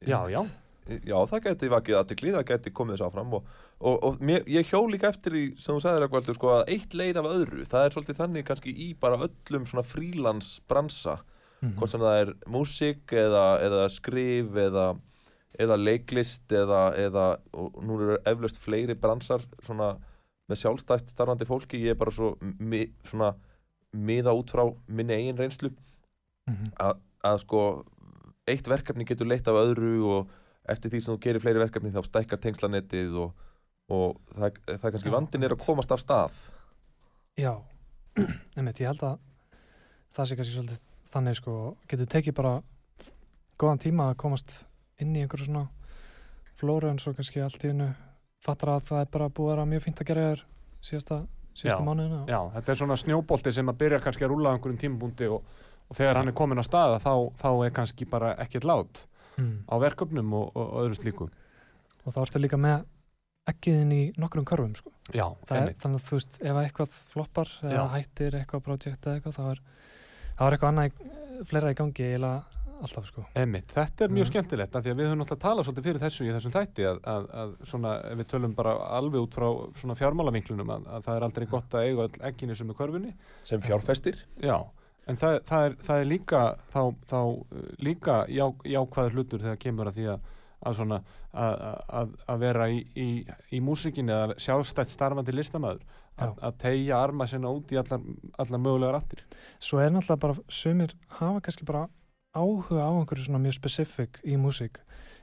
já, 0.00 0.20
já, 0.32 0.40
Já, 0.84 1.16
það 1.30 1.40
geti 1.46 1.68
vakið 1.72 1.96
aðtikli, 1.96 2.32
það 2.34 2.42
geti 2.50 2.70
komið 2.76 2.96
þess 2.98 3.06
áfram 3.06 3.30
og, 3.38 3.46
og, 3.80 3.94
og 4.04 4.18
mér, 4.20 4.42
ég 4.52 4.66
hjó 4.68 4.82
líka 4.90 5.08
eftir 5.08 5.32
því 5.32 5.44
sem 5.56 5.74
þú 5.78 5.80
sagðir 5.84 6.02
Röggvaldur, 6.04 6.36
sko, 6.36 6.50
að 6.58 6.72
eitt 6.74 6.92
leið 6.98 7.20
af 7.22 7.28
öðru, 7.30 7.64
það 7.72 7.84
er 7.86 7.94
svolítið 7.94 8.18
þannig 8.20 8.44
kannski 8.50 8.74
í 8.84 8.88
bara 9.00 9.16
öllum 9.24 9.64
svona 9.70 9.86
frílans 9.88 10.50
bransa, 10.68 11.18
Mhm. 11.64 11.76
hvort 11.78 11.88
sem 11.94 12.00
það 12.02 12.18
er 12.20 12.32
músík 12.52 13.12
eða, 13.16 13.44
eða 13.64 13.84
skrif 13.88 14.52
eða, 14.60 14.86
eða 15.58 15.76
leiklist 15.80 16.52
eða, 16.52 16.82
eða 17.00 17.38
og 17.54 17.78
nú 17.80 17.94
eru 18.02 18.18
eflaust 18.26 18.58
fleiri 18.60 18.94
bransar 19.00 19.40
svona 19.64 19.94
með 20.50 20.60
sjálfstætt 20.60 21.08
starfandi 21.14 21.46
fólki, 21.48 21.80
ég 21.80 21.94
er 21.94 21.94
bara 21.94 22.10
svo 22.12 22.34
mi, 22.42 22.82
svona 23.08 23.30
miða 23.96 24.34
út 24.36 24.52
frá 24.52 24.66
minni 24.88 25.14
eigin 25.16 25.38
reynslu 25.40 25.70
Mhm. 26.50 26.74
að, 26.78 26.98
að 27.24 27.38
sko 27.40 27.84
eitt 28.46 28.66
verkefni 28.68 29.06
getur 29.08 29.26
leitt 29.30 29.48
af 29.48 29.54
öðru 29.56 30.04
og 30.04 30.28
eftir 30.70 30.92
því 30.92 31.02
sem 31.02 31.14
þú 31.14 31.20
gerir 31.26 31.44
fleiri 31.44 31.62
verkefni 31.62 31.92
þá 31.94 32.02
stækkar 32.06 32.40
tengslanettið 32.42 33.18
og, 33.24 33.46
og 33.92 34.18
það, 34.32 34.58
það 34.70 34.88
er 34.88 34.94
kannski 34.96 35.12
Já, 35.12 35.14
vandin 35.16 35.46
er 35.46 35.54
að 35.56 35.64
komast 35.66 35.94
af 35.94 36.02
stað. 36.02 36.42
Já, 37.40 37.52
einmitt, 38.56 38.80
ég 38.80 38.90
held 38.92 39.04
að 39.04 39.18
það 40.14 40.30
sé 40.30 40.38
kannski 40.38 40.56
svolítið 40.56 40.82
þannig 41.14 41.38
sko, 41.38 41.54
getur 41.90 42.10
tekið 42.10 42.36
bara 42.38 42.54
góðan 43.60 43.82
tíma 43.84 44.10
að 44.10 44.18
komast 44.24 44.56
inn 45.02 45.14
í 45.14 45.22
einhverju 45.22 45.48
svona 45.48 45.68
flóru 46.58 46.90
en 46.90 47.00
svo 47.02 47.14
kannski 47.14 47.42
allt 47.42 47.62
í 47.66 47.70
hennu 47.70 47.90
fattar 48.44 48.74
að 48.74 48.88
það 48.88 49.04
er 49.04 49.12
bara 49.14 49.30
búið 49.30 49.50
að 49.50 49.54
vera 49.54 49.68
mjög 49.70 49.84
fínt 49.86 50.02
að 50.02 50.10
gera 50.10 50.26
þér 50.28 50.42
síðasta, 50.84 51.18
síðasta 51.54 51.80
Já, 51.80 51.86
mánuðina 51.86 52.20
já, 52.30 52.38
þetta 52.56 52.72
er 52.72 52.80
svona 52.80 52.98
snjóbolti 53.00 53.54
sem 53.54 53.70
að 53.70 53.80
byrja 53.82 54.02
kannski 54.04 54.26
að 54.26 54.34
rúla 54.34 54.52
á 54.52 54.54
einhverjum 54.54 54.80
tímabúndi 54.82 55.30
og, 55.34 55.46
og 55.88 55.98
þegar 55.98 56.20
hann 56.20 56.30
er 56.30 56.36
komin 56.38 56.62
á 56.62 56.64
staða 56.66 57.00
þá, 57.02 57.12
þá 57.40 57.50
er 57.66 57.74
kannski 57.78 58.08
bara 58.10 58.34
ekkert 58.44 58.68
lát 58.68 59.04
mm. 59.38 59.54
á 59.70 59.74
verkefnum 59.82 60.32
og, 60.38 60.50
og, 60.54 60.64
og 60.68 60.84
öðru 60.86 60.98
slíku 61.00 61.28
og 62.04 62.12
þá 62.14 62.20
ertu 62.26 62.42
líka 62.42 62.58
með 62.60 62.84
ekkiðin 63.48 63.92
í 63.92 64.02
nokkrum 64.20 64.44
körfum 64.48 64.72
sko. 64.78 64.90
Já, 65.12 65.26
Það 65.48 65.58
er, 65.60 65.74
þannig 65.82 66.00
að 66.00 66.08
þú 66.08 66.16
veist, 66.18 66.36
ef 66.40 66.58
eitthvað 66.62 66.94
floppar 67.12 67.50
eða 67.62 67.74
Já. 67.76 67.84
hættir 67.98 68.36
eitthvað 68.40 68.62
projekt 68.64 69.06
eða 69.08 69.18
eitthvað 69.18 69.36
þá 69.36 69.44
er, 69.50 69.60
þá 70.38 70.42
er 70.46 70.56
eitthvað 70.56 70.70
annað 70.72 70.86
í- 70.88 71.46
fleira 71.50 71.72
í 71.74 71.76
gangi 71.76 72.06
eiginlega 72.06 72.62
alltaf 72.84 73.06
sko. 73.08 73.24
Einmitt, 73.38 73.68
þetta 73.72 74.04
er 74.04 74.12
mjög 74.12 74.24
Mhm. 74.24 74.30
skemmtilegt 74.32 74.76
af 74.76 74.82
því 74.84 74.90
að 74.92 74.96
við 74.98 75.06
höfum 75.08 75.20
náttúrulega 75.22 75.44
talað 75.44 75.64
svolítið 75.68 75.84
fyrir 75.88 76.00
þessu 76.04 76.24
í 76.24 76.32
þessum 76.34 76.54
þætti 76.56 76.86
að, 76.88 76.98
að, 77.14 77.28
að 77.42 77.52
svona, 77.70 77.92
ef 78.10 78.18
við 78.18 78.26
tölum 78.32 78.54
bara 78.56 78.72
alveg 78.98 79.20
út 79.24 79.36
frá 79.38 79.48
svona 79.80 79.94
fjármálavinklunum 80.00 80.72
að, 80.74 80.88
að 80.96 81.04
það 81.06 81.16
er 81.20 81.26
aldrei 81.28 81.46
gott 81.52 81.76
að 81.78 81.84
eiga 81.88 82.08
öll 82.08 82.18
ekkinu 82.32 82.56
sem 82.56 82.70
er 82.70 82.74
körfunni 82.80 83.12
sem 83.44 83.60
fjárfestir 83.64 84.18
Já, 84.42 84.58
en 85.10 85.18
það, 85.20 85.40
það, 85.48 85.66
er, 85.68 85.76
það 85.86 86.04
er 86.04 86.08
líka 86.10 86.44
þá, 86.72 86.80
þá 87.10 87.20
líka 87.84 88.20
já, 88.32 88.46
jákvæður 88.64 89.18
hlutur 89.18 89.44
þegar 89.44 89.60
kemur 89.66 89.90
að 89.90 90.00
því 90.00 90.08
að 90.14 90.30
að 90.64 90.78
svona 90.78 91.00
að, 91.34 91.64
að, 91.98 92.14
að 92.30 92.44
vera 92.44 92.68
í, 92.72 92.78
í, 92.96 93.08
í 93.52 93.60
músikinni 93.64 94.14
eða 94.14 94.38
sjálfstætt 94.40 94.92
starfandi 94.92 95.34
listamaður 95.34 95.82
að, 96.14 96.54
tegja 96.62 97.00
arma 97.02 97.26
sinna 97.28 97.50
út 97.52 97.72
í 97.74 97.78
allar, 97.80 98.02
allar 98.38 98.62
mögulegar 98.62 99.00
áttir. 99.00 99.24
Svo 99.62 99.80
er 99.82 99.90
náttúrulega 99.92 100.22
bara, 100.22 100.36
sumir 100.48 100.94
hafa 101.18 101.42
kannski 101.44 101.66
bara 101.68 101.88
áhuga 102.34 102.86
á 102.86 102.90
einhverju 102.94 103.26
svona 103.26 103.42
mjög 103.42 103.58
specific 103.58 104.20
í 104.26 104.38
músík 104.40 104.78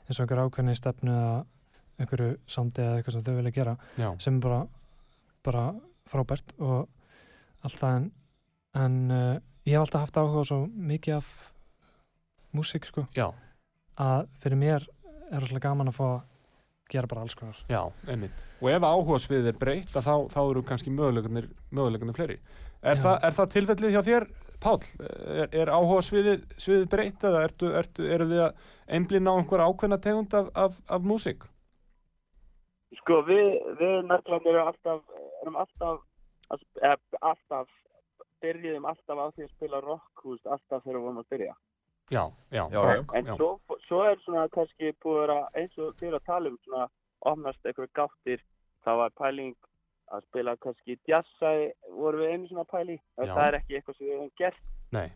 eins 0.07 0.19
og 0.19 0.25
einhverju 0.25 0.49
ákveðni 0.49 0.75
stefnu 0.77 1.15
eða 1.15 1.37
einhverju 2.01 2.33
sándi 2.49 2.83
eða 2.83 2.99
eitthvað 2.99 3.17
sem 3.17 3.25
þau 3.27 3.37
vilja 3.39 3.55
gera 3.55 3.77
Já, 3.99 4.09
sem 4.23 4.37
er 4.39 4.45
bara, 4.45 4.59
bara 5.45 5.65
frábært 6.11 6.53
og 6.59 6.89
allt 7.61 7.79
það 7.79 7.97
en, 7.97 8.07
en 8.81 8.99
uh, 9.15 9.33
ég 9.67 9.75
hef 9.75 9.85
alltaf 9.85 10.05
haft 10.05 10.19
áhuga 10.19 10.43
á 10.43 10.49
svo 10.49 10.59
mikið 10.67 11.17
af 11.19 11.29
músík 12.55 12.87
sko. 12.89 13.05
Já, 13.15 13.29
að 14.01 14.27
fyrir 14.43 14.59
mér 14.59 14.87
er 15.31 15.39
rosalega 15.39 15.69
gaman 15.69 15.91
að 15.91 15.97
fá 15.99 16.05
að 16.09 16.19
gera 16.91 17.07
bara 17.07 17.23
alls 17.23 17.37
konar. 17.39 17.59
Já, 17.71 17.81
einmitt. 18.11 18.45
Og 18.59 18.69
ef 18.73 18.83
áhugasvið 18.83 19.51
er 19.53 19.59
breytt 19.59 19.95
að 19.95 20.07
þá, 20.09 20.15
þá 20.33 20.41
eru 20.43 20.63
kannski 20.67 20.91
möguleikarnir, 20.91 21.47
möguleikarnir 21.71 22.17
fleiri. 22.17 22.39
Er, 22.81 22.97
það, 22.99 23.19
er 23.23 23.35
það 23.37 23.51
tilfellið 23.55 23.93
hjá 23.95 24.01
þér 24.07 24.25
Páll, 24.61 24.83
er, 25.01 25.47
er 25.57 25.71
áhuga 25.73 26.03
sviðið, 26.05 26.43
sviðið 26.61 26.89
breytt 26.91 27.23
eða 27.25 27.39
ertu, 27.47 27.71
ertu, 27.79 28.05
eru 28.13 28.27
þið 28.29 28.41
að 28.45 28.67
einblýna 28.93 29.33
á 29.33 29.37
einhver 29.39 29.63
ákveðna 29.65 29.97
tegund 30.03 30.35
af, 30.37 30.51
af, 30.53 30.75
af 30.85 31.07
músík? 31.09 31.47
Sko 32.99 33.23
við, 33.25 33.55
við 33.79 33.95
nærklandir 34.05 34.59
erum 34.59 34.69
alltaf, 34.69 35.01
erum 35.41 35.57
alltaf, 35.63 36.03
að 36.53 36.61
sp- 36.61 36.83
eða, 36.83 37.21
alltaf, 37.31 37.73
byrjuðum 38.43 38.87
alltaf 38.91 39.21
á 39.21 39.25
því 39.35 39.45
að 39.47 39.53
spila 39.55 39.81
rock, 39.85 40.23
húst, 40.23 40.45
alltaf 40.45 40.83
þegar 40.83 40.97
við 40.97 41.05
vorum 41.07 41.21
að 41.21 41.29
byrja. 41.35 41.55
Já, 42.11 42.23
já, 42.51 42.63
Já, 42.73 42.81
já. 42.91 43.03
En 43.15 43.29
svo, 43.37 43.49
svo 43.87 44.01
er 44.03 44.17
svona 44.25 44.47
kannski 44.51 44.91
búið 45.03 45.17
að 45.17 45.21
vera 45.21 45.37
eins 45.61 45.77
og 45.79 45.93
fyrir 45.99 46.17
að 46.17 46.27
tala 46.27 46.51
um 46.51 46.57
svona 46.65 46.87
opnast 47.31 47.65
eitthvað 47.69 47.93
gáttir, 47.95 48.43
það 48.83 49.01
var 49.01 49.13
pæling 49.21 49.55
að 50.11 50.25
spila 50.27 50.55
kannski 50.65 50.97
jazzæ, 51.07 51.53
vorum 51.95 52.23
við 52.23 52.33
einu 52.33 52.49
svona 52.49 52.67
pæli, 52.67 52.97
Já. 52.99 53.31
það 53.31 53.43
er 53.47 53.57
ekki 53.61 53.77
eitthvað 53.77 53.97
sem 53.97 54.07
við 54.07 54.15
hefum 54.17 54.31
gert. 54.41 54.63
Nei. 54.91 55.07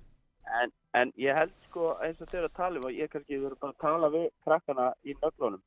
En, 0.62 0.72
en 0.94 1.12
ég 1.20 1.36
held 1.36 1.54
sko 1.68 1.96
eins 2.06 2.22
og 2.22 2.30
þeir 2.32 2.48
að 2.48 2.58
tala 2.60 2.80
um 2.80 2.88
og 2.88 2.96
ég 2.96 3.12
kannski 3.12 3.40
verður 3.42 3.62
bara 3.64 3.74
að 3.76 3.82
tala 3.82 4.12
við 4.14 4.28
krakkana 4.46 4.92
í 5.04 5.16
nöglunum 5.18 5.64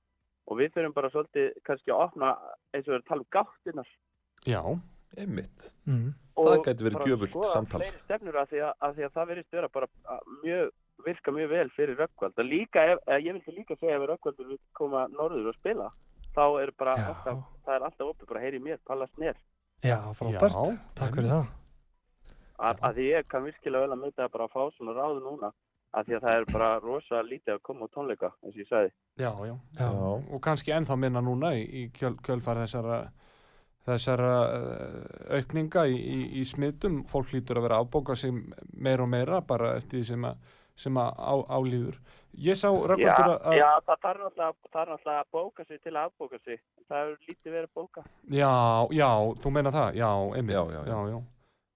og 0.49 0.61
við 0.61 0.71
þurfum 0.75 0.95
bara 0.97 1.11
svolítið 1.13 1.49
kannski 1.67 1.93
að 1.93 2.05
opna 2.07 2.31
eins 2.73 2.87
og 2.87 2.93
við 2.93 2.95
erum 2.95 3.05
að 3.05 3.11
tala 3.11 3.25
um 3.25 3.33
gáttirnar 3.37 3.91
Já, 4.47 4.63
Einmitt. 5.17 5.71
mm. 5.87 6.11
Það 6.39 6.53
og 6.59 6.67
gæti 6.69 6.85
verið 6.87 7.07
gjöfult 7.09 7.47
samtal. 7.53 7.81
stefnur 8.05 8.37
að 8.39 8.53
því 8.53 8.61
að, 8.63 8.73
að, 8.81 8.93
því 8.99 9.05
að 9.07 9.15
það 9.17 9.29
verðist 9.33 9.53
vera 9.57 9.69
bara 9.69 9.89
mjög, 10.45 10.69
virka 11.07 11.33
mjög 11.35 11.49
vel 11.51 11.71
fyrir 11.75 11.97
Rökkvald 11.99 12.39
að 12.39 12.51
líka, 12.53 12.85
ef, 12.93 13.01
að 13.07 13.25
ég 13.27 13.39
vildi 13.39 13.55
líka 13.57 13.77
segja 13.81 13.97
ef 13.97 14.07
Rökkvaldur 14.11 14.49
vil 14.53 14.59
koma 14.79 15.07
norður 15.15 15.49
og 15.51 15.57
spila 15.59 15.89
þá 16.37 16.45
er 16.63 16.73
bara 16.79 16.95
alltaf, 17.09 17.41
það 17.65 17.75
er 17.75 17.87
alltaf 17.89 18.13
opið 18.13 18.29
bara 18.31 18.43
heyri 18.45 18.61
mér, 18.63 18.79
Palla 18.87 19.07
Snér 19.15 19.39
Já, 19.83 19.99
frábært. 20.15 20.55
Já, 20.55 20.79
Takk 20.99 21.17
fyrir 21.19 21.31
það. 21.33 21.49
að, 22.59 22.81
að 22.83 22.95
því 22.99 23.09
ég 23.09 23.27
kann 23.31 23.45
virkilega 23.47 23.87
vel 23.87 23.95
að 23.97 24.01
mynda 24.05 24.25
að 24.27 24.33
bara 24.37 24.49
fá 24.53 24.63
svona 24.77 24.95
ráðu 24.97 25.21
núna 25.25 25.51
að 25.97 26.05
því 26.09 26.15
að 26.19 26.25
það 26.27 26.39
er 26.39 26.47
bara 26.53 26.71
rosa 26.85 27.21
lítið 27.25 27.55
að 27.55 27.63
koma 27.65 27.87
á 27.89 27.93
tónleika 27.95 28.31
eins 28.45 28.55
og 28.55 28.61
ég 28.61 28.69
sagði 28.69 28.91
já, 29.23 29.31
já. 29.49 29.55
Já. 29.79 29.87
Já. 29.87 30.11
Og 30.35 30.43
kannski 30.45 30.75
ennþá 30.77 30.97
minna 31.01 31.23
núna 31.25 31.55
í, 31.57 31.63
í 31.65 31.83
kjöl, 31.97 32.15
kjölfar 32.27 32.61
þessara, 32.61 32.99
þessara 33.89 34.35
uh, 34.45 35.35
aukninga 35.39 35.87
í, 35.89 35.97
í, 35.99 36.21
í 36.41 36.45
smittum. 36.49 37.03
Fólk 37.09 37.35
lítur 37.35 37.61
að 37.61 37.69
vera 37.69 37.81
að 37.81 37.89
ábóka 37.89 38.17
sig 38.19 38.35
meira 38.75 39.05
og 39.05 39.13
meira 39.13 39.43
bara 39.45 39.75
eftir 39.81 40.01
því 40.03 40.09
sem 40.13 40.29
að, 40.29 40.55
sem 40.79 41.01
að 41.03 41.13
á, 41.19 41.35
álíður. 41.59 41.99
Ég 42.39 42.59
sá 42.59 42.69
Rökkvaldur 42.69 43.41
að... 43.41 43.57
já, 43.57 43.69
það 43.87 44.03
þarf 44.05 44.21
náttúrulega, 44.23 45.15
að 45.19 45.33
bóka 45.33 45.65
sig 45.65 45.81
til 45.83 45.95
að 45.95 46.05
afbóka 46.05 46.39
sig 46.45 46.61
það 46.87 47.01
er 47.01 47.15
lítið 47.27 47.55
verið 47.55 47.67
að 47.67 47.75
bóka 47.81 48.05
Já, 48.31 48.53
já, 48.95 49.11
þú 49.43 49.53
meina 49.57 49.73
það, 49.75 49.99
já, 49.99 50.11
einmitt, 50.39 50.55
Já, 50.55 50.83
já, 50.87 50.99
já. 51.09 51.19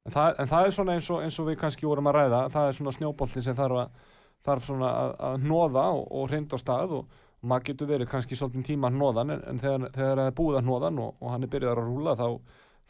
En, 0.02 0.14
það, 0.14 0.28
en 0.42 0.50
það 0.50 0.66
er 0.66 0.76
svona 0.76 0.94
eins 0.96 1.08
og, 1.14 1.24
eins 1.24 1.38
og 1.38 1.48
við 1.48 1.58
kannski 1.62 1.86
vorum 1.86 2.10
að 2.10 2.16
ræða, 2.18 2.42
það 2.52 2.68
er 2.68 2.78
svona 2.78 2.94
snjóbolti 2.96 3.42
sem 3.42 3.58
þarf, 3.58 3.82
að, 3.82 4.14
þarf 4.46 4.66
svona 4.66 4.92
að, 5.00 5.12
að 5.28 5.36
hnóða 5.46 5.84
og, 5.96 6.06
og 6.20 6.30
hreint 6.30 6.54
á 6.54 6.58
stað 6.62 6.96
og 6.98 7.20
maður 7.42 7.64
getur 7.70 7.88
verið 7.90 8.10
kannski 8.12 8.36
svolítið 8.38 8.66
tíma 8.70 8.90
að 8.90 8.98
hnóðan 8.98 9.32
en, 9.34 9.40
en 9.52 9.58
þegar, 9.62 9.86
þegar 9.96 10.20
það 10.20 10.28
er 10.30 10.36
búið 10.40 10.58
að 10.60 10.66
hnóðan 10.68 11.00
og, 11.04 11.14
og 11.20 11.32
hann 11.34 11.46
er 11.46 11.50
byrjað 11.54 11.72
að 11.72 11.80
rúla 11.88 12.14
þá, 12.20 12.26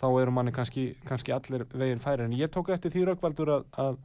þá 0.03 0.07
eru 0.23 0.35
manni 0.39 0.53
kannski, 0.57 0.85
kannski 1.09 1.33
allir 1.37 1.65
veginn 1.73 2.03
færi 2.03 2.27
en 2.27 2.35
ég 2.37 2.53
tók 2.53 2.69
eftir 2.75 2.93
því 2.93 3.05
Rökkvaldur 3.11 3.53
að, 3.57 3.65
að, 3.87 3.97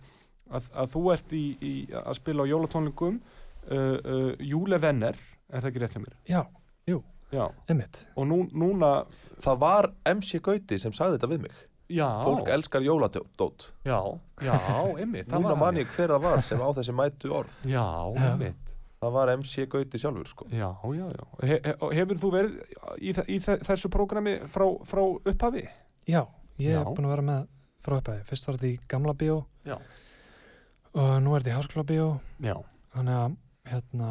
að, 0.51 0.69
að 0.83 0.93
þú 0.93 1.03
ert 1.15 1.35
í, 1.35 1.43
í 1.59 1.73
að 1.99 2.15
spila 2.21 2.45
á 2.47 2.51
jólatónlingum 2.53 3.19
uh, 3.19 3.75
uh, 3.75 4.31
Júlevenner, 4.39 5.19
er 5.51 5.61
það 5.65 5.71
ekki 5.73 5.83
rétt 5.83 5.97
hjá 5.97 6.03
mér? 6.05 6.17
Já, 6.31 6.43
Já, 7.27 7.43
einmitt. 7.67 8.05
og 8.15 8.23
nú, 8.29 8.37
núna 8.55 9.01
Það 9.43 9.57
var 9.59 9.87
MC 10.13 10.39
Gauti 10.39 10.77
sem 10.79 10.93
sagði 10.95 11.17
þetta 11.17 11.27
við 11.33 11.41
mig. 11.43 11.57
Já, 11.91 12.05
Fólk 12.23 12.47
elskar 12.55 12.81
jóladót. 12.85 13.65
Já, 13.83 13.99
já, 14.43 14.55
einmitt 14.95 15.27
það 15.27 15.35
Núna 15.43 15.51
var 15.51 15.59
man 15.59 15.67
hann. 15.67 15.81
ég 15.81 15.91
hver 15.91 16.13
það 16.15 16.23
var 16.23 16.41
sem 16.47 16.63
á 16.63 16.69
þessi 16.79 16.95
mætu 16.95 17.33
orð. 17.35 17.59
Já, 17.67 17.83
Já. 18.15 18.31
Það 18.97 19.11
var 19.13 19.29
MC 19.37 19.65
Gauti 19.69 19.99
sjálfur, 20.01 20.25
sko. 20.31 20.45
Já, 20.49 20.71
já, 20.97 21.05
já 21.13 21.25
he, 21.45 21.57
Hefur 21.99 22.17
þú 22.17 22.31
verið 22.33 22.55
í, 22.97 23.11
í 23.13 23.37
þe- 23.43 23.59
þessu 23.67 23.91
prógrami 23.93 24.39
frá, 24.49 24.65
frá 24.89 25.03
upphafi? 25.05 25.67
Já, 26.09 26.23
ég 26.57 26.71
Já. 26.73 26.79
er 26.81 26.85
búin 26.89 27.05
að 27.05 27.13
vera 27.13 27.25
með 27.27 27.47
frá 27.85 27.97
upphæði. 27.99 28.23
Fyrst 28.25 28.47
var 28.47 28.57
þetta 28.57 28.71
í 28.71 28.79
gamla 28.89 29.13
bíó 29.13 29.35
Já. 29.69 29.77
og 30.97 31.11
nú 31.21 31.35
er 31.35 31.43
þetta 31.45 31.53
í 31.53 31.57
háskóla 31.59 31.85
bíó. 31.85 32.07
Já, 32.41 32.55
Þannig 32.97 33.13
að, 33.21 33.37
hérna, 33.69 34.09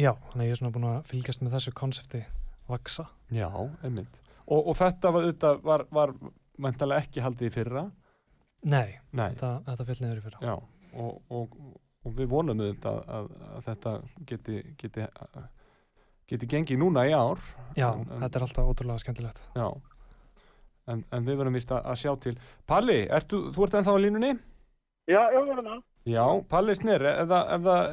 já, 0.00 0.12
þannig 0.32 0.42
að 0.42 0.48
ég 0.48 0.54
er 0.56 0.58
svona 0.60 0.74
búin 0.74 0.88
að 0.90 1.02
fylgjast 1.12 1.42
með 1.44 1.54
þessu 1.56 1.72
konsepti 1.78 2.24
vaksa. 2.68 3.06
já, 3.30 3.48
einmitt 3.84 4.18
Og, 4.50 4.66
og 4.66 4.74
þetta 4.76 5.12
var, 5.14 5.26
þetta 5.30 5.50
var, 5.62 5.84
var 5.94 6.12
mæntalega 6.58 7.04
ekki 7.06 7.22
haldið 7.22 7.46
í 7.50 7.54
fyrra 7.54 7.84
Nei, 8.64 8.98
Nei, 9.12 9.28
þetta, 9.34 9.52
þetta 9.68 9.86
fyllt 9.86 10.02
niður 10.02 10.18
í 10.18 10.24
fyrra. 10.26 10.40
já 10.42 10.54
og, 10.92 11.22
og, 11.32 11.54
og 12.04 12.16
við 12.18 12.28
vonum 12.32 12.60
auðvitað 12.64 12.98
að, 12.98 13.08
að, 13.16 13.30
að 13.56 13.64
þetta 13.68 13.92
geti 14.30 14.56
geti, 14.80 15.06
geti 16.32 16.48
gengið 16.54 16.80
núna 16.82 17.04
í 17.08 17.12
ár 17.14 17.40
Já, 17.78 17.88
en, 17.92 18.06
en, 18.10 18.24
þetta 18.24 18.38
er 18.40 18.46
alltaf 18.48 18.70
ótrúlega 18.72 19.04
skemmtilegt. 19.04 19.42
Já 19.56 19.68
En, 20.90 21.04
en 21.14 21.22
við 21.22 21.36
verðum 21.38 21.54
vist 21.54 21.70
að, 21.70 21.84
að 21.92 21.98
sjá 22.00 22.10
til 22.24 22.32
Palli, 22.66 22.96
ertu, 23.14 23.38
þú 23.54 23.62
ert 23.68 23.74
ennþá 23.78 23.92
á 23.94 24.02
línunni? 24.02 24.30
Já, 25.06 25.20
já, 25.30 25.38
já, 25.46 25.54
já. 25.62 25.76
Já, 26.10 26.24
Palli 26.50 26.74
Snir, 26.74 27.04
ef, 27.06 27.28
það- 27.30 27.52
ef, 27.54 27.60
það- 27.68 27.92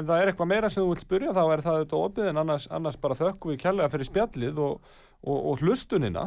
ef 0.00 0.08
það 0.08 0.22
er 0.24 0.30
eitthvað 0.32 0.48
meira 0.50 0.70
sem 0.74 0.82
þú 0.82 0.88
vilt 0.90 1.04
spyrja 1.04 1.34
þá 1.36 1.42
er 1.54 1.62
það 1.62 1.78
þetta 1.84 2.00
opið 2.08 2.30
en 2.32 2.40
annars, 2.42 2.66
annars 2.74 2.98
bara 2.98 3.14
þökkum 3.20 3.52
við 3.54 3.60
kærlega 3.62 3.92
fyrir 3.94 4.08
spjallið 4.10 4.58
og, 4.58 4.90
og, 5.22 5.38
og 5.52 5.62
hlustunina. 5.62 6.24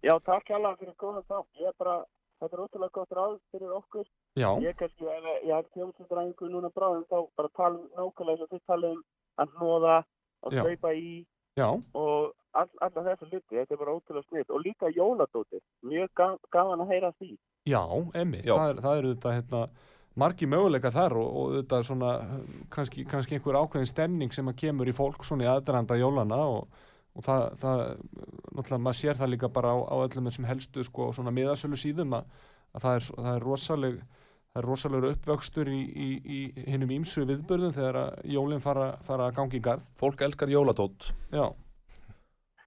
Já, 0.00 0.14
takk 0.24 0.48
hérlega 0.54 0.80
fyrir 0.80 0.96
góðan 1.04 1.28
þátt. 1.28 1.50
Ég 1.60 1.68
er 1.68 1.76
bara, 1.84 1.98
þetta 2.44 2.56
er 2.58 2.62
ótrúlega 2.64 2.96
gott 2.98 3.14
ráð 3.18 3.36
fyrir 3.52 3.74
okkur. 3.80 4.06
Já, 4.38 4.48
Ég 4.62 4.76
kannski, 4.80 5.04
ef 5.08 5.28
ég 5.44 5.54
hef 5.54 5.68
tjómsundræðingu 5.74 6.50
núna 6.52 6.70
bráðum, 6.74 7.04
þá 7.10 7.18
bara 7.36 7.52
tala 7.56 7.78
um 7.78 7.88
nákvæmlega 7.98 8.34
eins 8.36 8.46
og 8.46 8.52
þið 8.54 8.64
tala 8.66 8.92
um 8.94 9.04
að 9.44 10.04
og 10.44 10.52
Já. 10.52 10.60
hlaupa 10.62 10.90
í 10.92 11.24
já, 11.56 11.68
og 11.94 12.32
all, 12.52 12.68
alla 12.84 13.02
þessu 13.08 13.28
hluti. 13.30 13.56
Þetta 13.56 13.74
er 13.74 13.80
bara 13.80 13.94
ótrúlega 13.96 14.28
snitt. 14.28 14.50
Og 14.50 14.60
líka 14.60 14.90
jóladótið. 14.92 15.62
Mjög 15.88 16.08
ga- 16.14 16.38
gaman 16.52 16.80
að 16.84 16.90
heyra 16.92 17.12
því. 17.18 17.36
já, 17.66 17.82
emmitt. 18.14 18.44
Já. 18.44 18.54
Það, 18.58 18.68
er, 18.70 18.82
það 18.84 18.98
eru 18.98 19.14
þetta 19.14 19.32
hérna, 19.38 19.62
margi 20.16 20.46
möguleika 20.46 20.90
þar 20.92 21.16
og, 21.16 21.28
og 21.36 21.54
þetta 21.58 21.78
er 21.78 21.86
svona 21.88 22.10
kannski, 22.70 23.04
kannski 23.08 23.38
einhver 23.38 23.56
ákveðin 23.58 23.88
stemning 23.88 24.32
sem 24.36 24.46
að 24.52 24.58
kemur 24.60 24.86
í 24.86 24.92
fólk 24.94 25.24
svona 25.24 25.46
í 25.46 25.50
aðdraranda 25.54 25.96
jólana 25.98 26.38
og, 26.44 26.68
og 27.14 27.26
það, 27.26 27.46
það, 27.62 27.82
náttúrulega 28.50 28.82
maður 28.86 29.00
sér 29.00 29.20
það 29.20 29.32
líka 29.34 29.50
bara 29.54 29.72
á, 29.74 29.78
á 29.86 29.96
öllum 30.02 30.28
þessum 30.28 30.50
helstu 30.50 30.84
sko 30.86 31.08
svona 31.14 31.34
miðasölu 31.34 31.78
síðum 31.78 32.16
að, 32.18 32.28
að 32.74 32.86
það, 32.86 32.98
er, 32.98 33.08
það 33.16 33.32
er 33.34 33.48
rosaleg 33.48 33.98
það 34.54 34.62
er 34.62 34.68
rosalegur 34.70 35.10
uppvöxtur 35.10 35.70
í, 35.70 35.82
í, 35.82 36.08
í 36.22 36.40
hinnum 36.70 36.94
ímsu 36.94 37.26
viðbörðum 37.26 37.74
þegar 37.74 38.00
að 38.04 38.32
jólinn 38.36 38.62
fara, 38.62 38.92
fara 39.02 39.28
að 39.28 39.38
gangi 39.40 39.58
í 39.58 39.62
garð. 39.64 39.86
Fólk 39.98 40.22
elskar 40.22 40.52
jóladót. 40.52 41.08
Já, 41.34 41.48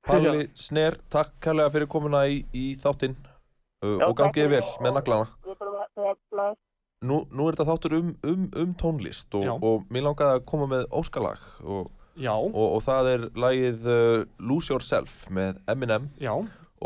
Palli 0.07 0.47
Sner, 0.55 0.95
takk 1.11 1.35
kærlega 1.43 1.73
fyrir 1.73 1.89
komuna 1.91 2.23
í, 2.31 2.39
í 2.55 2.69
þáttinn 2.79 3.17
uh, 3.83 3.97
og 4.07 4.15
gangið 4.19 4.53
vel 4.55 4.63
með 4.83 4.97
naglana. 4.97 5.27
Nú, 7.07 7.21
nú 7.29 7.45
er 7.45 7.57
þetta 7.57 7.67
þáttur 7.67 7.95
um, 7.99 8.13
um, 8.25 8.45
um 8.57 8.71
tónlist 8.79 9.35
og, 9.37 9.49
og 9.61 9.83
mér 9.93 10.07
langaði 10.07 10.39
að 10.39 10.45
koma 10.49 10.69
með 10.71 10.87
óskalag 10.97 11.43
og, 11.61 11.91
og, 12.33 12.67
og 12.77 12.83
það 12.85 13.11
er 13.13 13.25
lagið 13.37 13.89
uh, 13.93 14.25
Lose 14.49 14.73
Yourself 14.73 15.25
með 15.33 15.61
Eminem. 15.69 16.09
Já, 16.21 16.33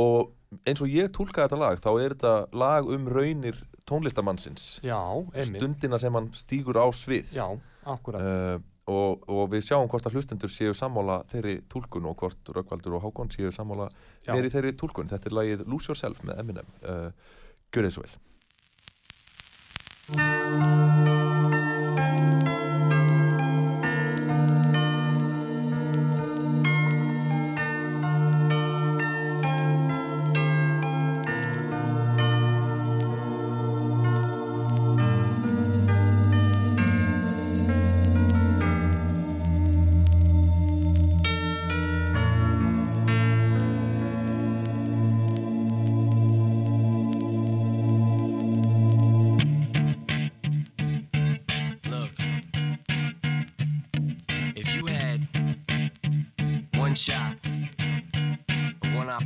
og 0.01 0.31
eins 0.67 0.81
og 0.83 0.91
ég 0.91 1.11
túlkaði 1.15 1.47
þetta 1.47 1.61
lag 1.61 1.79
þá 1.79 1.91
er 1.93 2.15
þetta 2.15 2.33
lag 2.59 2.89
um 2.91 3.07
raunir 3.11 3.61
tónlistamannsins 3.87 4.65
já, 4.85 4.99
stundina 5.47 5.99
sem 5.99 6.15
hann 6.15 6.29
stígur 6.35 6.79
á 6.79 6.87
svið. 6.95 7.31
Já, 7.35 7.47
akkurat. 7.87 8.21
uh, 8.21 8.57
og, 8.91 9.23
og 9.31 9.45
við 9.53 9.67
sjáum 9.69 9.89
hvort 9.91 10.07
að 10.07 10.17
hlustendur 10.17 10.51
séu 10.51 10.73
sammála 10.75 11.21
þeirri 11.31 11.59
túlkun 11.71 12.09
og 12.09 12.17
hvort 12.19 12.51
Rökkvaldur 12.55 12.97
og 12.97 13.05
Hákon 13.05 13.31
séu 13.31 13.51
sammála 13.55 13.87
í 14.25 14.51
þeirri 14.51 14.73
túlkun. 14.79 15.11
Þetta 15.11 15.29
er 15.29 15.37
lagið 15.37 15.63
Lose 15.69 15.91
Yourself 15.91 16.19
með 16.27 16.43
Eminem. 16.43 16.75
Uh, 16.83 17.09
Gjörið 17.71 17.95
svo 17.95 18.03
vel 18.03 18.13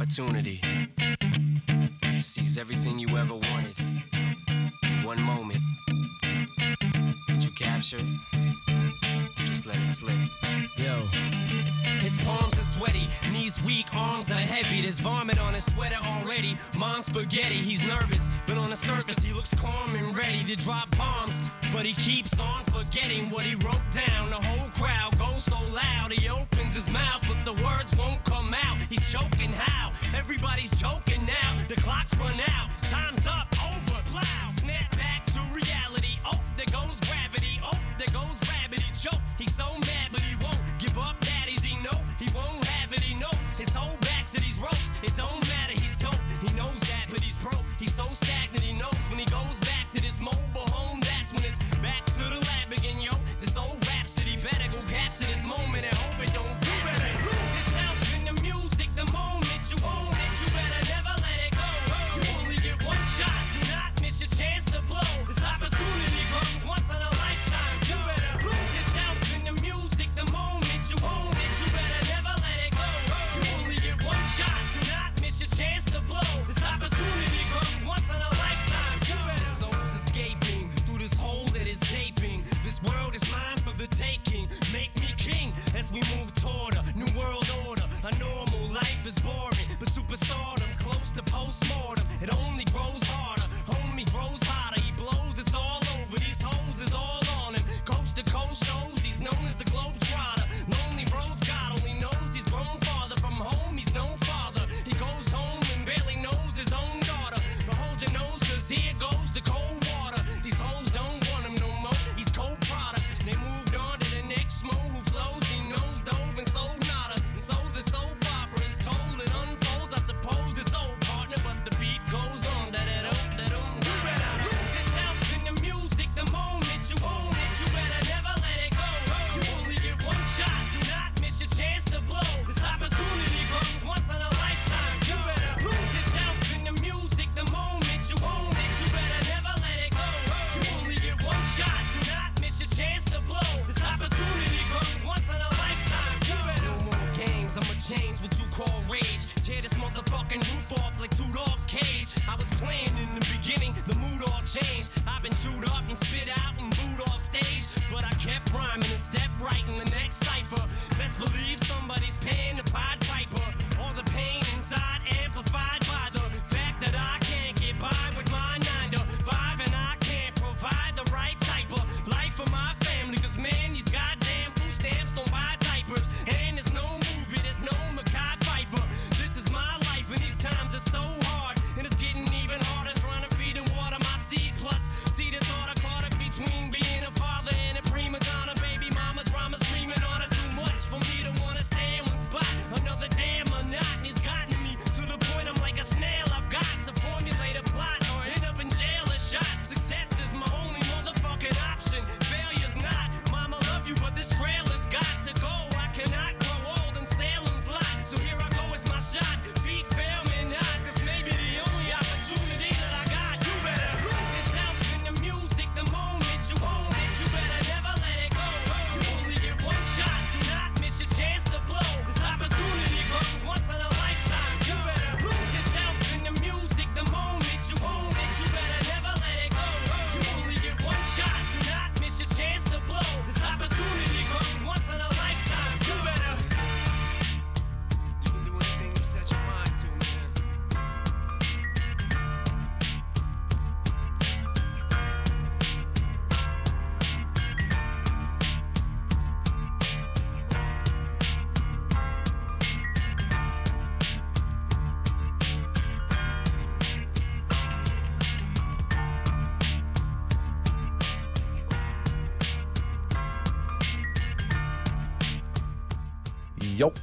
opportunity 0.05 0.61
to 1.99 2.21
seize 2.21 2.59
everything 2.59 2.99
you 2.99 3.17
ever 3.17 3.33
wanted 3.33 3.73
in 3.79 5.03
one 5.03 5.19
moment 5.19 5.59
but 7.27 7.43
you 7.43 7.49
captured. 7.57 8.05
Just 9.45 9.65
let 9.65 9.77
it 9.77 9.91
slip. 9.91 10.15
Yo. 10.77 11.44
His 12.05 12.17
palms 12.17 12.53
are 12.59 12.63
sweaty, 12.63 13.07
knees 13.31 13.59
weak, 13.63 13.87
arms 13.95 14.29
are 14.29 14.35
heavy. 14.35 14.83
There's 14.83 14.99
vomit 14.99 15.39
on 15.39 15.55
his 15.55 15.65
sweater 15.65 15.97
already. 16.05 16.55
Mom's 16.75 17.07
spaghetti, 17.07 17.55
he's 17.55 17.83
nervous, 17.83 18.29
but 18.45 18.59
on 18.59 18.69
the 18.69 18.75
surface 18.75 19.17
he 19.17 19.33
looks 19.33 19.55
calm 19.55 19.95
and 19.95 20.15
ready 20.15 20.43
to 20.43 20.55
drop 20.55 20.95
bombs. 20.95 21.43
But 21.73 21.87
he 21.87 21.93
keeps 21.93 22.39
on 22.39 22.63
forgetting 22.65 23.31
what 23.31 23.43
he 23.43 23.55
wrote 23.55 23.89
down. 23.91 24.29
The 24.29 24.35
whole 24.35 24.69
crowd 24.69 25.17
goes 25.17 25.45
so 25.45 25.57
loud, 25.73 26.11
he 26.11 26.29
opens 26.29 26.75
his 26.75 26.91
mouth, 26.91 27.23
but 27.27 27.43
the 27.43 27.53
words 27.53 27.95
won't 27.95 28.23
come 28.23 28.53
out. 28.53 28.77
He's 28.87 29.11
choking 29.11 29.51
how? 29.51 29.91
Everybody's 30.15 30.79
choking 30.79 31.25
now. 31.25 31.57
The 31.69 31.81
clock's 31.81 32.15
run 32.17 32.39
out, 32.49 32.69
time's 32.87 33.25
up, 33.25 33.47
over, 33.65 33.99
plow. 34.11 34.47
Snap 34.49 34.95
back 34.95 35.25
to 35.33 35.39
reality. 35.51 36.19
Oh, 36.23 36.39
there 36.55 36.67
goes 36.71 36.99
gravity. 36.99 37.59
Oh, 37.63 37.79
there 37.97 38.13
goes 38.13 38.37
gravity. 38.45 38.85
Choke, 38.93 39.19
he's 39.39 39.55
so 39.55 39.65
mad. 39.79 39.94
He's 47.77 47.93
so 47.93 48.07
sad. 48.13 48.34
the 91.15 91.23
postmortem. 91.23 92.05
It 92.21 92.29
only 92.35 92.65
grows 92.65 93.04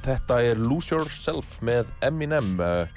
Þetta 0.03 0.41
er 0.43 0.59
Lose 0.59 0.91
Yourself 0.91 1.61
með 1.63 1.87
Eminem 2.03 2.57
eh, 2.59 2.89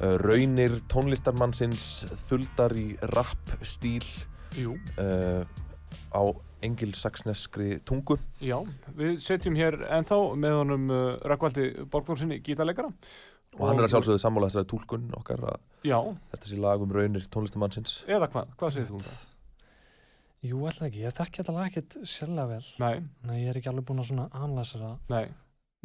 eh, 0.00 0.14
raunir 0.22 0.78
tónlistarmannsins 0.88 2.06
þuldar 2.30 2.72
í 2.80 2.86
rap 3.12 3.52
stíl 3.60 4.00
uh, 4.00 4.72
eh, 4.96 5.44
á 6.16 6.22
engilsaksneskri 6.64 7.82
tungu. 7.84 8.16
Já, 8.40 8.56
við 8.96 9.20
setjum 9.26 9.60
hér 9.60 9.76
ennþá 9.98 10.18
með 10.40 10.58
honum 10.62 10.88
uh, 10.88 11.04
Rækvaldi 11.28 11.68
Borgþórsinni 11.92 12.40
gítalegara 12.40 12.88
og, 12.88 13.60
og 13.60 13.68
hann 13.68 13.76
er 13.76 13.90
að 13.90 13.98
sjálfsögðu 13.98 14.24
sammála 14.24 14.48
þessari 14.48 14.72
tólkun 14.72 15.08
okkar 15.20 15.46
að 15.52 15.62
já. 15.92 16.00
þetta 16.32 16.54
sé 16.54 16.64
lag 16.64 16.88
um 16.88 16.96
raunir 16.96 17.30
tónlistarmannsins. 17.36 17.98
Eða 18.08 18.32
hvað, 18.32 18.52
hvað 18.56 18.78
segir 18.78 18.94
þú 18.94 19.02
um 19.02 19.08
það? 19.10 19.24
Jú, 20.46 20.64
alltaf 20.64 20.88
ekki, 20.88 21.04
ég 21.04 21.20
þekk 21.20 21.34
ég 21.34 21.42
þetta 21.42 21.60
lag 21.60 21.68
ekkert 21.68 22.04
sjálf 22.08 22.54
vel. 22.54 22.68
Nei. 22.80 22.94
Nei, 23.28 23.40
ég 23.42 23.50
er 23.52 23.60
ekki 23.60 23.74
alveg 23.74 23.90
búin 23.90 24.00
að 24.00 24.14
svona 24.14 24.30
anlæsa 24.32 24.80
það. 24.80 25.02
Nei 25.12 25.26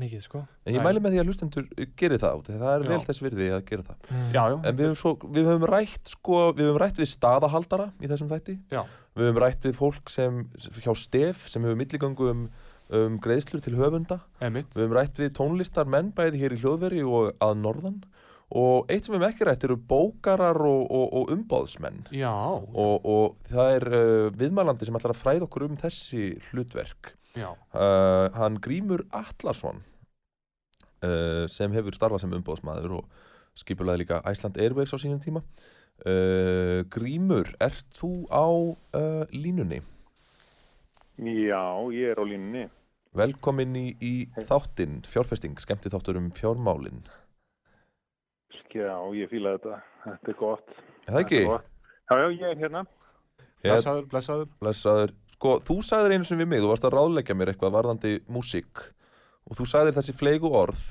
mikið 0.02 0.24
sko 0.26 0.41
En 0.66 0.76
ég 0.76 0.84
mæli 0.86 1.02
með 1.04 1.14
því 1.16 1.22
að 1.22 1.30
hlustendur 1.32 1.68
geri 2.02 2.18
það 2.22 2.39
út, 2.41 2.49
það 2.52 2.74
er 2.74 2.86
vel 2.89 2.99
þess 3.08 3.24
virði 3.24 3.47
að 3.56 3.64
gera 3.70 3.86
það. 3.88 4.10
Já, 4.34 4.41
já, 4.41 4.56
En 4.58 4.76
við 4.80 4.86
höfum, 4.88 4.97
svo, 5.02 5.14
við 5.38 5.47
höfum 5.52 5.68
rætt 5.72 6.12
sko, 6.16 6.41
við 6.58 6.68
höfum 6.70 6.82
rætt 6.84 7.02
við 7.02 7.10
staðahaldara 7.14 7.88
í 8.02 8.10
þessum 8.12 8.30
þætti. 8.32 8.58
Já. 8.74 8.82
Við 9.18 9.28
höfum 9.30 9.41
rætt 9.45 9.68
við 9.70 9.78
fólk 9.80 10.12
sem, 10.14 10.41
hjá 10.82 10.91
stef, 10.97 11.45
sem 11.52 11.66
hefur 11.66 11.80
milligöngu 11.82 12.30
um, 12.34 12.43
um 12.91 13.20
greiðslur 13.24 13.64
til 13.64 13.78
höfunda. 13.80 14.20
emitt 14.43 14.74
Við 14.76 14.86
höfum 14.86 14.97
rætt 14.99 15.22
við 15.22 15.32
tónlistar 15.39 15.88
menn 15.89 16.12
bæði 16.18 16.41
hér 16.43 16.56
í 16.58 16.62
hljóðveri 16.64 17.06
og 17.08 17.32
að 17.41 17.56
norðan. 17.62 18.02
Og 18.52 18.89
eitt 18.91 19.06
sem 19.08 19.14
við 19.16 19.22
höfum 19.22 19.30
ekki 19.30 19.45
rætt 19.47 19.64
eru 19.64 19.78
bókarar 19.88 20.58
og, 20.68 20.82
og, 20.91 21.06
og 21.22 21.30
umbóðsmenn. 21.32 22.02
Já, 22.12 22.34
Og, 22.36 22.97
og 23.08 23.38
það 23.47 23.76
er 23.78 23.86
uh, 23.95 24.26
viðmælandi 24.36 24.88
sem 24.89 24.97
ætlar 24.99 25.14
að 25.16 25.22
fræða 25.22 25.47
okkur 25.47 25.70
um 25.70 25.78
þessi 25.80 26.34
hlutverk. 26.52 27.14
já, 27.36 27.47
Uh, 27.72 28.28
hann 28.36 28.58
Grímur 28.60 29.06
Atlason 29.16 29.78
uh, 31.06 31.45
sem 31.52 31.72
hefur 31.76 31.95
starfað 31.95 32.24
sem 32.24 32.36
umbóðsmaður 32.38 32.97
og 32.99 33.24
skipulaði 33.58 34.04
líka 34.04 34.22
Iceland 34.30 34.60
Airways 34.62 34.93
á 34.95 34.97
sínum 35.02 35.22
tíma 35.24 35.41
uh, 35.43 36.82
Grímur, 36.93 37.52
ert 37.62 37.88
þú 37.97 38.12
á 38.32 38.47
uh, 38.47 39.24
línunni? 39.34 39.82
Já, 41.22 41.66
ég 41.93 42.14
er 42.14 42.18
á 42.18 42.26
línunni. 42.26 42.68
Velkomin 43.14 43.76
í, 43.76 43.88
í 43.99 44.14
þáttinn, 44.47 45.02
fjárfesting, 45.12 45.60
skemmti 45.60 45.91
þáttur 45.91 46.22
um 46.22 46.32
fjármálin 46.36 47.04
Já, 48.72 48.95
ég 49.12 49.28
fíla 49.28 49.58
þetta. 49.58 49.78
Þetta 50.06 50.32
er 50.32 50.36
gott. 50.39 50.70
Er 51.04 51.12
það 51.12 51.24
ekki? 51.26 51.39
Já, 51.43 52.14
já, 52.16 52.28
ég 52.32 52.45
er 52.47 52.62
hérna. 52.62 52.86
Blessaður 53.62 54.47
blessaður 54.62 55.12
Sko, 55.41 55.56
þú 55.66 55.80
sagðir 55.82 56.14
einu 56.14 56.26
sem 56.28 56.38
við 56.38 56.52
mig, 56.52 56.60
þú 56.62 56.68
varst 56.70 56.84
að 56.86 56.91
ráðleggja 56.93 57.34
mér 57.34 57.49
eitthvað 57.49 57.72
varðandi 57.74 58.10
músík 58.30 58.82
og 59.52 59.60
þú 59.60 59.68
sagðir 59.68 59.97
þessi 59.99 60.16
fleigu 60.16 60.52
orð 60.56 60.82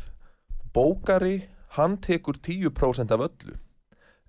Bókari, 0.71 1.49
hann 1.75 1.97
tekur 1.99 2.37
10% 2.39 3.11
af 3.11 3.25
öllu 3.27 3.57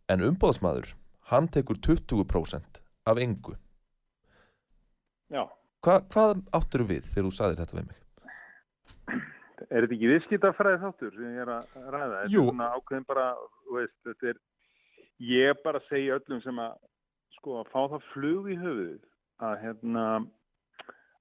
en 0.09 0.23
umbóðsmaður, 0.31 0.95
hann 1.29 1.51
tekur 1.51 1.77
20% 1.83 2.81
af 3.11 3.19
engu 3.21 3.57
Já. 5.31 5.45
Hva, 5.81 6.01
Hvað 6.11 6.41
áttur 6.53 6.83
við 6.89 7.05
þegar 7.11 7.27
þú 7.27 7.35
sagðir 7.37 7.61
þetta 7.61 7.77
við 7.77 7.85
mig? 7.89 7.99
Er 9.69 9.85
þetta 9.85 9.95
ekki 9.95 10.09
viðskiptafræði 10.09 10.79
þáttur 10.81 11.13
sem 11.15 11.27
ég 11.29 11.43
er 11.43 11.51
að 11.53 11.75
ræða? 11.93 12.21
Þetta 12.25 12.33
Jú. 12.33 12.43
bara, 13.07 13.25
veist, 13.71 13.95
þetta 14.07 14.31
er, 14.33 14.41
ég 15.29 15.61
bara 15.63 15.81
segi 15.87 16.11
öllum 16.11 16.41
sem 16.43 16.59
að, 16.59 16.75
sko, 17.37 17.61
að 17.61 17.71
fá 17.71 17.79
það 17.93 18.07
flug 18.11 18.49
í 18.51 18.57
höfuðið 18.59 19.01
að, 19.47 19.55
hérna, 19.63 20.05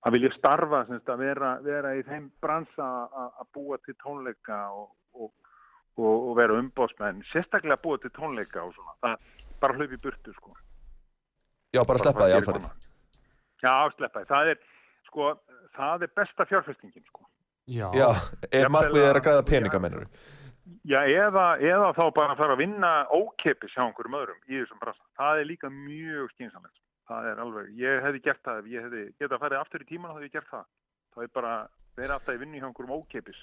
að 0.07 0.17
vilja 0.17 0.33
starfa, 0.37 0.85
semst, 0.89 1.11
að 1.13 1.23
vera, 1.27 1.51
vera 1.65 1.93
í 1.99 2.03
þeim 2.07 2.31
bransa 2.43 2.89
að, 3.05 3.31
að 3.43 3.49
búa 3.57 3.79
til 3.85 3.95
tónleika 4.01 4.61
og, 4.73 4.89
og, 5.15 5.31
og, 5.99 6.15
og 6.15 6.33
vera 6.39 6.57
umbóðsmenn, 6.61 7.23
sérstaklega 7.33 7.77
að 7.77 7.85
búa 7.85 8.01
til 8.01 8.13
tónleika 8.17 8.65
og 8.65 8.73
svona, 8.77 8.97
það 9.05 9.29
bara 9.61 9.77
hlaupi 9.77 10.01
burtu, 10.01 10.35
sko. 10.39 10.57
Já, 11.77 11.85
bara 11.87 12.03
sleppa 12.03 12.27
því 12.27 12.39
alfarið. 12.39 12.71
Já, 13.61 13.75
sleppa 13.97 14.23
því. 14.23 14.29
Það 14.33 14.53
er, 14.55 14.63
sko, 15.07 15.31
það 15.77 16.07
er 16.07 16.15
besta 16.23 16.49
fjárfestingin, 16.49 17.07
sko. 17.13 17.27
Já, 17.71 17.87
Já, 17.95 18.09
ef 18.51 18.71
markmiðið 18.73 19.05
er 19.07 19.15
að 19.15 19.21
að- 19.21 19.27
græða 19.29 19.47
peninga 19.47 19.79
mennur 19.79 20.07
Já, 20.87 21.01
eða, 21.03 21.59
eða 21.59 21.91
þá 21.97 22.05
bara 22.15 22.35
að 22.35 22.41
fara 22.41 22.55
að 22.55 22.63
vinna 22.63 22.91
ókepis 23.11 23.73
hjá 23.75 23.83
einhverjum 23.85 24.17
öðrum 24.21 24.41
í 24.47 24.61
þessum 24.61 24.79
bransa. 24.81 25.03
Það 25.19 25.41
er 25.41 25.49
líka 25.49 25.71
mjög 25.71 26.31
skynsamlegt. 26.35 26.79
Það 27.11 27.29
er 27.33 27.41
alveg, 27.43 27.71
ég 27.81 28.03
hefði 28.07 28.21
gert 28.29 28.43
það 28.47 28.59
ef 28.63 28.67
ég 28.71 28.85
hefði 28.87 29.01
getað 29.19 29.37
að 29.37 29.41
fara 29.45 29.61
aftur 29.65 29.83
í 29.83 29.89
tíman 29.89 30.11
þá 30.13 30.17
hefði 30.21 30.29
ég 30.31 30.35
gert 30.37 30.51
það. 30.53 30.67
Það 31.15 31.25
er 31.27 31.33
bara 31.41 31.55
verið 31.99 32.13
alltaf 32.17 32.37
í 32.37 32.41
vinnu 32.45 32.61
hjá 32.61 32.69
einhverjum 32.69 32.93
ókepis. 33.01 33.41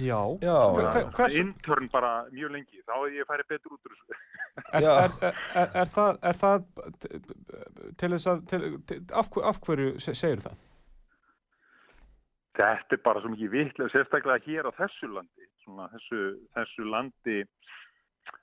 já 0.00 0.18
Já, 0.40 0.58
Intern 1.40 1.88
bara 1.92 2.10
mjög 2.32 2.52
lengi, 2.54 2.82
þá 2.86 2.92
hefði 2.98 3.18
ég 3.22 3.26
farið 3.28 3.48
betur 3.54 3.74
út 3.76 3.88
úr 3.88 3.94
þessu. 3.96 4.18
er, 4.72 4.84
er, 4.84 5.14
er, 5.28 5.34
er, 5.62 5.70
er 5.82 5.90
það, 5.94 6.18
er 6.30 6.38
það 6.42 6.64
til 8.00 8.10
þess 8.14 8.26
að 8.34 8.44
til, 8.52 8.62
til, 8.90 8.98
af, 9.20 9.28
hver- 9.34 9.46
af 9.50 9.60
hverju 9.66 9.90
se- 10.00 10.14
segir 10.20 10.44
það? 10.44 10.58
Þetta 12.60 12.96
er 12.96 13.02
bara 13.04 13.20
svo 13.22 13.30
mikið 13.32 13.52
vitlega, 13.54 13.92
sérstaklega 13.94 14.44
hér 14.44 14.68
á 14.68 14.72
þessu 14.80 15.08
landi, 15.14 15.46
svona 15.64 15.86
þessu, 15.94 16.22
þessu 16.56 16.86
landi, 16.90 17.36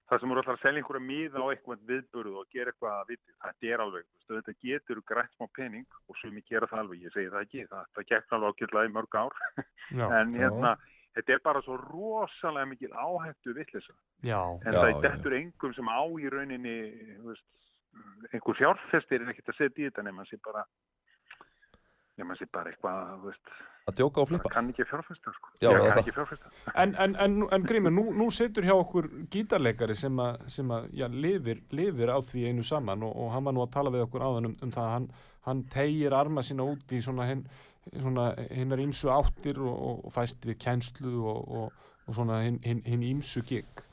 það 0.07 0.21
sem 0.21 0.31
eru 0.31 0.41
alltaf 0.41 0.55
að 0.55 0.63
selja 0.63 0.81
einhverja 0.81 1.05
miða 1.05 1.43
á 1.43 1.47
eitthvað 1.51 1.87
viðburð 1.91 2.35
og 2.41 2.51
gera 2.55 2.71
eitthvað 2.71 2.93
að 2.93 3.09
viti, 3.11 3.33
þetta 3.45 3.71
er 3.71 3.83
alveg, 3.83 4.05
þú 4.27 4.35
veist, 4.35 4.47
þetta 4.49 4.67
getur 4.67 5.01
grætt 5.11 5.33
smá 5.35 5.47
pening 5.57 5.97
og 6.07 6.19
sumi 6.21 6.43
gera 6.47 6.69
það 6.71 6.83
alveg, 6.83 7.03
ég 7.03 7.15
segi 7.15 7.31
það 7.33 7.47
ekki, 7.47 7.65
það, 7.71 7.89
það 7.97 8.07
gekk 8.11 8.37
alveg 8.37 8.53
ákveðlega 8.53 8.89
í 8.89 8.93
mörg 8.97 9.19
ár, 9.19 9.41
Já, 9.99 10.05
en 10.21 10.33
hérna, 10.37 10.73
þetta 11.17 11.35
er 11.35 11.43
bara 11.49 11.63
svo 11.65 11.77
rosalega 11.83 12.71
mikil 12.71 12.93
áhættu 12.95 13.55
vitleysa, 13.57 13.97
já, 14.23 14.39
en 14.39 14.71
Já, 14.71 14.79
það 14.79 14.91
er 14.93 15.01
dettur 15.07 15.37
engum 15.41 15.77
sem 15.77 15.91
á 15.91 16.01
í 16.07 16.33
rauninni, 16.33 16.77
þú 17.19 17.33
veist, 17.33 17.47
einhver 18.31 18.59
fjárfestir 18.59 19.23
er 19.23 19.33
ekkert 19.33 19.53
að 19.53 19.59
setja 19.59 19.83
í 19.83 19.89
þetta 19.89 20.07
nema 20.07 20.25
sé 20.29 20.39
bara, 20.45 20.63
nema 22.21 22.35
sé 22.37 22.47
bara 22.51 22.71
eitthvað, 22.73 23.17
veist, 23.25 23.57
Að 23.87 24.01
djóka 24.01 24.19
og 24.19 24.27
flippa 24.27 24.49
kann 24.51 24.67
ekki 24.67 24.83
fjárfesta 24.83 25.31
sko. 25.31 25.51
Já, 25.61 25.69
ég 25.69 25.77
það 25.77 25.77
er 25.77 25.85
kann 25.85 25.93
það. 25.93 26.01
ekki 26.01 26.13
fjárfesta 26.17 26.73
En, 26.83 26.95
en, 27.05 27.13
en, 27.23 27.35
en 27.55 27.67
Grímur, 27.69 27.93
nú, 27.95 28.03
nú 28.19 28.25
situr 28.35 28.65
hjá 28.67 28.73
okkur 28.75 29.07
gítarleikari 29.31 29.95
sem 29.95 30.19
að, 30.19 30.41
sem 30.51 30.73
að 30.75 30.89
já, 30.99 31.05
lifir, 31.07 31.61
lifir 31.71 32.11
á 32.11 32.19
því 32.19 32.49
einu 32.49 32.65
saman 32.67 33.05
og, 33.07 33.13
og 33.15 33.31
hann 33.31 33.47
var 33.47 33.55
nú 33.55 33.63
að 33.63 33.71
tala 33.77 33.93
við 33.93 34.03
okkur 34.09 34.25
áðan 34.27 34.49
um, 34.49 34.57
um 34.67 34.73
það 34.75 34.83
að 34.83 34.93
hann, 34.97 35.07
hann 35.47 35.63
tegir 35.71 36.17
arma 36.19 36.43
sína 36.43 36.67
út 36.67 36.91
í 36.91 36.99
svona, 37.05 37.29
hin, 37.29 37.45
svona 37.93 38.27
hinnar 38.49 38.83
ímsu 38.83 39.13
áttir 39.13 39.61
og, 39.63 39.71
og, 39.71 40.03
og 40.09 40.15
fæst 40.17 40.43
við 40.49 40.59
kænslu 40.65 41.13
og, 41.23 41.47
og, 41.61 41.87
og 42.09 42.19
svona 42.19 42.41
hinn 42.43 42.59
hin, 42.67 42.83
hin 42.83 43.07
ímsu 43.13 43.45
gig. 43.47 43.85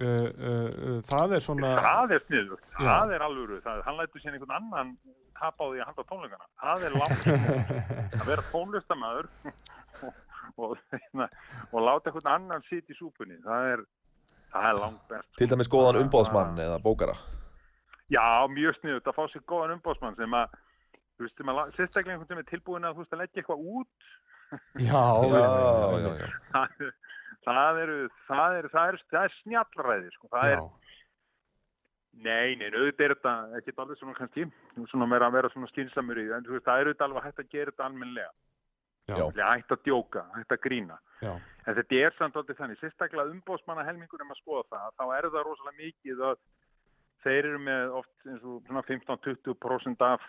Uh, 0.00 0.06
uh, 0.06 0.64
uh, 0.96 0.96
það 1.08 1.36
er 1.36 1.44
svona... 1.44 1.74
það 1.84 2.16
er 2.16 2.24
sniðugt, 2.24 2.66
það 2.80 3.14
er 3.16 3.28
alvöru 3.28 3.60
það, 3.64 3.84
hann 3.84 4.00
lætur 4.00 4.24
sér 4.24 4.34
einhvern 4.36 4.56
annan 4.62 4.96
tapa 5.40 5.64
á 5.64 5.68
því 5.70 5.80
að 5.82 5.88
halda 5.90 6.04
tónleikana, 6.10 6.48
það 6.62 6.86
er 6.88 6.96
langt 7.00 7.26
að 8.20 8.26
vera 8.30 8.44
tónlistamæður 8.52 9.28
og, 10.02 10.20
og, 10.66 10.76
hérna, 10.92 11.28
og 11.72 11.80
láta 11.86 12.10
einhvern 12.12 12.32
annan 12.34 12.66
sitt 12.68 12.92
í 12.92 12.98
súpunni 12.98 13.38
það 13.44 13.70
er, 13.74 13.82
það 14.52 14.68
er 14.70 14.78
langt 14.82 15.08
best 15.10 15.40
Til 15.40 15.50
dæmis 15.52 15.72
góðan 15.72 16.00
umbóðsmann 16.04 16.62
eða 16.66 16.78
bókara. 16.84 17.16
Já, 18.12 18.22
mjög 18.52 18.76
sniðut 18.78 19.08
að 19.10 19.16
fá 19.18 19.24
sér 19.32 19.42
góðan 19.50 19.76
umbóðsmann 19.78 20.16
sem 20.18 20.36
að, 20.38 20.54
þú 21.16 21.26
veist, 21.26 21.36
sem 21.40 21.50
að 21.50 21.58
la- 21.58 21.70
sérstaklega 21.74 22.14
einhvern 22.14 22.30
sem 22.30 22.42
er 22.42 22.48
tilbúin 22.52 22.86
að, 22.86 23.02
að 23.02 23.20
leggja 23.22 23.42
eitthvað 23.42 23.66
út. 23.80 24.10
Já, 24.86 25.06
Já, 25.26 25.34
já, 25.34 26.10
já 26.22 26.26
það, 26.54 26.90
það 27.46 27.80
eru, 27.82 27.96
það 28.28 28.58
eru, 28.60 28.70
eru, 28.70 29.00
það 29.10 29.24
er 29.24 29.32
snjallræði, 29.40 30.12
sko, 30.14 30.28
það 30.30 30.52
er, 30.52 30.60
nei, 32.24 32.56
nei, 32.56 32.68
auðvitað 32.72 33.04
er 33.06 33.14
þetta 33.14 33.32
ekki 33.58 33.74
alveg 33.82 34.00
svona 34.00 34.16
kannski, 34.16 34.46
svona 34.90 35.08
meira 35.10 35.28
að 35.28 35.38
vera 35.38 35.50
svona 35.52 35.70
skynsamur 35.70 36.20
í, 36.20 36.26
en 36.32 36.46
þú 36.46 36.56
veist, 36.56 36.66
það 36.66 36.82
eru 36.82 36.92
auðvitað 36.92 37.06
alveg 37.08 37.26
hægt 37.26 37.42
að 37.42 37.50
gera 37.54 37.72
þetta 37.74 37.88
almennlega, 37.90 38.34
Já. 39.06 39.20
Hægt 39.38 39.70
að 39.70 39.82
djóka, 39.86 40.24
hægt 40.34 40.52
að 40.56 40.62
grína, 40.64 40.96
Já. 41.22 41.36
en 41.38 41.76
þetta 41.76 41.98
er 42.02 42.14
samt 42.16 42.38
aldrei 42.40 42.56
þannig, 42.58 42.80
sérstaklega 42.80 43.30
umbóðsmanna 43.30 43.84
helmingur 43.86 44.24
um 44.24 44.32
að 44.34 44.40
skoða 44.40 44.64
það, 44.72 44.88
þá 44.98 45.04
er 45.18 45.28
það 45.30 45.46
rosalega 45.46 45.82
mikið 45.82 46.24
að 46.26 46.40
þeir 47.22 47.38
eru 47.52 47.60
með 47.68 47.94
oft 48.00 48.26
eins 48.26 48.42
og 48.42 48.56
svona 48.66 48.82
15-20% 48.88 50.02
af, 50.08 50.26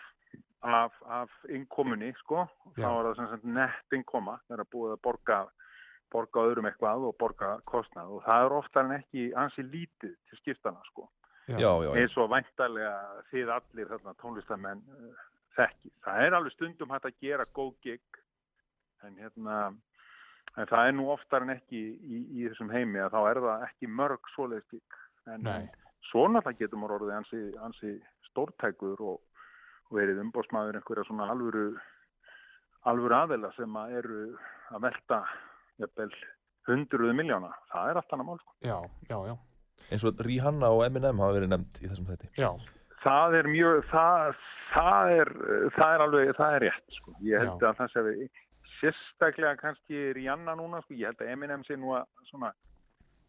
af, 0.62 1.00
af 1.10 1.34
innkomunni, 1.50 2.12
sko, 2.22 2.46
Já. 2.76 2.84
þá 2.84 2.88
er 2.92 3.08
það 3.08 3.32
sagt 3.34 3.48
nett 3.58 3.98
innkoma, 3.98 4.38
það 4.46 4.58
er 4.58 4.64
að 4.64 4.72
búið 4.76 4.94
að 4.94 5.02
borga 5.08 5.40
borga 6.12 6.44
öðrum 6.48 6.68
eitthvað 6.68 7.06
og 7.08 7.16
borga 7.20 7.50
kostnað 7.68 8.14
og 8.16 8.22
það 8.24 8.44
er 8.44 8.54
oftar 8.56 8.86
en 8.86 8.96
ekki 8.98 9.24
ansi 9.36 9.64
lítið 9.66 10.14
til 10.30 10.38
skiptana 10.40 10.80
sko. 10.88 11.08
Já, 11.48 11.70
já, 11.84 11.90
eins 11.96 12.14
og 12.20 12.30
væntalega 12.32 12.94
þið 13.30 13.52
allir 13.54 13.90
þarna, 13.92 14.14
tónlistamenn 14.20 14.82
uh, 14.92 15.26
þekki. 15.56 15.92
Það 16.04 16.24
er 16.24 16.36
alveg 16.36 16.54
stundum 16.54 16.92
hægt 16.92 17.08
að 17.08 17.20
gera 17.24 17.46
góð 17.56 17.74
gig 17.86 18.20
en 19.06 19.16
hérna 19.16 19.58
en 20.58 20.68
það 20.68 20.90
er 20.90 20.96
nú 20.98 21.08
oftar 21.14 21.46
en 21.46 21.54
ekki 21.54 21.80
í, 21.80 22.22
í 22.40 22.46
þessum 22.48 22.72
heimi 22.74 23.00
að 23.00 23.14
þá 23.14 23.20
er 23.30 23.42
það 23.46 23.66
ekki 23.68 23.90
mörg 24.00 24.32
svoleiðis 24.34 24.68
gig 24.74 24.98
en, 25.28 25.44
Nei. 25.46 25.52
en 25.54 25.68
svo 26.10 26.26
náttúrulega 26.28 26.64
getur 26.64 26.82
maður 26.82 26.96
orðið 26.98 27.16
ansi, 27.18 27.42
ansi 27.64 27.92
stórtækur 28.30 29.04
og, 29.12 29.44
og 29.88 30.00
verið 30.00 30.22
umbóðsmaður 30.24 30.80
einhverja 30.80 31.06
svona 31.08 31.30
alvöru 31.32 31.68
alvöru 32.88 33.18
aðeila 33.18 33.52
sem 33.56 33.76
að 33.76 33.94
eru 34.00 34.22
að 34.74 34.84
velta 34.86 35.22
jafnvel 35.80 36.10
hundruðu 36.68 37.14
miljóna. 37.16 37.52
Það 37.72 37.90
er 37.90 38.00
allt 38.00 38.14
annað 38.14 38.28
mál. 38.28 38.40
Sko. 38.42 38.56
Já, 38.64 38.78
já, 39.08 39.18
já. 39.30 39.34
Eins 39.88 40.04
og 40.04 40.20
Rihanna 40.24 40.68
og 40.74 40.84
Eminem 40.86 41.22
hafa 41.22 41.38
verið 41.38 41.52
nefnd 41.54 41.80
í 41.82 41.88
þessum 41.88 42.10
þætti 42.10 42.30
Já, 42.40 42.50
Það 43.02 43.36
er 43.38 43.48
mjög, 43.52 43.76
það, 43.92 44.38
það, 44.72 45.12
er, 45.20 45.28
það 45.76 45.92
er 45.94 46.04
alveg, 46.04 46.30
það 46.38 46.56
er 46.56 46.64
rétt. 46.66 46.96
Sko. 46.96 47.14
Ég 47.22 47.44
held 47.44 47.62
Já. 47.62 47.68
að 47.68 47.76
það 47.78 47.92
sé 47.92 48.02
við, 48.08 48.40
sérstaklega 48.78 49.54
kannski 49.60 50.02
Rihanna 50.18 50.56
núna, 50.58 50.82
sko. 50.82 50.96
ég 50.98 51.12
held 51.12 51.22
að 51.22 51.30
Eminem 51.34 51.62
sé 51.66 51.78
nú 51.78 51.94
að 51.94 52.08
svona, 52.30 52.50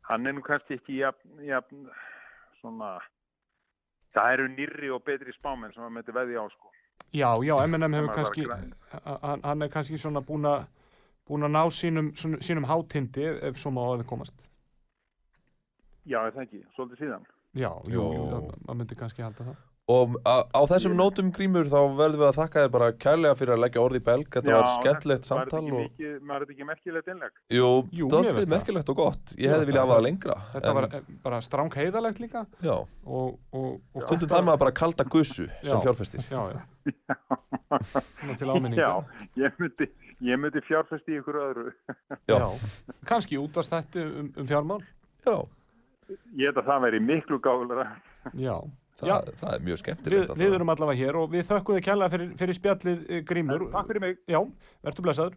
hann 0.10 0.26
er 0.26 0.36
nú 0.38 0.43
kannski 0.45 0.80
ekki 0.80 0.97
jafn, 1.03 1.38
jafn 1.45 1.86
svona, 2.60 2.95
það 4.18 4.34
eru 4.36 4.49
nýrri 4.55 4.91
og 4.95 5.05
betri 5.05 5.38
spámenn 5.38 5.74
sem 5.76 5.86
að 5.86 5.95
myndi 5.99 6.18
veði 6.18 6.41
á, 6.41 6.45
sko. 6.49 6.74
já, 7.14 7.30
já, 7.45 7.55
M&M 7.68 7.97
hefur 7.99 8.14
kannski, 8.18 8.49
að 8.49 9.45
hann, 9.45 9.62
er 9.62 9.74
kannski 9.74 10.01
svona 10.01 10.26
búin 10.26 10.49
að 10.49 10.66
búin 11.30 11.45
að 11.45 11.53
ná 11.53 11.64
sínum, 11.70 12.10
sínum 12.18 12.66
hátindi 12.66 13.22
ef, 13.30 13.41
ef 13.51 13.62
svo 13.62 13.72
má 13.74 13.84
að 13.86 13.99
það 14.01 14.07
komast 14.10 14.49
Já, 16.10 16.20
er 16.26 16.36
það 16.36 16.45
ekki, 16.47 16.62
svolítið 16.76 17.03
síðan. 17.05 17.26
Já, 17.57 17.72
jú, 17.89 18.05
það- 18.30 18.53
maður 18.68 18.80
myndi 18.84 18.95
kannski 18.99 19.26
halda 19.26 19.49
það 19.51 19.57
Og 19.89 20.12
á, 20.22 20.45
á 20.53 20.62
þessum 20.70 20.93
nótum 20.93 21.32
grímur 21.34 21.66
þá 21.66 21.80
verðum 21.97 22.22
við 22.22 22.28
að 22.28 22.36
þakka 22.38 22.62
þér 22.62 22.72
bara 22.76 22.89
kærlega 22.93 23.38
fyrir 23.39 23.53
að 23.55 23.62
leggja 23.64 23.82
orði 23.82 23.97
í 23.97 24.03
belg. 24.05 24.28
Þetta 24.36 24.53
var 24.53 24.68
skemmtilegt 24.76 25.10
Var 25.10 25.18
þetta 25.18 25.30
samtal 25.32 25.62
ekki 25.64 25.72
og... 25.74 25.80
mikið, 25.82 26.12
var 26.30 26.43
þetta 26.43 26.53
ekki 26.53 26.68
merkilegt 26.70 27.10
innleg? 27.10 27.39
Jú, 27.57 27.70
Jú, 27.97 28.10
það. 28.14 28.39
merkilegt 28.53 28.91
og 28.93 28.99
gott. 28.99 29.34
Ég 29.34 29.49
hefði 29.49 29.66
viljað 29.72 29.82
það. 29.82 29.89
hafa 29.89 29.97
það 29.97 30.05
lengra. 30.05 30.36
Þetta 30.53 30.70
en- 30.70 30.78
var 30.78 30.88
eh, 30.99 31.10
bara 31.26 31.41
stráng 31.47 31.74
heiðalegt 31.80 32.22
líka 32.22 32.45
Já, 32.62 32.76
og, 32.78 33.39
og, 33.49 33.68
og 33.97 34.05
stundum 34.05 34.30
þarf 34.30 34.45
maður 34.51 34.62
bara 34.68 34.76
að 34.76 34.80
kalda 34.84 35.07
gussu 35.10 35.47
sem 35.49 35.74
Já. 35.74 35.82
fjárfestir. 35.88 36.22
Já, 36.30 36.41
já 36.53 36.62
Svona 38.22 38.38
til 38.38 38.49
áminninga 38.53 38.78
Já, 38.86 38.93
ég 39.41 39.57
myndi, 39.57 39.89
ég 40.30 40.38
myndi 40.45 40.62
fjárfesti 40.70 41.18
í 41.18 41.20
ykkur 41.24 41.41
öðru. 41.47 41.74
Já. 42.30 42.45
Kannski 43.10 43.41
útast 43.41 43.74
þetta 43.74 44.05
um, 44.05 44.30
um 44.38 44.45
fjármál 44.53 44.84
Já, 45.26 45.36
Ég 46.10 46.49
held 46.49 46.62
að 46.62 46.70
það 46.72 46.84
væri 46.88 46.99
miklu 47.05 47.39
gáðulega. 47.45 47.88
Já, 48.34 48.55
það, 48.99 49.10
Já. 49.10 49.16
það 49.41 49.53
er 49.55 49.66
mjög 49.66 49.74
við, 49.76 49.82
skemmtilegt. 49.84 50.36
við 50.39 50.53
erum 50.60 50.72
allavega 50.76 50.99
hér 51.03 51.18
og 51.22 51.34
við 51.34 51.47
þökkum 51.49 51.78
þið 51.80 51.86
kjærlega 51.88 52.14
fyrir, 52.16 52.30
fyrir 52.43 52.57
spjallið 52.60 53.03
eh, 53.10 53.22
Grímur 53.30 53.66
Takk 53.74 53.91
fyrir 53.91 54.03
mig. 54.05 54.18
Já, 54.30 54.39
verður 54.88 55.07
blessaður 55.10 55.36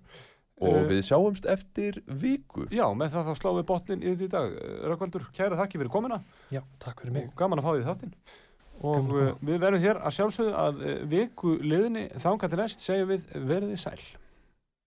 Og 0.62 0.76
Eh, 0.78 0.84
við 0.86 1.00
sjáumst 1.02 1.46
eftir 1.50 1.96
viku. 2.06 2.68
Já, 2.70 2.84
með 2.94 3.14
það 3.16 3.28
þá 3.30 3.34
slá 3.40 3.48
við 3.56 3.64
botnin 3.66 4.02
í 4.04 4.12
þetta 4.12 4.24
í 4.24 4.30
dag 4.30 4.52
Rökkvaldur, 4.92 5.24
kæra 5.34 5.56
þakki 5.58 5.80
fyrir 5.80 5.90
komuna 5.90 6.20
Já, 6.54 6.60
takk 6.78 7.00
fyrir 7.02 7.12
mig. 7.16 7.28
og 7.32 7.34
gaman 7.40 7.58
að 7.58 7.66
fá 7.66 7.72
því 7.72 7.86
þáttinn 7.88 8.12
og 8.82 9.10
við 9.46 9.58
verðum 9.62 9.82
hér 9.82 9.98
að 10.02 10.14
sjálfsögðu 10.16 10.52
að 10.58 10.78
viku 11.10 11.56
liðinni 11.62 12.04
þangað 12.22 12.50
til 12.54 12.60
næst 12.62 12.80
segjum 12.82 13.10
við 13.12 13.26
verðið 13.50 13.78
sæl 13.82 13.98